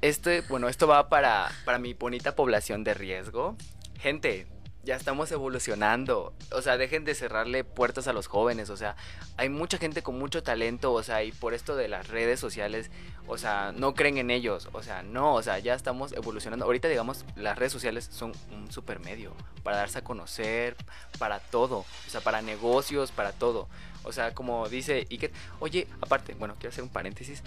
Este, 0.00 0.40
bueno, 0.42 0.68
esto 0.68 0.86
va 0.86 1.08
para, 1.08 1.50
para 1.64 1.78
mi 1.78 1.94
bonita 1.94 2.34
población 2.34 2.84
de 2.84 2.94
riesgo. 2.94 3.56
Gente, 4.00 4.46
ya 4.82 4.96
estamos 4.96 5.30
evolucionando. 5.30 6.32
O 6.52 6.62
sea, 6.62 6.76
dejen 6.76 7.04
de 7.04 7.14
cerrarle 7.14 7.64
puertas 7.64 8.08
a 8.08 8.12
los 8.12 8.26
jóvenes. 8.26 8.70
O 8.70 8.76
sea, 8.76 8.96
hay 9.36 9.48
mucha 9.48 9.78
gente 9.78 10.02
con 10.02 10.18
mucho 10.18 10.42
talento. 10.42 10.92
O 10.92 11.02
sea, 11.02 11.22
y 11.22 11.32
por 11.32 11.54
esto 11.54 11.76
de 11.76 11.88
las 11.88 12.08
redes 12.08 12.40
sociales, 12.40 12.90
o 13.26 13.36
sea, 13.36 13.72
no 13.74 13.94
creen 13.94 14.18
en 14.18 14.30
ellos. 14.30 14.68
O 14.72 14.82
sea, 14.82 15.02
no, 15.02 15.34
o 15.34 15.42
sea, 15.42 15.58
ya 15.58 15.74
estamos 15.74 16.12
evolucionando. 16.12 16.64
Ahorita, 16.64 16.88
digamos, 16.88 17.24
las 17.36 17.58
redes 17.58 17.72
sociales 17.72 18.08
son 18.10 18.32
un 18.52 18.70
super 18.72 19.00
medio 19.00 19.32
para 19.62 19.76
darse 19.76 19.98
a 19.98 20.04
conocer, 20.04 20.76
para 21.18 21.40
todo. 21.40 21.78
O 21.78 22.10
sea, 22.10 22.20
para 22.20 22.40
negocios, 22.42 23.10
para 23.12 23.32
todo. 23.32 23.68
O 24.02 24.12
sea, 24.12 24.32
como 24.32 24.68
dice 24.68 25.06
Iker, 25.10 25.30
oye, 25.58 25.86
aparte, 26.00 26.34
bueno, 26.34 26.54
quiero 26.58 26.70
hacer 26.70 26.84
un 26.84 26.90
paréntesis. 26.90 27.42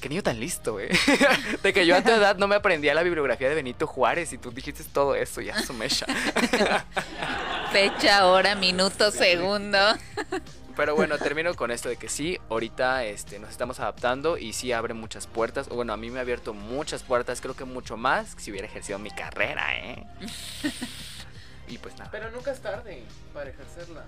Qué 0.00 0.08
niño 0.08 0.22
tan 0.22 0.38
listo, 0.38 0.78
¿eh? 0.78 0.90
De 1.62 1.72
que 1.72 1.86
yo 1.86 1.96
a 1.96 2.02
tu 2.02 2.10
edad 2.10 2.36
no 2.36 2.46
me 2.46 2.54
aprendía 2.54 2.94
la 2.94 3.02
bibliografía 3.02 3.48
de 3.48 3.54
Benito 3.54 3.86
Juárez 3.86 4.32
y 4.32 4.38
tú 4.38 4.52
dijiste 4.52 4.84
todo 4.84 5.14
eso, 5.14 5.40
ya 5.40 5.60
su 5.60 5.74
mecha. 5.74 6.06
fecha, 7.72 8.26
hora, 8.26 8.54
minuto, 8.54 9.10
segundo. 9.10 9.78
Pero 10.76 10.94
bueno, 10.94 11.18
termino 11.18 11.54
con 11.54 11.72
esto 11.72 11.88
de 11.88 11.96
que 11.96 12.08
sí, 12.08 12.38
ahorita 12.48 13.04
este, 13.04 13.40
nos 13.40 13.50
estamos 13.50 13.80
adaptando 13.80 14.38
y 14.38 14.52
sí 14.52 14.70
abre 14.70 14.94
muchas 14.94 15.26
puertas. 15.26 15.66
O 15.68 15.74
Bueno, 15.74 15.92
a 15.92 15.96
mí 15.96 16.10
me 16.10 16.20
ha 16.20 16.22
abierto 16.22 16.54
muchas 16.54 17.02
puertas, 17.02 17.40
creo 17.40 17.56
que 17.56 17.64
mucho 17.64 17.96
más 17.96 18.36
que 18.36 18.42
si 18.42 18.52
hubiera 18.52 18.68
ejercido 18.68 19.00
mi 19.00 19.10
carrera, 19.10 19.76
¿eh? 19.76 20.04
Y 21.66 21.76
pues 21.78 21.98
nada. 21.98 22.10
Pero 22.10 22.30
nunca 22.30 22.52
es 22.52 22.60
tarde 22.60 23.02
para 23.34 23.50
ejercerla. 23.50 24.04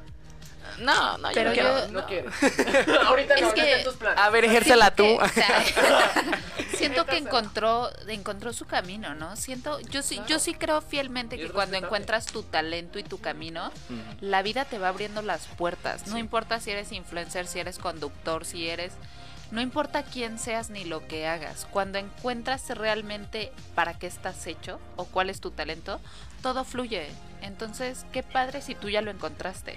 No, 0.78 1.18
no, 1.18 1.28
Pero 1.34 1.50
no 1.50 1.54
yo- 1.56 1.62
quiero. 1.62 1.88
No 1.88 2.06
quieres. 2.06 2.32
Ahorita 3.06 3.34
Es 3.34 3.42
no, 3.42 3.54
que- 3.54 3.78
en 3.78 3.84
tus 3.84 3.94
planes. 3.94 4.18
A 4.20 4.30
ver, 4.30 4.44
ejércela 4.44 4.94
tú. 4.94 5.04
Siento 5.20 5.24
que, 5.24 5.24
o 5.24 5.28
sea, 5.28 5.64
siento 6.76 7.04
que 7.06 7.12
Ejercela. 7.16 7.18
encontró, 7.18 7.90
encontró 8.08 8.52
su 8.52 8.66
camino, 8.66 9.14
¿no? 9.14 9.36
Siento, 9.36 9.78
yo 9.80 10.02
sí, 10.02 10.20
yo 10.26 10.38
sí 10.38 10.54
creo 10.54 10.80
fielmente 10.80 11.36
que 11.36 11.50
cuando 11.50 11.76
encuentras 11.76 12.26
tu 12.26 12.42
talento 12.42 12.98
y 12.98 13.02
tu 13.02 13.20
camino, 13.20 13.70
la 14.20 14.42
vida 14.42 14.64
te 14.64 14.78
va 14.78 14.88
abriendo 14.88 15.22
las 15.22 15.46
puertas. 15.46 16.06
No 16.06 16.14
Sí. 16.14 16.20
importa 16.20 16.60
si 16.60 16.70
eres 16.70 16.92
influencer, 16.92 17.46
si 17.46 17.58
eres 17.60 17.78
conductor, 17.78 18.44
si 18.44 18.68
eres... 18.68 18.92
No 19.50 19.60
importa 19.60 20.04
quién 20.04 20.38
seas 20.38 20.70
ni 20.70 20.84
lo 20.84 21.08
que 21.08 21.26
hagas. 21.26 21.66
Cuando 21.72 21.98
encuentras 21.98 22.68
realmente 22.68 23.52
para 23.74 23.98
qué 23.98 24.06
estás 24.06 24.46
hecho 24.46 24.78
o 24.94 25.06
cuál 25.06 25.28
es 25.28 25.40
tu 25.40 25.50
talento, 25.50 26.00
todo 26.40 26.62
fluye. 26.64 27.08
Entonces, 27.42 28.06
qué 28.12 28.22
padre 28.22 28.62
si 28.62 28.76
tú 28.76 28.88
ya 28.90 29.02
lo 29.02 29.10
encontraste. 29.10 29.76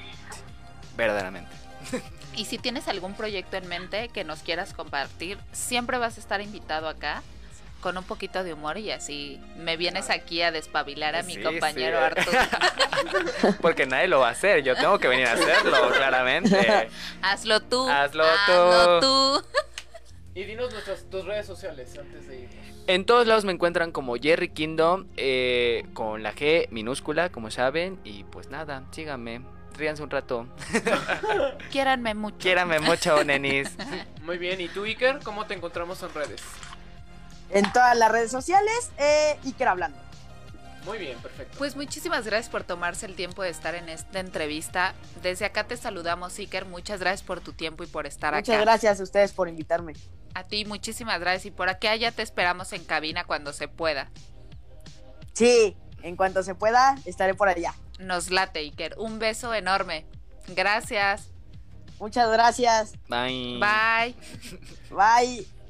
Verdaderamente. 0.98 1.52
Y 2.36 2.46
si 2.46 2.58
tienes 2.58 2.88
algún 2.88 3.14
proyecto 3.14 3.58
en 3.58 3.68
mente 3.68 4.10
que 4.10 4.24
nos 4.24 4.40
quieras 4.40 4.74
compartir, 4.74 5.38
siempre 5.52 6.00
vas 6.00 6.18
a 6.18 6.20
estar 6.20 6.42
invitado 6.42 6.88
acá 6.88 7.22
con 7.80 7.96
un 7.96 8.04
poquito 8.06 8.44
de 8.44 8.54
humor 8.54 8.80
y 8.80 8.90
así 8.90 9.40
me 9.58 9.78
vienes 9.78 10.10
aquí 10.10 10.42
a 10.42 10.52
despabilar 10.52 11.16
a 11.16 11.22
mi 11.22 11.36
Sí, 11.36 11.44
compañero 11.44 12.00
sí. 12.00 12.04
Arturo. 12.04 12.40
Porque 13.62 13.86
nadie 13.86 14.08
lo 14.08 14.20
va 14.20 14.30
a 14.30 14.32
hacer, 14.32 14.64
yo 14.64 14.76
tengo 14.76 14.98
que 14.98 15.10
venir 15.10 15.28
a 15.28 15.34
hacerlo, 15.34 15.92
claramente. 15.92 16.90
Hazlo 17.22 17.60
tú. 17.62 17.88
Hazlo 17.88 18.24
Hazlo 18.24 19.00
tú. 19.00 19.46
Y 20.34 20.46
dinos 20.46 20.72
nuestras 20.72 21.08
tus 21.12 21.26
redes 21.26 21.46
sociales 21.46 21.96
antes 22.00 22.28
de 22.28 22.40
irnos. 22.40 22.56
En 22.88 23.06
todos 23.06 23.28
lados 23.28 23.46
me 23.46 23.52
encuentran 23.52 23.92
como 23.92 24.16
Jerry 24.16 24.50
Kingdom, 24.50 25.06
eh, 25.18 25.86
con 25.94 26.24
la 26.24 26.34
G 26.34 26.68
minúscula, 26.72 27.30
como 27.30 27.52
saben. 27.52 28.00
Y 28.04 28.24
pues 28.24 28.50
nada, 28.50 28.84
síganme, 28.92 29.42
ríanse 29.76 30.04
un 30.04 30.10
rato. 30.10 30.48
Quiéranme 31.72 32.14
mucho. 32.14 32.38
Quiérame 32.38 32.80
mucho, 32.80 33.24
nenis. 33.24 33.70
Muy 34.24 34.38
bien, 34.38 34.62
¿y 34.62 34.68
tú, 34.70 34.84
Iker? 34.84 35.20
¿Cómo 35.24 35.46
te 35.46 35.54
encontramos 35.54 36.02
en 36.04 36.14
redes? 36.14 36.42
En 37.50 37.72
todas 37.72 37.96
las 37.98 38.12
redes 38.12 38.32
sociales, 38.32 38.92
eh, 38.98 39.38
Iker 39.46 39.68
hablando. 39.68 39.98
Muy 40.86 40.98
bien, 40.98 41.18
perfecto. 41.20 41.58
Pues 41.58 41.76
muchísimas 41.76 42.26
gracias 42.26 42.50
por 42.50 42.64
tomarse 42.64 43.06
el 43.06 43.16
tiempo 43.16 43.42
de 43.42 43.50
estar 43.50 43.74
en 43.76 43.88
esta 43.88 44.20
entrevista. 44.20 44.94
Desde 45.22 45.46
acá 45.46 45.64
te 45.64 45.78
saludamos, 45.78 46.38
Iker. 46.38 46.66
Muchas 46.66 47.00
gracias 47.00 47.24
por 47.24 47.40
tu 47.40 47.54
tiempo 47.54 47.84
y 47.84 47.88
por 47.88 48.06
estar 48.06 48.34
Muchas 48.34 48.56
acá. 48.56 48.64
gracias 48.66 49.00
a 49.00 49.04
ustedes 49.04 49.32
por 49.32 49.48
invitarme. 49.48 49.94
A 50.34 50.44
ti, 50.44 50.66
muchísimas 50.66 51.20
gracias. 51.20 51.46
Y 51.46 51.52
por 51.52 51.70
acá 51.70 51.96
ya 51.96 52.12
te 52.12 52.22
esperamos 52.22 52.74
en 52.74 52.84
cabina 52.84 53.24
cuando 53.24 53.54
se 53.54 53.68
pueda. 53.70 54.10
Sí, 55.34 55.78
en 56.02 56.16
cuanto 56.18 56.44
se 56.44 56.54
pueda, 56.54 56.98
estaré 57.06 57.34
por 57.34 57.48
allá. 57.48 57.74
Nos 58.00 58.30
late, 58.30 58.60
Iker. 58.60 58.96
Un 58.98 59.20
beso 59.20 59.54
enorme. 59.54 60.06
Gracias. 60.48 61.30
Muchas 62.00 62.30
gracias. 62.32 62.94
Bye. 63.08 63.60
Bye. 63.60 64.16
Bye. 64.90 65.63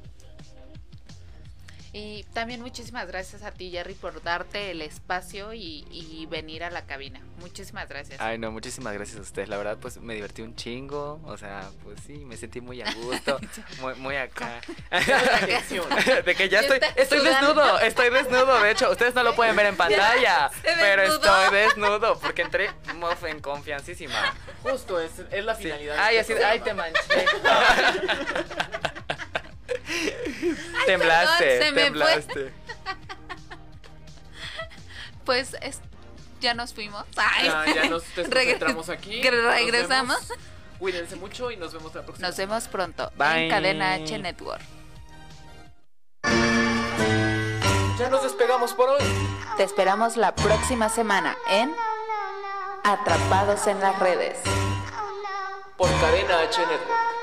Y 1.95 2.23
también 2.33 2.59
muchísimas 2.61 3.05
gracias 3.07 3.43
a 3.43 3.51
ti, 3.51 3.69
Jerry, 3.69 3.93
por 3.93 4.23
darte 4.23 4.71
el 4.71 4.81
espacio 4.81 5.53
y, 5.53 5.85
y 5.91 6.25
venir 6.25 6.63
a 6.63 6.71
la 6.71 6.87
cabina. 6.87 7.21
Muchísimas 7.39 7.87
gracias. 7.87 8.19
Ay, 8.19 8.39
no, 8.39 8.49
muchísimas 8.51 8.95
gracias 8.95 9.19
a 9.19 9.21
ustedes. 9.21 9.47
La 9.47 9.57
verdad, 9.57 9.77
pues 9.79 9.97
me 9.97 10.15
divertí 10.15 10.41
un 10.41 10.55
chingo. 10.55 11.21
O 11.23 11.37
sea, 11.37 11.69
pues 11.83 11.99
sí, 12.07 12.13
me 12.25 12.35
sentí 12.35 12.61
muy 12.61 12.81
a 12.81 12.91
gusto. 12.93 13.39
Muy, 13.81 13.93
muy 13.95 14.15
acá. 14.15 14.59
De 16.25 16.35
que 16.35 16.49
ya 16.49 16.61
estoy, 16.61 16.79
estoy 16.95 17.19
desnudo, 17.23 17.79
estoy 17.79 18.09
desnudo. 18.09 18.59
De 18.61 18.71
hecho, 18.71 18.89
ustedes 18.89 19.13
no 19.13 19.21
lo 19.21 19.35
pueden 19.35 19.55
ver 19.55 19.67
en 19.67 19.77
pantalla. 19.77 20.49
Pero 20.63 21.03
estoy 21.03 21.53
desnudo 21.53 22.17
porque 22.19 22.41
entré 22.41 22.71
mof, 22.95 23.23
en 23.25 23.39
confiancísima. 23.39 24.33
Justo, 24.63 24.99
es, 24.99 25.11
es 25.31 25.45
la 25.45 25.53
Sí. 25.55 25.63
finalidad. 25.63 25.97
Ay, 25.99 26.15
de 26.15 26.21
así, 26.21 26.33
este 26.33 26.43
ay, 26.45 26.59
te 26.59 26.73
programa. 26.73 26.99
Temblaste, 30.85 31.43
perdón, 31.45 31.63
se 31.63 31.71
me 31.71 31.71
fue. 31.71 31.83
temblaste. 31.83 32.53
Pues 35.25 35.55
es- 35.61 35.79
ya 36.41 36.53
nos 36.53 36.73
fuimos. 36.73 37.05
Ya, 37.15 37.65
ya 37.73 37.89
nos 37.89 38.03
desconcentramos 38.15 38.89
aquí. 38.89 39.21
regresamos. 39.23 40.17
Cuídense 40.79 41.15
mucho 41.15 41.49
y 41.51 41.55
nos 41.57 41.71
vemos 41.73 41.95
la 41.95 42.01
próxima. 42.03 42.27
Nos 42.27 42.35
vemos 42.37 42.67
pronto 42.67 43.09
en 43.19 43.49
Cadena 43.49 43.93
H 43.93 44.19
Network. 44.19 44.61
Ya 47.99 48.09
nos 48.09 48.23
despegamos 48.23 48.73
por 48.73 48.89
hoy. 48.89 49.03
Te 49.55 49.63
esperamos 49.63 50.17
la 50.17 50.35
próxima 50.35 50.89
semana 50.89 51.37
en 51.49 51.73
Atrapados 52.83 53.65
en 53.67 53.79
las 53.79 53.97
redes. 53.99 54.37
Por 55.77 55.89
Cadena 56.01 56.39
H 56.41 56.59
Network. 56.59 57.22